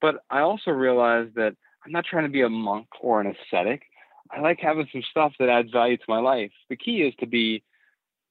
But 0.00 0.22
I 0.30 0.40
also 0.40 0.70
realize 0.70 1.26
that 1.34 1.56
I'm 1.84 1.90
not 1.90 2.04
trying 2.04 2.22
to 2.22 2.30
be 2.30 2.42
a 2.42 2.48
monk 2.48 2.86
or 3.00 3.20
an 3.20 3.34
ascetic. 3.34 3.82
I 4.30 4.40
like 4.40 4.60
having 4.60 4.86
some 4.92 5.02
stuff 5.10 5.32
that 5.40 5.48
adds 5.48 5.72
value 5.72 5.96
to 5.96 6.04
my 6.08 6.20
life. 6.20 6.52
The 6.70 6.76
key 6.76 7.02
is 7.02 7.14
to 7.18 7.26
be 7.26 7.64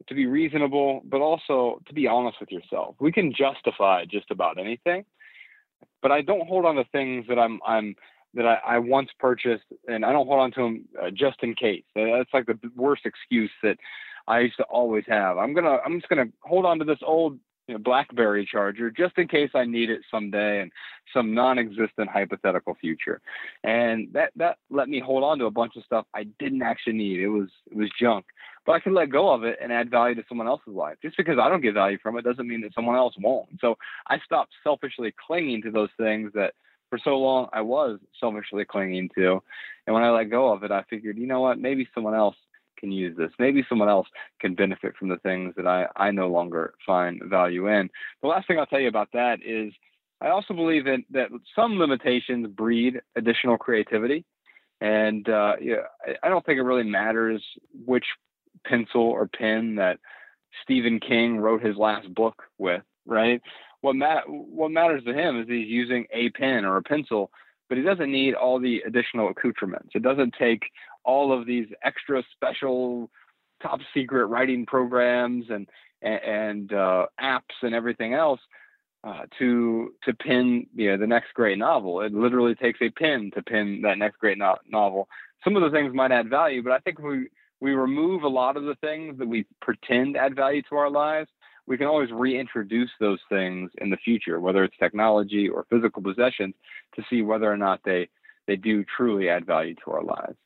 to 0.07 0.15
be 0.15 0.25
reasonable, 0.25 1.01
but 1.05 1.21
also 1.21 1.79
to 1.87 1.93
be 1.93 2.07
honest 2.07 2.37
with 2.39 2.51
yourself. 2.51 2.95
We 2.99 3.11
can 3.11 3.33
justify 3.33 4.05
just 4.05 4.31
about 4.31 4.57
anything, 4.57 5.05
but 6.01 6.11
I 6.11 6.21
don't 6.21 6.47
hold 6.47 6.65
on 6.65 6.75
to 6.75 6.85
things 6.85 7.25
that 7.27 7.37
I'm 7.37 7.59
I'm 7.67 7.95
that 8.33 8.45
I, 8.45 8.75
I 8.75 8.79
once 8.79 9.09
purchased, 9.19 9.65
and 9.87 10.05
I 10.05 10.11
don't 10.11 10.27
hold 10.27 10.39
on 10.39 10.51
to 10.53 10.61
them 10.61 10.85
uh, 11.01 11.11
just 11.11 11.37
in 11.43 11.55
case. 11.55 11.83
That's 11.95 12.33
like 12.33 12.45
the 12.45 12.57
worst 12.75 13.05
excuse 13.05 13.51
that 13.63 13.77
I 14.27 14.39
used 14.39 14.57
to 14.57 14.63
always 14.63 15.03
have. 15.07 15.37
I'm 15.37 15.53
gonna, 15.53 15.79
I'm 15.85 15.99
just 15.99 16.09
gonna 16.09 16.29
hold 16.41 16.65
on 16.65 16.79
to 16.79 16.85
this 16.85 16.99
old 17.01 17.39
you 17.67 17.77
know, 17.77 17.79
BlackBerry 17.79 18.45
charger 18.45 18.91
just 18.91 19.17
in 19.17 19.27
case 19.27 19.51
I 19.53 19.65
need 19.65 19.89
it 19.89 20.01
someday 20.09 20.61
in 20.61 20.71
some 21.13 21.33
non-existent 21.33 22.09
hypothetical 22.09 22.75
future. 22.75 23.21
And 23.63 24.09
that 24.13 24.31
that 24.35 24.57
let 24.69 24.89
me 24.89 24.99
hold 24.99 25.23
on 25.23 25.39
to 25.39 25.45
a 25.45 25.51
bunch 25.51 25.75
of 25.77 25.83
stuff 25.83 26.05
I 26.13 26.23
didn't 26.39 26.63
actually 26.63 26.93
need. 26.93 27.19
It 27.19 27.29
was 27.29 27.49
it 27.69 27.77
was 27.77 27.89
junk. 27.99 28.25
But 28.65 28.73
I 28.73 28.79
can 28.79 28.93
let 28.93 29.09
go 29.09 29.31
of 29.33 29.43
it 29.43 29.57
and 29.61 29.71
add 29.71 29.89
value 29.89 30.15
to 30.15 30.23
someone 30.27 30.47
else's 30.47 30.73
life. 30.73 30.97
Just 31.01 31.17
because 31.17 31.39
I 31.41 31.49
don't 31.49 31.61
get 31.61 31.73
value 31.73 31.97
from 32.01 32.17
it 32.17 32.23
doesn't 32.23 32.47
mean 32.47 32.61
that 32.61 32.75
someone 32.75 32.95
else 32.95 33.15
won't. 33.17 33.49
So 33.59 33.75
I 34.07 34.19
stopped 34.19 34.53
selfishly 34.63 35.13
clinging 35.25 35.61
to 35.63 35.71
those 35.71 35.89
things 35.97 36.31
that 36.35 36.53
for 36.91 36.99
so 37.03 37.17
long 37.17 37.47
I 37.51 37.61
was 37.61 37.99
selfishly 38.19 38.65
clinging 38.65 39.09
to. 39.15 39.41
And 39.87 39.95
when 39.95 40.03
I 40.03 40.11
let 40.11 40.25
go 40.25 40.51
of 40.51 40.63
it, 40.63 40.71
I 40.71 40.83
figured, 40.89 41.17
you 41.17 41.25
know 41.25 41.39
what, 41.39 41.57
maybe 41.57 41.87
someone 41.95 42.13
else 42.13 42.35
can 42.77 42.91
use 42.91 43.15
this. 43.17 43.31
Maybe 43.39 43.65
someone 43.67 43.89
else 43.89 44.07
can 44.39 44.53
benefit 44.53 44.95
from 44.97 45.07
the 45.09 45.17
things 45.17 45.53
that 45.55 45.65
I, 45.65 45.87
I 45.95 46.11
no 46.11 46.27
longer 46.27 46.73
find 46.85 47.21
value 47.25 47.67
in. 47.67 47.89
The 48.21 48.27
last 48.27 48.47
thing 48.47 48.59
I'll 48.59 48.65
tell 48.65 48.79
you 48.79 48.89
about 48.89 49.09
that 49.13 49.39
is 49.43 49.73
I 50.19 50.29
also 50.29 50.53
believe 50.53 50.85
that, 50.85 50.99
that 51.11 51.29
some 51.55 51.79
limitations 51.79 52.47
breed 52.47 52.99
additional 53.15 53.57
creativity. 53.57 54.25
And 54.81 55.27
uh, 55.29 55.53
yeah, 55.61 55.83
I 56.21 56.29
don't 56.29 56.45
think 56.45 56.57
it 56.57 56.63
really 56.63 56.83
matters 56.83 57.43
which 57.85 58.05
pencil 58.65 59.01
or 59.01 59.27
pen 59.27 59.75
that 59.75 59.99
Stephen 60.63 60.99
King 60.99 61.37
wrote 61.37 61.63
his 61.63 61.77
last 61.77 62.13
book 62.13 62.43
with, 62.57 62.83
right? 63.05 63.41
What 63.81 63.95
mat- 63.95 64.29
what 64.29 64.71
matters 64.71 65.03
to 65.05 65.13
him 65.13 65.39
is 65.39 65.47
he's 65.47 65.67
using 65.67 66.05
a 66.11 66.29
pen 66.29 66.65
or 66.65 66.77
a 66.77 66.83
pencil, 66.83 67.31
but 67.67 67.77
he 67.77 67.83
doesn't 67.83 68.11
need 68.11 68.33
all 68.33 68.59
the 68.59 68.81
additional 68.85 69.29
accoutrements. 69.29 69.89
It 69.95 70.03
doesn't 70.03 70.35
take 70.39 70.63
all 71.03 71.31
of 71.37 71.45
these 71.45 71.67
extra 71.83 72.23
special 72.31 73.09
top 73.61 73.79
secret 73.93 74.25
writing 74.27 74.65
programs 74.65 75.45
and 75.49 75.67
and 76.01 76.73
uh, 76.73 77.05
apps 77.21 77.61
and 77.61 77.75
everything 77.75 78.13
else 78.13 78.39
uh, 79.03 79.23
to 79.39 79.93
to 80.03 80.13
pin 80.13 80.67
you 80.75 80.91
know, 80.91 80.97
the 80.97 81.07
next 81.07 81.33
great 81.33 81.57
novel. 81.57 82.01
It 82.01 82.13
literally 82.13 82.55
takes 82.55 82.79
a 82.81 82.89
pen 82.89 83.31
to 83.35 83.41
pin 83.41 83.81
that 83.83 83.97
next 83.97 84.17
great 84.17 84.37
no- 84.37 84.57
novel. 84.69 85.07
Some 85.43 85.55
of 85.55 85.63
the 85.63 85.71
things 85.71 85.93
might 85.93 86.11
add 86.11 86.29
value, 86.29 86.61
but 86.63 86.73
I 86.73 86.79
think 86.79 86.99
we 86.99 87.29
we 87.59 87.73
remove 87.73 88.23
a 88.23 88.27
lot 88.27 88.57
of 88.57 88.63
the 88.63 88.75
things 88.75 89.17
that 89.19 89.27
we 89.27 89.45
pretend 89.61 90.17
add 90.17 90.35
value 90.35 90.61
to 90.69 90.75
our 90.75 90.89
lives 90.89 91.29
we 91.67 91.77
can 91.77 91.87
always 91.87 92.11
reintroduce 92.11 92.89
those 92.99 93.19
things 93.29 93.71
in 93.79 93.89
the 93.89 93.97
future, 93.97 94.39
whether 94.39 94.63
it's 94.63 94.75
technology 94.77 95.47
or 95.47 95.65
physical 95.69 96.01
possessions, 96.01 96.55
to 96.95 97.03
see 97.09 97.21
whether 97.21 97.51
or 97.51 97.57
not 97.57 97.81
they 97.85 98.09
they 98.47 98.55
do 98.55 98.83
truly 98.97 99.29
add 99.29 99.45
value 99.45 99.75
to 99.85 99.91
our 99.91 100.03
lives. 100.03 100.37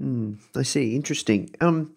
Mm, 0.00 0.38
I 0.54 0.62
see. 0.62 0.94
Interesting. 0.94 1.54
Um, 1.60 1.94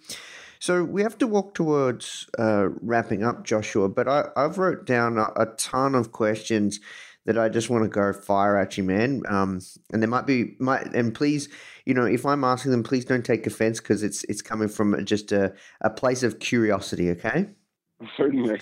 so 0.59 0.84
we 0.84 1.01
have 1.03 1.18
to 1.18 1.28
walk 1.28 1.53
towards 1.53 2.28
uh, 2.39 2.70
wrapping 2.82 3.24
up, 3.24 3.43
Joshua. 3.43 3.89
But 3.89 4.07
I, 4.07 4.26
I've 4.36 4.57
wrote 4.57 4.86
down 4.86 5.18
a, 5.18 5.28
a 5.36 5.47
ton 5.57 5.95
of 5.95 6.11
questions 6.11 6.80
that 7.26 7.38
I 7.38 7.49
just 7.49 7.70
want 7.70 7.84
to 7.84 7.89
go 7.89 8.11
fire 8.14 8.57
at 8.57 8.78
you, 8.78 8.84
man. 8.84 9.24
Um, 9.28 9.59
and 9.91 10.01
there 10.01 10.09
might 10.09 10.26
be 10.26 10.55
might 10.59 10.93
and 10.93 11.14
please, 11.14 11.49
you 11.86 11.93
know, 11.93 12.05
if 12.05 12.26
I'm 12.26 12.43
asking 12.43 12.72
them, 12.72 12.84
please 12.84 13.05
don't 13.05 13.26
take 13.26 13.45
offense 13.47 13.80
because 13.80 14.03
it's 14.03 14.24
it's 14.26 14.41
coming 14.41 14.70
from 14.70 15.05
just 15.05 15.32
a, 15.32 15.53
a 15.82 15.89
place 15.89 16.24
of 16.24 16.39
curiosity. 16.39 17.09
Okay. 17.11 17.49
Certainly. 18.18 18.62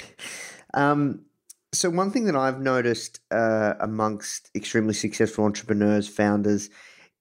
Um, 0.74 1.26
so 1.74 1.90
one 1.90 2.12
thing 2.12 2.26
that 2.26 2.36
I've 2.36 2.60
noticed 2.60 3.20
uh, 3.32 3.76
amongst 3.80 4.50
extremely 4.56 4.94
successful 4.94 5.46
entrepreneurs, 5.46 6.08
founders, 6.08 6.70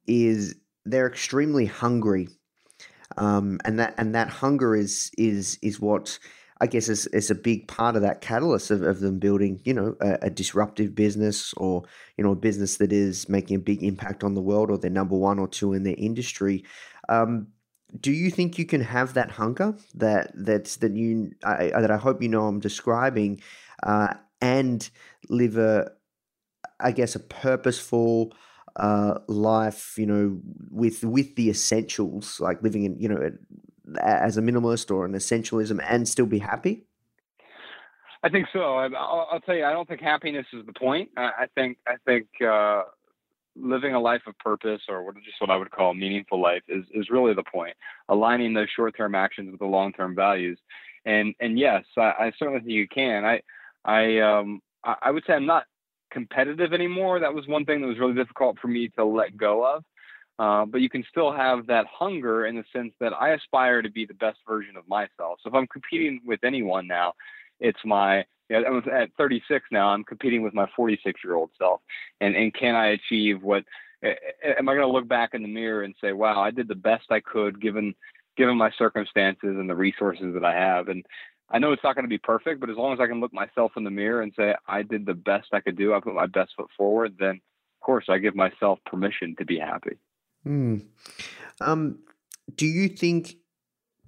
is 0.06 0.56
they're 0.84 1.06
extremely 1.06 1.66
hungry, 1.66 2.28
um, 3.16 3.60
and 3.64 3.78
that 3.78 3.94
and 3.96 4.14
that 4.14 4.28
hunger 4.28 4.74
is 4.74 5.10
is 5.16 5.58
is 5.62 5.80
what 5.80 6.18
I 6.60 6.66
guess 6.66 6.88
is, 6.88 7.06
is 7.08 7.30
a 7.30 7.34
big 7.34 7.68
part 7.68 7.96
of 7.96 8.02
that 8.02 8.20
catalyst 8.20 8.70
of, 8.70 8.82
of 8.82 9.00
them 9.00 9.18
building, 9.18 9.60
you 9.64 9.72
know, 9.72 9.96
a, 10.00 10.18
a, 10.22 10.30
disruptive 10.30 10.94
business 10.94 11.54
or, 11.56 11.84
you 12.18 12.24
know, 12.24 12.32
a 12.32 12.36
business 12.36 12.76
that 12.76 12.92
is 12.92 13.30
making 13.30 13.56
a 13.56 13.60
big 13.60 13.82
impact 13.82 14.22
on 14.22 14.34
the 14.34 14.42
world 14.42 14.70
or 14.70 14.76
they're 14.76 14.90
number 14.90 15.16
one 15.16 15.38
or 15.38 15.48
two 15.48 15.72
in 15.72 15.84
their 15.84 15.94
industry. 15.96 16.62
Um, 17.08 17.46
do 17.98 18.12
you 18.12 18.30
think 18.30 18.58
you 18.58 18.66
can 18.66 18.80
have 18.80 19.14
that 19.14 19.30
hunger 19.32 19.74
that 19.94 20.32
that's 20.34 20.76
that 20.76 20.94
you 20.94 21.32
I, 21.44 21.68
that 21.68 21.90
I 21.90 21.96
hope 21.96 22.22
you 22.22 22.28
know 22.28 22.46
I'm 22.46 22.60
describing, 22.60 23.40
uh, 23.82 24.14
and 24.40 24.88
live 25.28 25.56
a, 25.56 25.90
I 26.78 26.92
guess, 26.92 27.14
a 27.14 27.20
purposeful 27.20 28.32
uh, 28.76 29.18
life, 29.26 29.94
you 29.98 30.06
know, 30.06 30.40
with 30.70 31.04
with 31.04 31.36
the 31.36 31.50
essentials, 31.50 32.40
like 32.40 32.62
living 32.62 32.84
in, 32.84 32.98
you 32.98 33.08
know, 33.08 33.30
as 34.00 34.36
a 34.36 34.42
minimalist 34.42 34.90
or 34.90 35.04
an 35.04 35.12
essentialism 35.12 35.82
and 35.88 36.08
still 36.08 36.26
be 36.26 36.38
happy? 36.38 36.86
I 38.22 38.28
think 38.28 38.48
so. 38.52 38.76
I, 38.76 38.88
will 38.88 38.96
I'll 38.96 39.40
tell 39.40 39.56
you, 39.56 39.64
I 39.64 39.72
don't 39.72 39.88
think 39.88 40.00
happiness 40.00 40.46
is 40.52 40.64
the 40.66 40.72
point. 40.72 41.10
I, 41.16 41.30
I 41.40 41.46
think 41.54 41.78
I 41.86 41.94
think 42.04 42.26
uh, 42.42 42.82
living 43.62 43.94
a 43.94 44.00
life 44.00 44.22
of 44.26 44.38
purpose, 44.38 44.82
or 44.88 45.04
what, 45.04 45.14
just 45.16 45.40
what 45.40 45.50
I 45.50 45.56
would 45.56 45.70
call 45.70 45.94
meaningful 45.94 46.40
life, 46.40 46.62
is 46.68 46.84
is 46.92 47.10
really 47.10 47.34
the 47.34 47.44
point. 47.44 47.76
Aligning 48.08 48.54
those 48.54 48.68
short 48.74 48.96
term 48.96 49.14
actions 49.14 49.50
with 49.50 49.60
the 49.60 49.66
long 49.66 49.92
term 49.92 50.14
values, 50.14 50.58
and 51.04 51.34
and 51.40 51.58
yes, 51.58 51.84
I, 51.96 52.00
I, 52.00 52.32
certainly 52.38 52.60
think 52.60 52.70
you 52.70 52.88
can. 52.88 53.24
I 53.24 53.42
I 53.84 54.18
um 54.20 54.60
I 54.84 55.10
would 55.10 55.24
say 55.26 55.34
I'm 55.34 55.46
not 55.46 55.64
competitive 56.10 56.72
anymore. 56.72 57.20
That 57.20 57.34
was 57.34 57.46
one 57.46 57.64
thing 57.64 57.80
that 57.80 57.86
was 57.86 57.98
really 57.98 58.14
difficult 58.14 58.58
for 58.58 58.68
me 58.68 58.88
to 58.96 59.04
let 59.04 59.36
go 59.36 59.64
of. 59.64 59.84
Uh, 60.38 60.64
but 60.64 60.80
you 60.80 60.88
can 60.88 61.04
still 61.10 61.30
have 61.30 61.66
that 61.66 61.84
hunger 61.86 62.46
in 62.46 62.56
the 62.56 62.64
sense 62.72 62.94
that 62.98 63.12
I 63.12 63.32
aspire 63.32 63.82
to 63.82 63.90
be 63.90 64.06
the 64.06 64.14
best 64.14 64.38
version 64.48 64.74
of 64.74 64.88
myself. 64.88 65.38
So 65.42 65.50
if 65.50 65.54
I'm 65.54 65.66
competing 65.66 66.20
with 66.24 66.42
anyone 66.44 66.86
now, 66.86 67.12
it's 67.60 67.78
my 67.84 68.24
you 68.50 68.60
know, 68.60 68.82
at 68.92 69.10
36 69.16 69.66
now. 69.70 69.88
I'm 69.88 70.04
competing 70.04 70.42
with 70.42 70.54
my 70.54 70.66
46 70.74 71.20
year 71.24 71.34
old 71.34 71.50
self, 71.56 71.80
and 72.20 72.34
and 72.34 72.52
can 72.52 72.74
I 72.74 72.88
achieve 72.88 73.42
what? 73.42 73.64
Am 74.02 74.68
I 74.68 74.74
going 74.74 74.86
to 74.86 74.92
look 74.92 75.06
back 75.06 75.34
in 75.34 75.42
the 75.42 75.48
mirror 75.48 75.82
and 75.82 75.94
say, 76.00 76.12
"Wow, 76.12 76.42
I 76.42 76.50
did 76.50 76.68
the 76.68 76.74
best 76.74 77.10
I 77.10 77.20
could 77.20 77.60
given 77.60 77.94
given 78.36 78.56
my 78.56 78.70
circumstances 78.76 79.56
and 79.56 79.70
the 79.70 79.74
resources 79.74 80.34
that 80.34 80.44
I 80.44 80.54
have"? 80.54 80.88
And 80.88 81.06
I 81.48 81.58
know 81.58 81.72
it's 81.72 81.84
not 81.84 81.94
going 81.94 82.04
to 82.04 82.08
be 82.08 82.18
perfect, 82.18 82.60
but 82.60 82.70
as 82.70 82.76
long 82.76 82.92
as 82.92 83.00
I 83.00 83.06
can 83.06 83.20
look 83.20 83.32
myself 83.32 83.72
in 83.76 83.84
the 83.84 83.90
mirror 83.90 84.22
and 84.22 84.32
say 84.36 84.54
I 84.66 84.82
did 84.82 85.06
the 85.06 85.14
best 85.14 85.48
I 85.52 85.60
could 85.60 85.76
do, 85.76 85.94
I 85.94 86.00
put 86.00 86.14
my 86.14 86.26
best 86.26 86.52
foot 86.56 86.70
forward, 86.76 87.16
then 87.18 87.36
of 87.36 87.84
course 87.84 88.06
I 88.08 88.18
give 88.18 88.34
myself 88.34 88.78
permission 88.86 89.34
to 89.38 89.44
be 89.44 89.58
happy. 89.58 89.98
Hmm. 90.44 90.78
Um, 91.60 91.98
do 92.54 92.66
you 92.66 92.88
think 92.88 93.36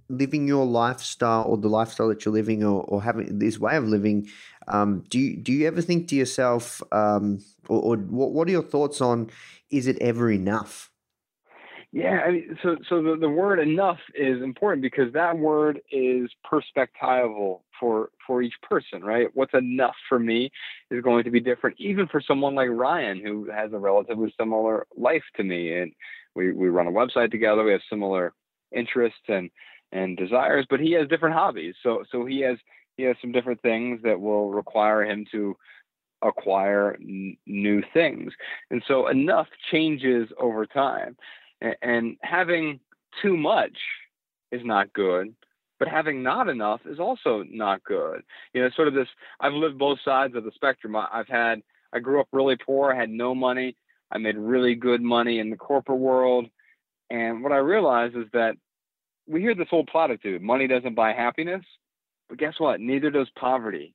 living 0.08 0.46
your 0.46 0.64
lifestyle 0.64 1.44
or 1.44 1.56
the 1.56 1.68
lifestyle 1.68 2.08
that 2.08 2.24
you're 2.24 2.34
living 2.34 2.64
or, 2.64 2.82
or 2.84 3.02
having 3.02 3.38
this 3.38 3.58
way 3.58 3.76
of 3.76 3.84
living, 3.84 4.28
um, 4.68 5.04
do 5.08 5.18
you 5.18 5.36
do 5.36 5.52
you 5.52 5.66
ever 5.66 5.82
think 5.82 6.08
to 6.08 6.16
yourself, 6.16 6.82
um, 6.92 7.40
or, 7.68 7.80
or 7.80 7.96
what, 7.96 8.32
what 8.32 8.48
are 8.48 8.52
your 8.52 8.62
thoughts 8.62 9.00
on 9.00 9.30
is 9.70 9.86
it 9.86 9.98
ever 10.00 10.30
enough? 10.30 10.90
Yeah, 11.94 12.20
I 12.26 12.30
mean, 12.30 12.58
so 12.62 12.76
so 12.88 13.02
the, 13.02 13.18
the 13.20 13.28
word 13.28 13.58
enough 13.58 13.98
is 14.14 14.42
important 14.42 14.82
because 14.82 15.12
that 15.12 15.36
word 15.36 15.78
is 15.90 16.30
perspectival 16.50 17.60
for 17.78 18.08
for 18.26 18.40
each 18.40 18.54
person, 18.62 19.02
right? 19.02 19.28
What's 19.34 19.52
enough 19.52 19.94
for 20.08 20.18
me 20.18 20.50
is 20.90 21.02
going 21.02 21.24
to 21.24 21.30
be 21.30 21.38
different, 21.40 21.76
even 21.78 22.08
for 22.08 22.22
someone 22.22 22.54
like 22.54 22.70
Ryan, 22.70 23.20
who 23.22 23.50
has 23.50 23.74
a 23.74 23.78
relatively 23.78 24.32
similar 24.40 24.86
life 24.96 25.24
to 25.36 25.44
me, 25.44 25.80
and 25.80 25.92
we 26.34 26.52
we 26.52 26.68
run 26.68 26.86
a 26.86 26.90
website 26.92 27.30
together. 27.30 27.62
We 27.62 27.72
have 27.72 27.82
similar 27.90 28.32
interests 28.74 29.20
and 29.28 29.50
and 29.92 30.16
desires, 30.16 30.66
but 30.68 30.80
he 30.80 30.92
has 30.92 31.08
different 31.08 31.34
hobbies. 31.34 31.74
So 31.82 32.04
so 32.10 32.24
he 32.24 32.40
has 32.40 32.58
he 32.96 33.04
has 33.04 33.16
some 33.20 33.32
different 33.32 33.62
things 33.62 34.00
that 34.02 34.20
will 34.20 34.50
require 34.50 35.04
him 35.04 35.26
to 35.32 35.56
acquire 36.22 36.96
n- 37.00 37.36
new 37.46 37.82
things, 37.92 38.32
and 38.70 38.82
so 38.86 39.08
enough 39.08 39.48
changes 39.70 40.28
over 40.38 40.66
time, 40.66 41.16
and, 41.60 41.76
and 41.82 42.16
having 42.22 42.80
too 43.20 43.36
much 43.36 43.76
is 44.50 44.64
not 44.64 44.92
good 44.92 45.34
but 45.82 45.88
having 45.88 46.22
not 46.22 46.48
enough 46.48 46.80
is 46.86 47.00
also 47.00 47.42
not 47.50 47.82
good. 47.82 48.22
You 48.54 48.62
know, 48.62 48.70
sort 48.76 48.86
of 48.86 48.94
this. 48.94 49.08
I've 49.40 49.52
lived 49.52 49.78
both 49.78 49.98
sides 50.04 50.36
of 50.36 50.44
the 50.44 50.52
spectrum. 50.54 50.94
I, 50.94 51.08
have 51.12 51.26
had. 51.26 51.60
I 51.92 51.98
grew 51.98 52.20
up 52.20 52.28
really 52.30 52.54
poor. 52.54 52.92
I 52.92 52.96
had 52.96 53.10
no 53.10 53.34
money. 53.34 53.76
I 54.12 54.18
made 54.18 54.36
really 54.36 54.76
good 54.76 55.02
money 55.02 55.40
in 55.40 55.50
the 55.50 55.56
corporate 55.56 55.98
world. 55.98 56.46
And 57.10 57.42
what 57.42 57.50
I 57.50 57.56
realized 57.56 58.16
is 58.16 58.26
that 58.32 58.54
we 59.26 59.40
hear 59.40 59.54
this 59.54 59.68
whole 59.70 59.86
platitude 59.86 60.42
money 60.42 60.66
doesn't 60.66 60.94
buy 60.94 61.12
happiness. 61.12 61.64
But 62.28 62.38
guess 62.38 62.54
what? 62.58 62.80
Neither 62.80 63.10
does 63.10 63.28
poverty. 63.38 63.94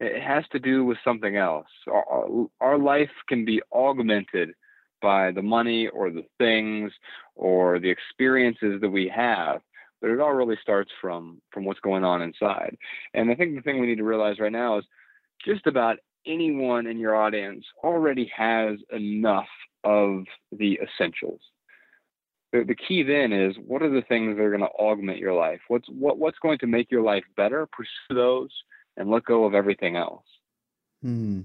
It 0.00 0.22
has 0.22 0.44
to 0.52 0.58
do 0.58 0.84
with 0.84 0.98
something 1.04 1.36
else. 1.36 1.66
Our, 1.88 2.46
our 2.60 2.78
life 2.78 3.10
can 3.28 3.44
be 3.44 3.60
augmented 3.72 4.50
by 5.02 5.32
the 5.32 5.42
money 5.42 5.88
or 5.88 6.10
the 6.10 6.24
things 6.38 6.92
or 7.34 7.78
the 7.78 7.90
experiences 7.90 8.80
that 8.80 8.90
we 8.90 9.08
have 9.14 9.60
but 10.00 10.10
it 10.10 10.20
all 10.20 10.32
really 10.32 10.56
starts 10.60 10.90
from 11.00 11.40
from 11.52 11.64
what's 11.64 11.78
going 11.78 12.02
on 12.02 12.20
inside 12.20 12.76
and 13.14 13.30
i 13.30 13.34
think 13.36 13.54
the 13.54 13.62
thing 13.62 13.78
we 13.78 13.86
need 13.86 13.98
to 13.98 14.02
realize 14.02 14.40
right 14.40 14.50
now 14.50 14.76
is 14.76 14.84
just 15.46 15.68
about 15.68 15.98
anyone 16.26 16.86
in 16.86 16.98
your 16.98 17.16
audience 17.16 17.64
already 17.82 18.30
has 18.36 18.78
enough 18.92 19.48
of 19.84 20.24
the 20.52 20.78
essentials. 20.82 21.40
The, 22.52 22.64
the 22.64 22.74
key 22.74 23.02
then 23.02 23.32
is 23.32 23.56
what 23.64 23.82
are 23.82 23.90
the 23.90 24.02
things 24.02 24.36
that 24.36 24.42
are 24.42 24.50
going 24.50 24.60
to 24.60 24.66
augment 24.66 25.18
your 25.18 25.34
life? 25.34 25.60
What's 25.68 25.88
what 25.88 26.18
what's 26.18 26.38
going 26.38 26.58
to 26.58 26.66
make 26.66 26.90
your 26.90 27.02
life 27.02 27.24
better? 27.36 27.66
Pursue 27.66 28.14
those 28.14 28.50
and 28.96 29.10
let 29.10 29.24
go 29.24 29.44
of 29.44 29.54
everything 29.54 29.96
else. 29.96 30.24
Hmm. 31.02 31.42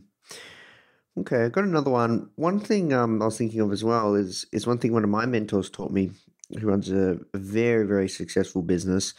Okay, 1.15 1.45
I 1.45 1.49
got 1.49 1.65
another 1.65 1.91
one. 1.91 2.29
One 2.35 2.59
thing 2.59 2.91
um, 2.91 3.21
I 3.21 3.25
was 3.25 3.37
thinking 3.37 3.59
of 3.59 3.71
as 3.71 3.83
well 3.83 4.15
is 4.15 4.45
is 4.51 4.65
one 4.65 4.79
thing 4.79 4.93
one 4.93 5.03
of 5.03 5.09
my 5.09 5.25
mentors 5.25 5.69
taught 5.69 5.91
me, 5.91 6.11
who 6.59 6.67
runs 6.67 6.89
a, 6.89 7.19
very 7.35 7.85
very 7.85 8.09
successful 8.09 8.61
business. 8.61 9.13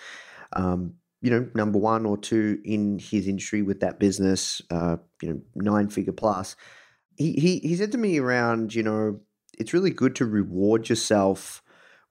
Um, 0.54 0.94
you 1.24 1.30
know, 1.30 1.48
number 1.54 1.78
one 1.78 2.04
or 2.04 2.18
two 2.18 2.60
in 2.64 2.98
his 2.98 3.26
industry 3.26 3.62
with 3.62 3.80
that 3.80 3.98
business, 3.98 4.60
uh, 4.70 4.98
you 5.22 5.32
know, 5.32 5.40
nine 5.54 5.88
figure 5.88 6.12
plus. 6.12 6.54
He, 7.16 7.32
he, 7.32 7.60
he 7.60 7.76
said 7.76 7.92
to 7.92 7.98
me 7.98 8.18
around, 8.18 8.74
you 8.74 8.82
know, 8.82 9.20
it's 9.58 9.72
really 9.72 9.90
good 9.90 10.14
to 10.16 10.26
reward 10.26 10.90
yourself 10.90 11.62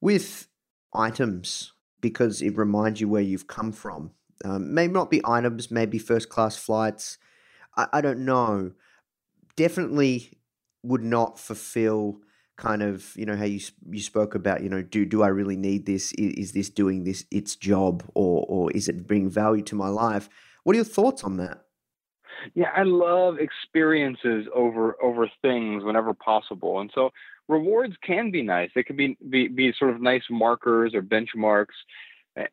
with 0.04 0.50
items 0.94 1.72
because 2.02 2.42
it 2.42 2.58
reminds 2.58 3.00
you 3.00 3.08
where 3.08 3.22
you've 3.22 3.48
come 3.48 3.72
from. 3.72 4.12
Um, 4.44 4.74
maybe 4.74 4.92
not 4.92 5.10
be 5.10 5.22
items, 5.24 5.72
maybe 5.72 5.98
first 5.98 6.28
class 6.28 6.58
flights. 6.58 7.18
I, 7.78 7.88
I 7.94 8.02
don't 8.02 8.26
know. 8.26 8.74
Definitely 9.56 10.40
would 10.84 11.04
not 11.04 11.40
fulfill 11.40 12.18
kind 12.58 12.84
of 12.84 13.14
you 13.16 13.26
know 13.26 13.38
how 13.38 13.46
you 13.46 13.62
you 13.90 14.02
spoke 14.02 14.36
about 14.36 14.62
you 14.62 14.70
know 14.70 14.82
do 14.84 15.06
do 15.06 15.24
I 15.24 15.30
really 15.30 15.56
need 15.56 15.86
this 15.86 16.12
is, 16.14 16.34
is, 16.36 16.52
this 16.52 16.70
doing 16.70 17.04
this 17.04 17.26
its 17.32 17.56
job 17.56 18.04
or 18.14 18.46
or 18.48 18.72
is 18.74 18.88
it 18.88 19.08
bringing 19.08 19.30
value 19.30 19.64
to 19.64 19.76
my 19.76 19.88
life 19.88 20.30
what 20.64 20.74
are 20.74 20.76
your 20.76 20.86
thoughts 20.86 21.24
on 21.24 21.38
that 21.38 21.64
yeah 22.54 22.70
I 22.76 22.84
love 22.84 23.38
experiences 23.40 24.48
over 24.54 24.96
over 25.02 25.30
things 25.42 25.84
whenever 25.84 26.14
possible 26.14 26.80
and 26.80 26.92
so 26.94 27.12
rewards 27.48 27.96
can 28.04 28.32
be 28.32 28.42
nice. 28.42 28.70
They 28.74 28.84
can 28.84 28.96
be 28.96 29.18
be, 29.30 29.48
be 29.48 29.74
sort 29.78 29.92
of 29.92 30.02
nice 30.02 30.24
markers 30.30 30.94
or 30.94 31.02
benchmarks 31.02 31.76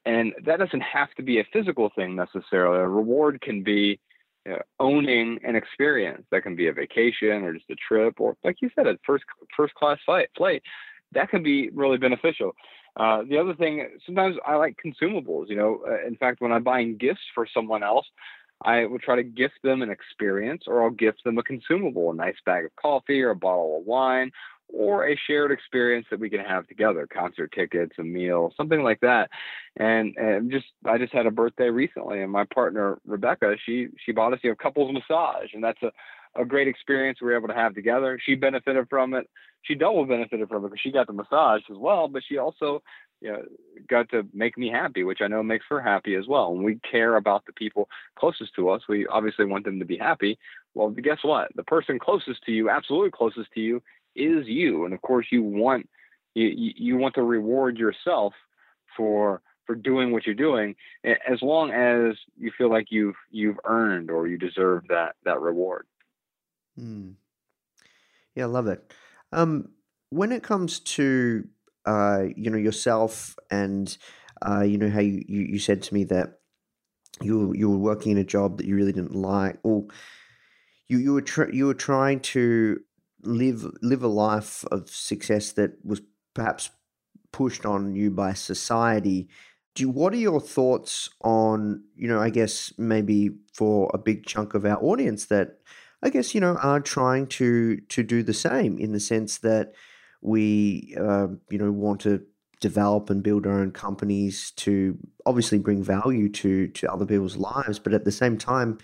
and 0.04 0.32
that 0.44 0.58
doesn't 0.58 0.82
have 0.82 1.10
to 1.14 1.22
be 1.22 1.40
a 1.40 1.46
physical 1.52 1.90
thing 1.96 2.14
necessarily. 2.14 2.80
A 2.80 2.88
reward 2.88 3.40
can 3.40 3.62
be 3.62 3.98
you 4.44 4.52
know, 4.52 4.58
owning 4.78 5.38
an 5.42 5.56
experience. 5.56 6.24
That 6.30 6.42
can 6.42 6.54
be 6.54 6.68
a 6.68 6.72
vacation 6.72 7.44
or 7.44 7.54
just 7.54 7.70
a 7.70 7.76
trip 7.76 8.20
or 8.20 8.36
like 8.44 8.56
you 8.60 8.70
said 8.74 8.86
a 8.86 8.98
first 9.06 9.24
first 9.56 9.74
class 9.74 9.98
flight 10.04 10.28
flight. 10.36 10.62
That 11.12 11.30
can 11.30 11.42
be 11.42 11.70
really 11.70 11.98
beneficial. 11.98 12.52
Uh, 12.96 13.22
the 13.28 13.38
other 13.38 13.54
thing 13.54 13.88
sometimes 14.04 14.36
i 14.44 14.56
like 14.56 14.76
consumables 14.84 15.48
you 15.48 15.54
know 15.54 15.80
uh, 15.88 16.04
in 16.04 16.16
fact 16.16 16.40
when 16.40 16.50
i'm 16.50 16.64
buying 16.64 16.96
gifts 16.96 17.20
for 17.32 17.46
someone 17.54 17.84
else 17.84 18.04
i 18.62 18.84
will 18.84 18.98
try 18.98 19.16
to 19.16 19.22
gift 19.22 19.54
them 19.62 19.82
an 19.82 19.90
experience 19.90 20.64
or 20.66 20.82
i'll 20.82 20.90
gift 20.90 21.22
them 21.24 21.38
a 21.38 21.42
consumable 21.42 22.10
a 22.10 22.14
nice 22.14 22.36
bag 22.44 22.64
of 22.64 22.74
coffee 22.76 23.22
or 23.22 23.30
a 23.30 23.36
bottle 23.36 23.78
of 23.78 23.86
wine 23.86 24.30
or 24.72 25.08
a 25.08 25.16
shared 25.26 25.50
experience 25.50 26.06
that 26.10 26.20
we 26.20 26.30
can 26.30 26.40
have 26.40 26.66
together, 26.68 27.06
concert 27.12 27.52
tickets, 27.52 27.92
a 27.98 28.02
meal, 28.02 28.52
something 28.56 28.82
like 28.82 29.00
that. 29.00 29.28
And 29.76 30.16
and 30.16 30.50
just 30.50 30.66
I 30.84 30.98
just 30.98 31.12
had 31.12 31.26
a 31.26 31.30
birthday 31.30 31.70
recently, 31.70 32.22
and 32.22 32.30
my 32.30 32.44
partner 32.44 32.98
Rebecca, 33.06 33.56
she 33.64 33.88
she 34.04 34.12
bought 34.12 34.32
us 34.32 34.40
a 34.44 34.54
couples 34.54 34.92
massage, 34.92 35.48
and 35.54 35.62
that's 35.62 35.82
a 35.82 35.90
a 36.36 36.44
great 36.44 36.68
experience 36.68 37.18
we 37.20 37.26
were 37.26 37.36
able 37.36 37.48
to 37.48 37.54
have 37.54 37.74
together. 37.74 38.18
She 38.24 38.36
benefited 38.36 38.86
from 38.88 39.14
it. 39.14 39.28
She 39.62 39.74
double 39.74 40.04
benefited 40.06 40.48
from 40.48 40.64
it 40.64 40.68
because 40.68 40.80
she 40.80 40.92
got 40.92 41.06
the 41.06 41.12
massage 41.12 41.62
as 41.70 41.76
well, 41.76 42.06
but 42.06 42.22
she 42.28 42.38
also 42.38 42.82
you 43.20 43.30
know, 43.30 43.42
got 43.88 44.08
to 44.10 44.26
make 44.32 44.56
me 44.56 44.70
happy, 44.70 45.04
which 45.04 45.20
I 45.20 45.28
know 45.28 45.42
makes 45.42 45.66
her 45.68 45.80
happy 45.80 46.14
as 46.14 46.26
well. 46.26 46.52
And 46.52 46.64
we 46.64 46.78
care 46.90 47.16
about 47.16 47.44
the 47.46 47.52
people 47.52 47.88
closest 48.18 48.54
to 48.56 48.70
us. 48.70 48.82
We 48.88 49.06
obviously 49.06 49.44
want 49.44 49.64
them 49.64 49.78
to 49.78 49.84
be 49.84 49.98
happy. 49.98 50.38
Well, 50.74 50.90
guess 50.90 51.18
what? 51.22 51.54
The 51.54 51.64
person 51.64 51.98
closest 51.98 52.42
to 52.44 52.52
you, 52.52 52.70
absolutely 52.70 53.10
closest 53.10 53.52
to 53.52 53.60
you, 53.60 53.82
is 54.16 54.46
you. 54.46 54.84
And 54.84 54.94
of 54.94 55.02
course, 55.02 55.26
you 55.30 55.42
want 55.42 55.88
you, 56.34 56.72
you 56.76 56.96
want 56.96 57.14
to 57.16 57.22
reward 57.22 57.76
yourself 57.76 58.34
for 58.96 59.42
for 59.66 59.74
doing 59.76 60.10
what 60.10 60.26
you're 60.26 60.34
doing, 60.34 60.74
as 61.04 61.40
long 61.42 61.70
as 61.70 62.16
you 62.36 62.50
feel 62.56 62.70
like 62.70 62.86
you've 62.90 63.16
you've 63.30 63.58
earned 63.64 64.10
or 64.10 64.26
you 64.26 64.38
deserve 64.38 64.88
that 64.88 65.16
that 65.24 65.40
reward. 65.40 65.86
Mm. 66.78 67.14
Yeah, 68.34 68.44
I 68.44 68.48
love 68.48 68.66
it. 68.66 68.92
Um, 69.32 69.70
when 70.10 70.32
it 70.32 70.42
comes 70.42 70.80
to 70.80 71.46
uh, 71.86 72.24
you 72.36 72.50
know 72.50 72.58
yourself 72.58 73.36
and 73.50 73.96
uh, 74.46 74.62
you 74.62 74.78
know 74.78 74.90
how 74.90 75.00
you, 75.00 75.22
you, 75.26 75.40
you 75.42 75.58
said 75.58 75.82
to 75.82 75.94
me 75.94 76.04
that 76.04 76.38
you 77.20 77.52
you 77.54 77.68
were 77.68 77.78
working 77.78 78.12
in 78.12 78.18
a 78.18 78.24
job 78.24 78.58
that 78.58 78.66
you 78.66 78.76
really 78.76 78.92
didn't 78.92 79.14
like, 79.14 79.58
or 79.62 79.86
you 80.88 80.98
you 80.98 81.12
were 81.12 81.22
tr- 81.22 81.50
you 81.50 81.66
were 81.66 81.74
trying 81.74 82.20
to 82.20 82.80
live 83.22 83.66
live 83.82 84.02
a 84.02 84.08
life 84.08 84.64
of 84.70 84.88
success 84.88 85.52
that 85.52 85.72
was 85.84 86.00
perhaps 86.34 86.70
pushed 87.32 87.66
on 87.66 87.94
you 87.94 88.10
by 88.10 88.32
society. 88.32 89.28
Do 89.74 89.82
you, 89.82 89.90
what 89.90 90.12
are 90.12 90.16
your 90.16 90.40
thoughts 90.40 91.08
on 91.22 91.84
you 91.94 92.08
know 92.08 92.20
I 92.20 92.30
guess 92.30 92.72
maybe 92.78 93.30
for 93.52 93.90
a 93.92 93.98
big 93.98 94.26
chunk 94.26 94.54
of 94.54 94.64
our 94.64 94.82
audience 94.82 95.26
that 95.26 95.58
I 96.02 96.10
guess 96.10 96.34
you 96.34 96.40
know 96.40 96.56
are 96.56 96.80
trying 96.80 97.26
to 97.28 97.76
to 97.76 98.02
do 98.02 98.22
the 98.22 98.34
same 98.34 98.78
in 98.78 98.92
the 98.92 99.00
sense 99.00 99.38
that 99.38 99.72
we 100.22 100.94
uh, 100.98 101.28
you 101.50 101.58
know 101.58 101.70
want 101.70 102.00
to 102.02 102.22
develop 102.60 103.08
and 103.08 103.22
build 103.22 103.46
our 103.46 103.60
own 103.60 103.72
companies 103.72 104.50
to 104.52 104.96
obviously 105.24 105.58
bring 105.58 105.82
value 105.82 106.28
to 106.28 106.68
to 106.68 106.92
other 106.92 107.06
people's 107.06 107.36
lives, 107.36 107.78
but 107.78 107.94
at 107.94 108.04
the 108.04 108.12
same 108.12 108.36
time 108.36 108.78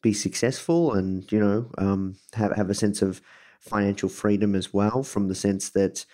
be 0.00 0.12
successful 0.12 0.94
and 0.94 1.30
you 1.30 1.40
know 1.40 1.70
um, 1.78 2.16
have 2.34 2.52
have 2.56 2.70
a 2.70 2.74
sense 2.74 3.02
of 3.02 3.20
financial 3.60 4.08
freedom 4.08 4.54
as 4.54 4.72
well, 4.72 5.02
from 5.02 5.28
the 5.28 5.34
sense 5.34 5.70
that 5.70 6.04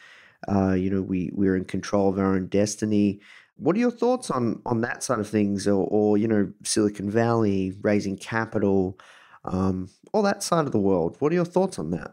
uh, 0.48 0.72
you 0.72 0.90
know 0.90 1.02
we 1.02 1.30
we're 1.32 1.56
in 1.56 1.64
control 1.64 2.08
of 2.08 2.18
our 2.18 2.34
own 2.34 2.46
destiny. 2.46 3.20
What 3.56 3.76
are 3.76 3.80
your 3.80 3.90
thoughts 3.90 4.30
on 4.30 4.60
on 4.66 4.80
that 4.80 5.02
side 5.02 5.20
of 5.20 5.28
things, 5.28 5.68
or, 5.68 5.86
or 5.88 6.18
you 6.18 6.26
know 6.26 6.52
Silicon 6.64 7.10
Valley 7.10 7.74
raising 7.82 8.16
capital, 8.16 8.98
um, 9.44 9.88
all 10.12 10.22
that 10.22 10.42
side 10.42 10.66
of 10.66 10.72
the 10.72 10.80
world? 10.80 11.16
What 11.20 11.30
are 11.32 11.36
your 11.36 11.44
thoughts 11.44 11.78
on 11.78 11.90
that? 11.90 12.12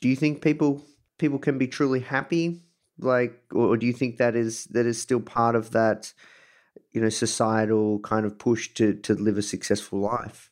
Do 0.00 0.08
you 0.08 0.16
think 0.16 0.42
people 0.42 0.84
people 1.20 1.38
can 1.38 1.58
be 1.58 1.68
truly 1.68 2.00
happy? 2.00 2.62
Like, 2.98 3.40
or 3.52 3.76
do 3.76 3.86
you 3.86 3.92
think 3.92 4.16
that 4.16 4.34
is 4.34 4.64
that 4.66 4.86
is 4.86 5.00
still 5.00 5.20
part 5.20 5.54
of 5.54 5.70
that, 5.70 6.12
you 6.92 7.00
know, 7.00 7.08
societal 7.08 8.00
kind 8.00 8.26
of 8.26 8.38
push 8.38 8.74
to 8.74 8.94
to 8.94 9.14
live 9.14 9.38
a 9.38 9.42
successful 9.42 10.00
life? 10.00 10.50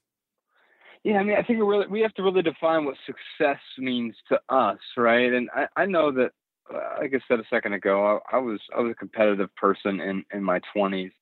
Yeah, 1.05 1.19
I 1.19 1.23
mean, 1.23 1.37
I 1.37 1.43
think 1.43 1.59
we 1.59 1.67
really 1.67 1.87
we 1.87 2.01
have 2.01 2.15
to 2.15 2.23
really 2.23 2.43
define 2.43 2.85
what 2.85 2.97
success 3.07 3.61
means 3.79 4.15
to 4.29 4.41
us, 4.49 4.79
right? 4.97 5.33
And 5.33 5.49
I, 5.55 5.67
I 5.77 5.87
know 5.87 6.13
that, 6.13 6.33
uh, 6.73 7.01
like 7.01 7.13
I 7.15 7.21
said 7.29 7.41
a 7.41 7.49
second 7.51 7.73
ago, 7.75 8.21
I, 8.33 8.37
I 8.37 8.39
was 8.39 8.61
I 8.77 8.81
was 8.81 8.93
a 8.93 8.95
competitive 8.95 9.55
person 9.57 10.01
in 10.01 10.25
in 10.33 10.43
my 10.43 10.61
twenties, 10.73 11.13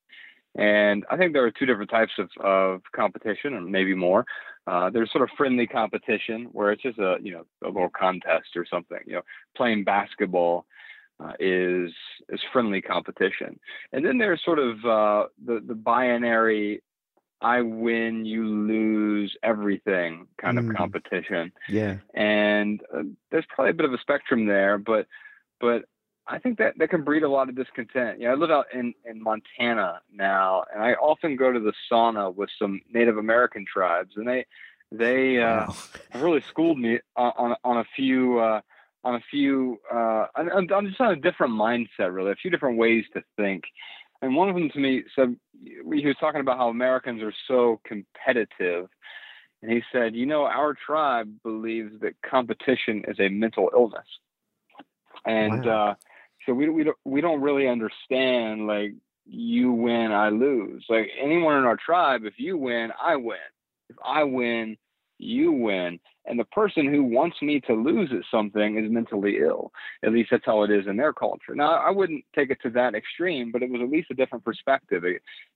and 0.55 1.05
I 1.09 1.17
think 1.17 1.33
there 1.33 1.45
are 1.45 1.51
two 1.51 1.65
different 1.65 1.89
types 1.89 2.13
of 2.17 2.29
of 2.43 2.81
competition, 2.95 3.53
and 3.53 3.71
maybe 3.71 3.93
more. 3.93 4.25
Uh, 4.67 4.89
there's 4.89 5.11
sort 5.11 5.23
of 5.23 5.29
friendly 5.37 5.65
competition 5.65 6.49
where 6.51 6.71
it's 6.71 6.83
just 6.83 6.99
a 6.99 7.15
you 7.21 7.31
know 7.31 7.45
a 7.63 7.67
little 7.67 7.89
contest 7.89 8.49
or 8.55 8.65
something. 8.69 8.99
You 9.05 9.13
know, 9.13 9.21
playing 9.55 9.85
basketball 9.85 10.65
uh, 11.23 11.33
is 11.39 11.91
is 12.29 12.41
friendly 12.51 12.81
competition, 12.81 13.59
and 13.93 14.05
then 14.05 14.17
there's 14.17 14.43
sort 14.43 14.59
of 14.59 14.85
uh, 14.85 15.27
the 15.43 15.61
the 15.65 15.75
binary 15.75 16.81
I 17.39 17.61
win, 17.61 18.25
you 18.25 18.45
lose 18.45 19.35
everything 19.43 20.27
kind 20.41 20.57
mm. 20.57 20.69
of 20.69 20.75
competition. 20.75 21.51
Yeah, 21.69 21.97
and 22.13 22.81
uh, 22.93 23.03
there's 23.31 23.45
probably 23.47 23.71
a 23.71 23.75
bit 23.75 23.85
of 23.85 23.93
a 23.93 23.99
spectrum 23.99 24.47
there, 24.47 24.77
but 24.77 25.07
but 25.61 25.85
I 26.27 26.39
think 26.39 26.57
that 26.59 26.77
that 26.77 26.89
can 26.89 27.03
breed 27.03 27.23
a 27.23 27.29
lot 27.29 27.49
of 27.49 27.55
discontent. 27.55 28.19
You 28.19 28.27
know, 28.27 28.33
I 28.33 28.35
live 28.35 28.51
out 28.51 28.65
in 28.73 28.93
in 29.05 29.21
Montana 29.21 30.01
now, 30.11 30.63
and 30.73 30.83
I 30.83 30.93
often 30.93 31.35
go 31.35 31.51
to 31.51 31.59
the 31.59 31.73
sauna 31.91 32.33
with 32.33 32.49
some 32.59 32.81
Native 32.91 33.17
American 33.17 33.65
tribes, 33.71 34.13
and 34.15 34.27
they 34.27 34.45
they 34.91 35.41
uh, 35.41 35.67
wow. 35.67 35.75
really 36.15 36.41
schooled 36.41 36.79
me 36.79 36.99
on 37.15 37.31
on, 37.37 37.55
on 37.63 37.77
a 37.77 37.85
few. 37.95 38.39
Uh, 38.39 38.61
on 39.03 39.15
a 39.15 39.21
few, 39.31 39.79
uh, 39.93 40.25
I'm, 40.35 40.67
I'm 40.73 40.87
just 40.87 40.99
on 40.99 41.13
a 41.13 41.15
different 41.15 41.53
mindset, 41.53 42.13
really, 42.13 42.31
a 42.31 42.35
few 42.35 42.51
different 42.51 42.77
ways 42.77 43.05
to 43.13 43.23
think. 43.37 43.63
And 44.21 44.35
one 44.35 44.49
of 44.49 44.55
them 44.55 44.69
to 44.71 44.79
me 44.79 45.03
said, 45.15 45.37
he 45.63 46.05
was 46.05 46.17
talking 46.19 46.41
about 46.41 46.57
how 46.57 46.67
Americans 46.67 47.21
are 47.21 47.33
so 47.47 47.79
competitive. 47.85 48.89
And 49.61 49.71
he 49.71 49.81
said, 49.93 50.13
you 50.13 50.25
know, 50.25 50.43
our 50.43 50.73
tribe 50.73 51.31
believes 51.41 52.01
that 52.01 52.13
competition 52.21 53.05
is 53.07 53.17
a 53.19 53.29
mental 53.29 53.69
illness. 53.73 54.07
And 55.25 55.65
wow. 55.65 55.91
uh, 55.91 55.95
so 56.47 56.53
we 56.53 56.69
we 56.69 56.83
don't 56.83 56.97
we 57.05 57.21
don't 57.21 57.41
really 57.41 57.67
understand 57.67 58.65
like 58.65 58.93
you 59.29 59.71
win, 59.73 60.11
I 60.11 60.29
lose. 60.29 60.85
Like 60.89 61.09
anyone 61.21 61.57
in 61.57 61.65
our 61.65 61.77
tribe, 61.77 62.21
if 62.23 62.35
you 62.37 62.57
win, 62.57 62.91
I 62.99 63.17
win. 63.17 63.37
If 63.89 63.97
I 64.03 64.23
win, 64.23 64.77
you 65.19 65.51
win. 65.51 65.99
And 66.25 66.37
the 66.37 66.45
person 66.45 66.91
who 66.91 67.03
wants 67.03 67.41
me 67.41 67.61
to 67.61 67.73
lose 67.73 68.09
at 68.11 68.23
something 68.29 68.77
is 68.77 68.91
mentally 68.91 69.37
ill. 69.39 69.71
At 70.03 70.11
least 70.11 70.29
that's 70.31 70.45
how 70.45 70.63
it 70.63 70.71
is 70.71 70.85
in 70.85 70.97
their 70.97 71.13
culture. 71.13 71.55
Now, 71.55 71.75
I 71.75 71.89
wouldn't 71.89 72.25
take 72.35 72.51
it 72.51 72.59
to 72.63 72.69
that 72.71 72.95
extreme, 72.95 73.51
but 73.51 73.63
it 73.63 73.69
was 73.69 73.81
at 73.81 73.89
least 73.89 74.11
a 74.11 74.13
different 74.13 74.43
perspective. 74.43 75.03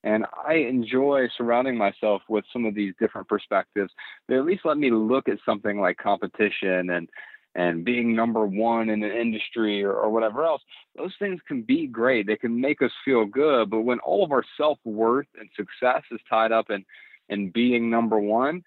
And 0.04 0.26
I 0.48 0.54
enjoy 0.54 1.28
surrounding 1.38 1.78
myself 1.78 2.22
with 2.30 2.46
some 2.54 2.66
of 2.66 2.74
these 2.74 2.94
different 3.00 3.28
perspectives. 3.28 3.92
They 4.28 4.36
at 4.36 4.46
least 4.46 4.66
let 4.66 4.78
me 4.78 4.92
look 4.92 5.28
at 5.28 5.39
something 5.46 5.80
like 5.80 5.98
competition 5.98 6.89
and 6.92 7.10
and 7.56 7.84
being 7.84 8.16
number 8.16 8.45
one 8.45 8.89
in 8.89 9.04
an 9.04 9.12
industry 9.12 9.84
or, 9.84 9.93
or 9.93 10.10
whatever 10.10 10.45
else, 10.45 10.62
those 10.95 11.14
things 11.20 11.39
can 11.47 11.62
be 11.62 11.88
great. 11.88 12.26
They 12.26 12.38
can 12.38 12.60
make 12.60 12.82
us 12.82 12.91
feel 13.04 13.26
good. 13.26 13.70
But 13.70 13.82
when 13.82 13.99
all 13.99 14.24
of 14.24 14.32
our 14.32 14.43
self 14.58 14.80
worth 14.86 15.28
and 15.38 15.49
success 15.56 16.04
is 16.12 16.20
tied 16.30 16.52
up 16.52 16.70
in, 16.70 16.86
in 17.30 17.49
being 17.49 17.89
number 17.89 18.20
one, 18.20 18.64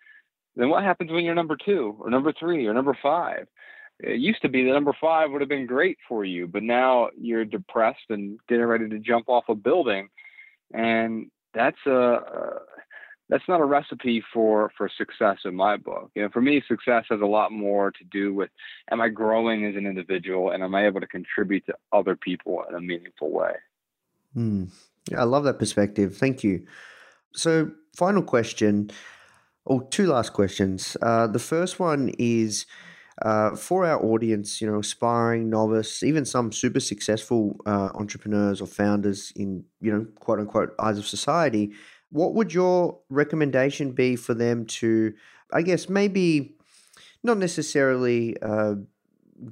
then 0.56 0.68
what 0.68 0.84
happens 0.84 1.10
when 1.10 1.24
you're 1.24 1.34
number 1.34 1.56
two 1.56 1.96
or 1.98 2.10
number 2.10 2.32
three 2.38 2.66
or 2.66 2.74
number 2.74 2.96
five? 3.02 3.46
It 4.00 4.20
used 4.20 4.42
to 4.42 4.48
be 4.48 4.64
that 4.64 4.72
number 4.72 4.94
five 5.00 5.30
would 5.30 5.40
have 5.40 5.48
been 5.48 5.66
great 5.66 5.98
for 6.08 6.24
you, 6.24 6.46
but 6.46 6.62
now 6.62 7.10
you're 7.18 7.44
depressed 7.44 8.10
and 8.10 8.38
getting 8.48 8.64
ready 8.64 8.88
to 8.88 8.98
jump 8.98 9.28
off 9.28 9.44
a 9.48 9.54
building. 9.54 10.08
And 10.72 11.30
that's 11.54 11.78
a, 11.86 11.90
a 11.90 12.60
that's 13.28 13.48
not 13.48 13.60
a 13.60 13.64
recipe 13.64 14.22
for 14.32 14.70
for 14.76 14.90
success 14.96 15.38
in 15.44 15.54
my 15.54 15.76
book. 15.76 16.10
You 16.14 16.22
know, 16.22 16.28
for 16.30 16.42
me, 16.42 16.62
success 16.68 17.04
has 17.10 17.20
a 17.20 17.26
lot 17.26 17.52
more 17.52 17.90
to 17.90 18.04
do 18.04 18.34
with 18.34 18.50
am 18.90 19.00
I 19.00 19.08
growing 19.08 19.64
as 19.64 19.76
an 19.76 19.86
individual 19.86 20.50
and 20.50 20.62
am 20.62 20.74
I 20.74 20.86
able 20.86 21.00
to 21.00 21.06
contribute 21.06 21.64
to 21.66 21.74
other 21.92 22.16
people 22.16 22.64
in 22.68 22.74
a 22.74 22.80
meaningful 22.80 23.30
way. 23.30 23.54
Mm. 24.36 24.70
Yeah, 25.10 25.20
I 25.20 25.24
love 25.24 25.44
that 25.44 25.58
perspective. 25.58 26.16
Thank 26.16 26.44
you. 26.44 26.66
So, 27.34 27.70
final 27.96 28.22
question, 28.22 28.90
or 29.64 29.86
two 29.88 30.06
last 30.06 30.32
questions. 30.32 30.96
Uh, 31.00 31.26
the 31.26 31.38
first 31.38 31.80
one 31.80 32.12
is. 32.18 32.66
Uh, 33.22 33.54
for 33.54 33.86
our 33.86 34.04
audience, 34.04 34.60
you 34.60 34.68
know, 34.68 34.80
aspiring 34.80 35.48
novice, 35.48 36.02
even 36.02 36.24
some 36.24 36.50
super 36.50 36.80
successful 36.80 37.56
uh, 37.64 37.88
entrepreneurs 37.94 38.60
or 38.60 38.66
founders 38.66 39.32
in, 39.36 39.64
you 39.80 39.92
know, 39.92 40.04
quote 40.18 40.40
unquote 40.40 40.74
eyes 40.80 40.98
of 40.98 41.06
society, 41.06 41.72
what 42.14 42.32
would 42.32 42.54
your 42.54 43.00
recommendation 43.10 43.90
be 43.90 44.14
for 44.14 44.34
them 44.34 44.66
to, 44.66 45.12
I 45.52 45.62
guess, 45.62 45.88
maybe 45.88 46.54
not 47.24 47.38
necessarily 47.38 48.40
uh, 48.40 48.76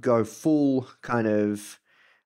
go 0.01 0.23
full 0.23 0.87
kind 1.01 1.27
of 1.27 1.81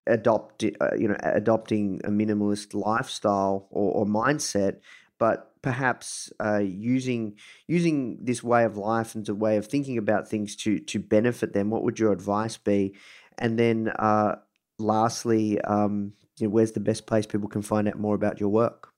adopt, 0.06 0.62
uh, 0.62 0.94
you 0.94 1.08
know, 1.08 1.16
adopting 1.22 2.02
a 2.04 2.10
minimalist 2.10 2.74
lifestyle 2.74 3.66
or, 3.70 3.92
or 3.92 4.04
mindset, 4.04 4.80
but 5.18 5.54
perhaps 5.62 6.30
uh, 6.38 6.58
using 6.58 7.38
using 7.66 8.18
this 8.20 8.42
way 8.42 8.64
of 8.64 8.76
life 8.76 9.14
and 9.14 9.26
a 9.30 9.34
way 9.34 9.56
of 9.56 9.66
thinking 9.66 9.96
about 9.96 10.28
things 10.28 10.54
to 10.56 10.78
to 10.80 10.98
benefit 10.98 11.54
them. 11.54 11.70
What 11.70 11.82
would 11.82 11.98
your 11.98 12.12
advice 12.12 12.58
be? 12.58 12.94
And 13.38 13.58
then, 13.58 13.88
uh, 13.88 14.34
lastly, 14.78 15.58
um, 15.62 16.12
you 16.36 16.46
know, 16.46 16.50
where's 16.50 16.72
the 16.72 16.80
best 16.80 17.06
place 17.06 17.24
people 17.24 17.48
can 17.48 17.62
find 17.62 17.88
out 17.88 17.98
more 17.98 18.14
about 18.14 18.38
your 18.38 18.50
work? 18.50 18.92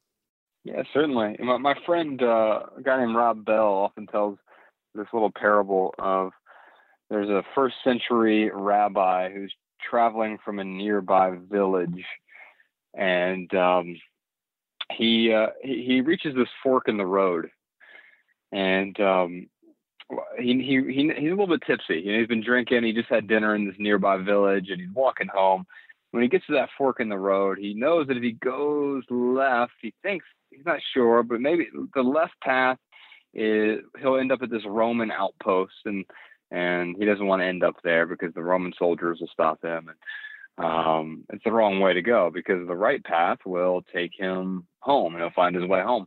Yeah, 0.69 0.83
certainly. 0.93 1.35
My, 1.39 1.57
my 1.57 1.75
friend, 1.87 2.23
uh, 2.23 2.61
a 2.77 2.83
guy 2.83 2.99
named 2.99 3.17
Rob 3.17 3.43
Bell, 3.43 3.73
often 3.73 4.07
tells 4.07 4.39
this 4.95 5.07
little 5.15 5.31
parable 5.31 5.95
of 5.99 6.33
there's 7.09 7.31
a 7.31 7.43
first 7.55 7.77
century 7.83 8.51
rabbi 8.53 9.33
who's 9.33 9.55
traveling 9.81 10.37
from 10.45 10.59
a 10.59 10.65
nearby 10.65 11.37
village, 11.51 12.05
and 12.93 13.53
um, 13.55 13.97
he, 14.93 15.33
uh, 15.33 15.53
he 15.63 15.85
he 15.87 16.01
reaches 16.03 16.35
this 16.35 16.49
fork 16.63 16.87
in 16.87 16.99
the 16.99 17.07
road, 17.07 17.49
and 18.53 19.01
um, 19.01 19.47
he, 20.39 20.53
he 20.53 20.83
he 20.93 21.13
he's 21.17 21.29
a 21.29 21.35
little 21.35 21.47
bit 21.47 21.63
tipsy. 21.67 22.03
You 22.05 22.13
know, 22.13 22.19
he's 22.19 22.29
been 22.29 22.45
drinking. 22.45 22.85
He 22.85 22.93
just 22.93 23.09
had 23.09 23.27
dinner 23.27 23.55
in 23.55 23.67
this 23.67 23.77
nearby 23.79 24.19
village, 24.19 24.69
and 24.69 24.83
he's 24.83 24.95
walking 24.95 25.29
home. 25.29 25.65
When 26.11 26.23
he 26.23 26.29
gets 26.29 26.45
to 26.47 26.55
that 26.55 26.71
fork 26.77 27.01
in 27.01 27.09
the 27.09 27.19
road, 27.19 27.57
he 27.59 27.73
knows 27.73 28.07
that 28.09 28.19
if 28.19 28.23
he 28.23 28.33
goes 28.33 29.05
left, 29.09 29.73
he 29.81 29.95
thinks 30.03 30.27
he's 30.59 30.67
not 30.67 30.81
sure, 30.93 31.23
but 31.23 31.41
maybe 31.41 31.69
the 31.95 32.03
left 32.03 32.35
path 32.43 32.79
is 33.33 33.81
he'll 34.01 34.17
end 34.17 34.33
up 34.33 34.43
at 34.43 34.51
this 34.51 34.67
Roman 34.67 35.11
outpost, 35.11 35.75
and 35.85 36.05
and 36.51 36.97
he 36.99 37.05
doesn't 37.05 37.27
want 37.27 37.41
to 37.41 37.47
end 37.47 37.63
up 37.63 37.77
there 37.85 38.07
because 38.07 38.35
the 38.35 38.43
Roman 38.43 38.73
soldiers 38.79 39.19
will 39.21 39.29
stop 39.33 39.63
him. 39.63 39.89
And 39.89 40.67
um, 40.67 41.25
it's 41.31 41.45
the 41.45 41.53
wrong 41.53 41.79
way 41.81 41.93
to 41.95 42.03
go 42.03 42.31
because 42.33 42.67
the 42.67 42.75
right 42.75 43.03
path 43.05 43.39
will 43.45 43.85
take 43.95 44.13
him 44.19 44.67
home, 44.81 45.15
and 45.15 45.23
he'll 45.23 45.31
find 45.31 45.55
his 45.55 45.67
way 45.67 45.83
home. 45.83 46.07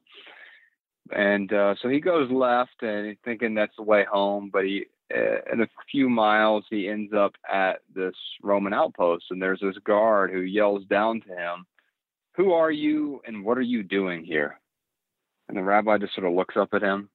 And 1.12 1.52
uh, 1.54 1.76
so 1.82 1.90
he 1.90 2.00
goes 2.00 2.32
left, 2.32 2.82
and 2.82 3.08
he's 3.08 3.18
thinking 3.24 3.54
that's 3.54 3.76
the 3.78 3.84
way 3.84 4.06
home. 4.10 4.50
But 4.52 4.66
he, 4.66 4.86
uh, 5.16 5.54
in 5.54 5.62
a 5.62 5.68
few 5.92 6.10
miles, 6.10 6.66
he 6.70 6.88
ends 6.88 7.14
up 7.14 7.34
at 7.52 7.82
this 7.94 8.16
Roman 8.42 8.74
outpost, 8.74 9.26
and 9.30 9.42
there's 9.42 9.62
this 9.62 9.78
guard 9.86 10.32
who 10.32 10.42
yells 10.42 10.86
down 10.86 11.22
to 11.22 11.30
him, 11.30 11.66
"Who 12.36 12.54
are 12.54 12.72
you, 12.72 13.22
and 13.26 13.44
what 13.44 13.58
are 13.58 13.62
you 13.62 13.84
doing 13.84 14.24
here?" 14.24 14.60
And 15.48 15.58
the 15.58 15.64
rabbi 15.64 15.98
just 15.98 16.16
sort 16.16 16.28
of 16.28 16.34
looks 16.34 16.56
up 16.56 16.74
at 16.74 16.82
him, 16.82 17.10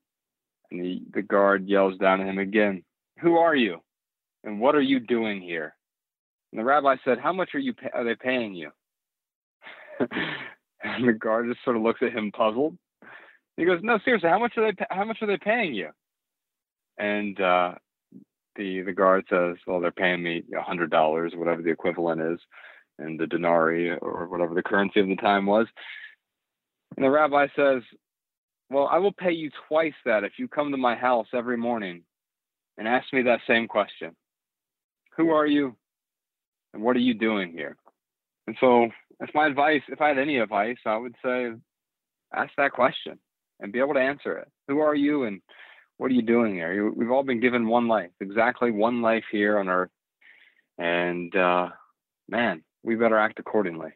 and 0.70 0.84
the, 0.84 1.02
the 1.14 1.22
guard 1.22 1.66
yells 1.66 1.96
down 1.98 2.20
at 2.20 2.26
him 2.26 2.38
again, 2.38 2.84
who 3.20 3.36
are 3.36 3.54
you? 3.54 3.80
And 4.44 4.60
what 4.60 4.74
are 4.74 4.82
you 4.82 5.00
doing 5.00 5.40
here? 5.40 5.74
And 6.52 6.60
the 6.60 6.64
rabbi 6.64 6.96
said, 7.04 7.18
How 7.18 7.32
much 7.32 7.50
are 7.54 7.58
you 7.58 7.74
are 7.92 8.04
they 8.04 8.14
paying 8.14 8.54
you? 8.54 8.70
and 10.00 11.08
the 11.08 11.12
guard 11.12 11.46
just 11.48 11.64
sort 11.64 11.76
of 11.76 11.82
looks 11.82 12.00
at 12.02 12.12
him 12.12 12.30
puzzled. 12.30 12.76
He 13.56 13.64
goes, 13.64 13.80
No, 13.82 13.98
seriously, 14.04 14.28
how 14.28 14.38
much 14.38 14.52
are 14.56 14.70
they 14.70 14.86
how 14.90 15.04
much 15.04 15.18
are 15.22 15.26
they 15.26 15.38
paying 15.38 15.74
you? 15.74 15.88
And 16.98 17.40
uh, 17.40 17.74
the 18.54 18.82
the 18.82 18.92
guard 18.92 19.24
says, 19.28 19.56
Well, 19.66 19.80
they're 19.80 19.90
paying 19.90 20.22
me 20.22 20.44
a 20.56 20.62
hundred 20.62 20.90
dollars, 20.90 21.32
whatever 21.34 21.62
the 21.62 21.70
equivalent 21.70 22.20
is, 22.20 22.38
in 22.99 23.16
the 23.16 23.26
denarii 23.26 23.90
or 23.90 24.26
whatever 24.26 24.55
the 24.55 24.62
currency 24.62 25.01
of 25.01 25.09
the 25.09 25.16
time 25.16 25.47
was. 25.47 25.66
And 26.97 27.05
the 27.05 27.11
rabbi 27.11 27.47
says, 27.57 27.82
Well, 28.70 28.88
I 28.90 28.99
will 28.99 29.12
pay 29.12 29.32
you 29.32 29.51
twice 29.68 29.94
that 30.05 30.24
if 30.24 30.32
you 30.38 30.49
come 30.49 30.70
to 30.70 30.76
my 30.76 30.94
house 30.94 31.26
every 31.34 31.57
morning 31.57 32.03
and 32.78 32.88
ask 32.88 33.12
me 33.12 33.22
that 33.22 33.40
same 33.47 33.68
question 33.68 34.14
Who 35.16 35.30
are 35.30 35.47
you? 35.47 35.76
And 36.72 36.82
what 36.82 36.97
are 36.97 37.01
you 37.01 37.14
doing 37.14 37.53
here? 37.53 37.76
And 38.47 38.57
so, 38.61 38.88
that's 39.18 39.34
my 39.34 39.47
advice. 39.47 39.82
If 39.88 40.01
I 40.01 40.09
had 40.09 40.18
any 40.18 40.38
advice, 40.38 40.76
I 40.84 40.97
would 40.97 41.14
say 41.24 41.53
ask 42.34 42.53
that 42.57 42.72
question 42.72 43.18
and 43.61 43.72
be 43.72 43.78
able 43.78 43.94
to 43.94 44.01
answer 44.01 44.36
it. 44.38 44.49
Who 44.68 44.80
are 44.80 44.94
you 44.94 45.24
and 45.24 45.40
what 45.97 46.11
are 46.11 46.14
you 46.14 46.22
doing 46.22 46.55
here? 46.55 46.90
We've 46.90 47.11
all 47.11 47.22
been 47.22 47.40
given 47.40 47.66
one 47.66 47.88
life, 47.88 48.11
exactly 48.20 48.70
one 48.70 49.01
life 49.01 49.24
here 49.30 49.59
on 49.59 49.68
earth. 49.68 49.90
And 50.78 51.34
uh, 51.34 51.70
man, 52.28 52.62
we 52.87 52.95
better 52.95 53.18
act 53.18 53.39
accordingly. 53.39 53.91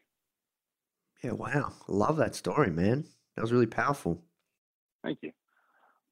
Yeah, 1.23 1.31
wow. 1.31 1.71
Love 1.87 2.17
that 2.17 2.35
story, 2.35 2.69
man. 2.69 3.05
That 3.35 3.41
was 3.41 3.53
really 3.53 3.67
powerful. 3.67 4.21
Thank 5.03 5.19
you. 5.21 5.31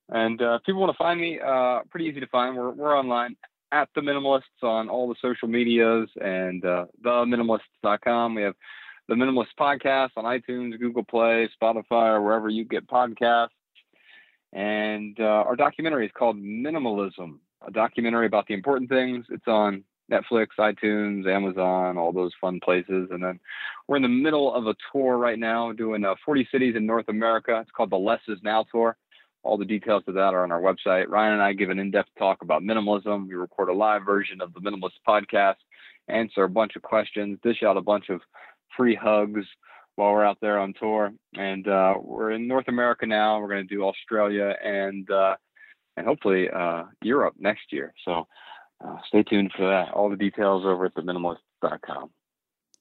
And 0.08 0.42
uh, 0.42 0.56
if 0.56 0.64
people 0.64 0.82
want 0.82 0.94
to 0.94 0.98
find 0.98 1.20
me, 1.20 1.40
uh, 1.40 1.82
pretty 1.92 2.06
easy 2.06 2.22
to 2.22 2.28
find. 2.28 2.56
We're, 2.56 2.72
we're 2.72 2.98
online 2.98 3.36
at 3.72 3.90
The 3.94 4.02
Minimalists 4.02 4.64
on 4.64 4.90
all 4.90 5.08
the 5.10 5.16
social 5.22 5.48
medias 5.48 6.10
and 6.20 6.66
uh, 6.66 6.86
theminimalists.com. 7.04 8.34
We 8.34 8.44
have 8.44 8.56
The 9.08 9.16
Minimalist 9.16 9.54
Podcast 9.60 10.12
on 10.16 10.24
iTunes, 10.24 10.80
Google 10.80 11.04
Play, 11.04 11.50
Spotify, 11.62 12.14
or 12.14 12.22
wherever 12.22 12.50
you 12.50 12.64
get 12.64 12.88
podcasts. 12.88 13.50
And 14.54 15.20
uh, 15.20 15.44
our 15.46 15.56
documentary 15.56 16.06
is 16.06 16.12
called 16.18 16.38
Minimalism, 16.38 17.38
a 17.68 17.72
documentary 17.72 18.26
about 18.26 18.48
the 18.48 18.56
important 18.56 18.90
things. 18.90 19.26
It's 19.30 19.48
on 19.48 19.84
Netflix, 20.10 20.48
iTunes, 20.60 21.28
Amazon, 21.28 21.98
all 21.98 22.12
those 22.12 22.32
fun 22.40 22.60
places. 22.64 23.10
And 23.12 23.24
then 23.24 23.40
we're 23.88 23.98
in 23.98 24.02
the 24.02 24.08
middle 24.08 24.54
of 24.54 24.68
a 24.68 24.76
tour 24.92 25.18
right 25.18 25.40
now 25.40 25.72
doing 25.72 26.06
uh, 26.06 26.16
40 26.26 26.48
cities 26.52 26.76
in 26.76 26.86
North 26.86 27.10
America. 27.10 27.60
It's 27.62 27.72
called 27.72 27.92
the 27.92 27.98
Less 27.98 28.22
Is 28.28 28.40
Now 28.44 28.66
Tour. 28.72 28.98
All 29.44 29.58
the 29.58 29.66
details 29.66 30.04
of 30.08 30.16
that 30.16 30.34
are 30.34 30.44
on 30.44 30.52
our 30.52 30.62
website. 30.62 31.08
Ryan 31.08 31.34
and 31.34 31.42
I 31.42 31.54
give 31.54 31.70
an 31.70 31.80
in 31.80 31.92
depth 31.92 32.10
talk 32.18 32.42
about 32.42 32.62
minimalism. 32.62 33.28
We 33.28 33.36
record 33.36 33.70
a 33.70 33.74
live 33.74 34.04
version 34.06 34.42
of 34.42 34.54
the 34.54 34.60
Minimalist 34.60 35.00
podcast, 35.08 35.56
answer 36.10 36.44
a 36.44 36.50
bunch 36.50 36.76
of 36.76 36.82
questions, 36.82 37.40
dish 37.42 37.64
out 37.64 37.78
a 37.78 37.82
bunch 37.82 38.10
of 38.10 38.20
free 38.76 38.96
hugs 38.96 39.46
while 39.96 40.12
we're 40.12 40.26
out 40.26 40.40
there 40.42 40.60
on 40.60 40.74
tour. 40.74 41.12
And 41.38 41.68
uh, 41.68 41.96
we're 42.02 42.32
in 42.32 42.48
North 42.48 42.68
America 42.68 43.06
now. 43.06 43.40
We're 43.40 43.50
going 43.50 43.68
to 43.68 43.76
do 43.76 43.86
Australia 43.86 44.56
and 44.64 45.10
uh, 45.10 45.36
and 45.98 46.08
hopefully 46.08 46.50
uh, 46.50 46.84
Europe 47.02 47.36
next 47.38 47.72
year. 47.72 47.94
So 48.06 48.28
uh, 48.84 48.98
stay 49.08 49.24
tuned 49.24 49.52
for 49.56 49.66
that. 49.68 49.94
All 49.94 50.10
the 50.10 50.16
details 50.16 50.64
over 50.66 50.86
at 50.86 50.96
theminimalist.com. 50.96 52.10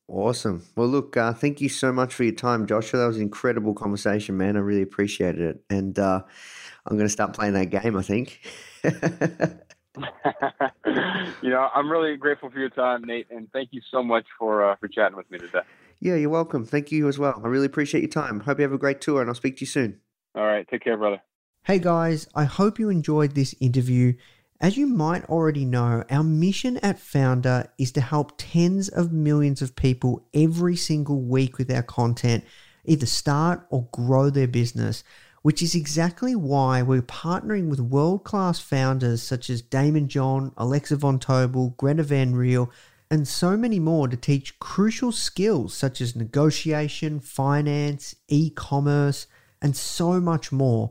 Awesome. 0.08 0.64
Well, 0.74 0.88
look, 0.88 1.16
uh, 1.16 1.34
thank 1.34 1.60
you 1.60 1.68
so 1.68 1.92
much 1.92 2.14
for 2.14 2.24
your 2.24 2.34
time, 2.34 2.66
Joshua. 2.66 3.00
That 3.00 3.08
was 3.08 3.16
an 3.16 3.22
incredible 3.22 3.74
conversation, 3.74 4.38
man. 4.38 4.56
I 4.56 4.60
really 4.60 4.82
appreciated 4.82 5.40
it. 5.42 5.64
And 5.68 5.98
uh, 5.98 6.22
I'm 6.86 6.96
going 6.96 7.06
to 7.06 7.12
start 7.12 7.34
playing 7.34 7.52
that 7.54 7.66
game, 7.66 7.94
I 7.94 8.02
think. 8.02 8.40
you 11.42 11.50
know, 11.50 11.68
I'm 11.74 11.90
really 11.90 12.16
grateful 12.16 12.50
for 12.50 12.58
your 12.58 12.70
time, 12.70 13.04
Nate, 13.04 13.26
and 13.30 13.50
thank 13.52 13.70
you 13.72 13.82
so 13.90 14.02
much 14.02 14.24
for 14.38 14.64
uh, 14.70 14.76
for 14.76 14.88
chatting 14.88 15.16
with 15.16 15.30
me 15.30 15.38
today. 15.38 15.60
Yeah, 16.00 16.14
you're 16.14 16.30
welcome. 16.30 16.64
Thank 16.64 16.92
you 16.92 17.08
as 17.08 17.18
well. 17.18 17.40
I 17.44 17.48
really 17.48 17.66
appreciate 17.66 18.00
your 18.00 18.10
time. 18.10 18.40
Hope 18.40 18.58
you 18.58 18.62
have 18.62 18.72
a 18.72 18.78
great 18.78 19.00
tour, 19.00 19.20
and 19.20 19.28
I'll 19.28 19.34
speak 19.34 19.56
to 19.56 19.60
you 19.62 19.66
soon. 19.66 20.00
All 20.34 20.46
right. 20.46 20.66
Take 20.68 20.84
care, 20.84 20.96
brother. 20.96 21.20
Hey, 21.64 21.78
guys. 21.80 22.28
I 22.34 22.44
hope 22.44 22.78
you 22.78 22.88
enjoyed 22.88 23.34
this 23.34 23.54
interview. 23.60 24.14
As 24.60 24.76
you 24.76 24.88
might 24.88 25.24
already 25.26 25.64
know, 25.64 26.02
our 26.10 26.24
mission 26.24 26.78
at 26.78 26.98
Foundr 26.98 27.68
is 27.78 27.92
to 27.92 28.00
help 28.00 28.32
tens 28.38 28.88
of 28.88 29.12
millions 29.12 29.62
of 29.62 29.76
people 29.76 30.26
every 30.34 30.74
single 30.74 31.20
week 31.20 31.58
with 31.58 31.70
our 31.70 31.84
content 31.84 32.42
either 32.84 33.06
start 33.06 33.64
or 33.70 33.86
grow 33.92 34.30
their 34.30 34.48
business, 34.48 35.04
which 35.42 35.62
is 35.62 35.76
exactly 35.76 36.34
why 36.34 36.82
we're 36.82 37.02
partnering 37.02 37.68
with 37.68 37.78
world 37.78 38.24
class 38.24 38.58
founders 38.58 39.22
such 39.22 39.48
as 39.48 39.62
Daymond 39.62 40.08
John, 40.08 40.52
Alexa 40.56 40.96
Von 40.96 41.20
Tobel, 41.20 41.76
Gretta 41.76 42.02
Van 42.02 42.34
Riel, 42.34 42.68
and 43.12 43.28
so 43.28 43.56
many 43.56 43.78
more 43.78 44.08
to 44.08 44.16
teach 44.16 44.58
crucial 44.58 45.12
skills 45.12 45.72
such 45.72 46.00
as 46.00 46.16
negotiation, 46.16 47.20
finance, 47.20 48.16
e 48.26 48.50
commerce, 48.50 49.28
and 49.62 49.76
so 49.76 50.20
much 50.20 50.50
more. 50.50 50.90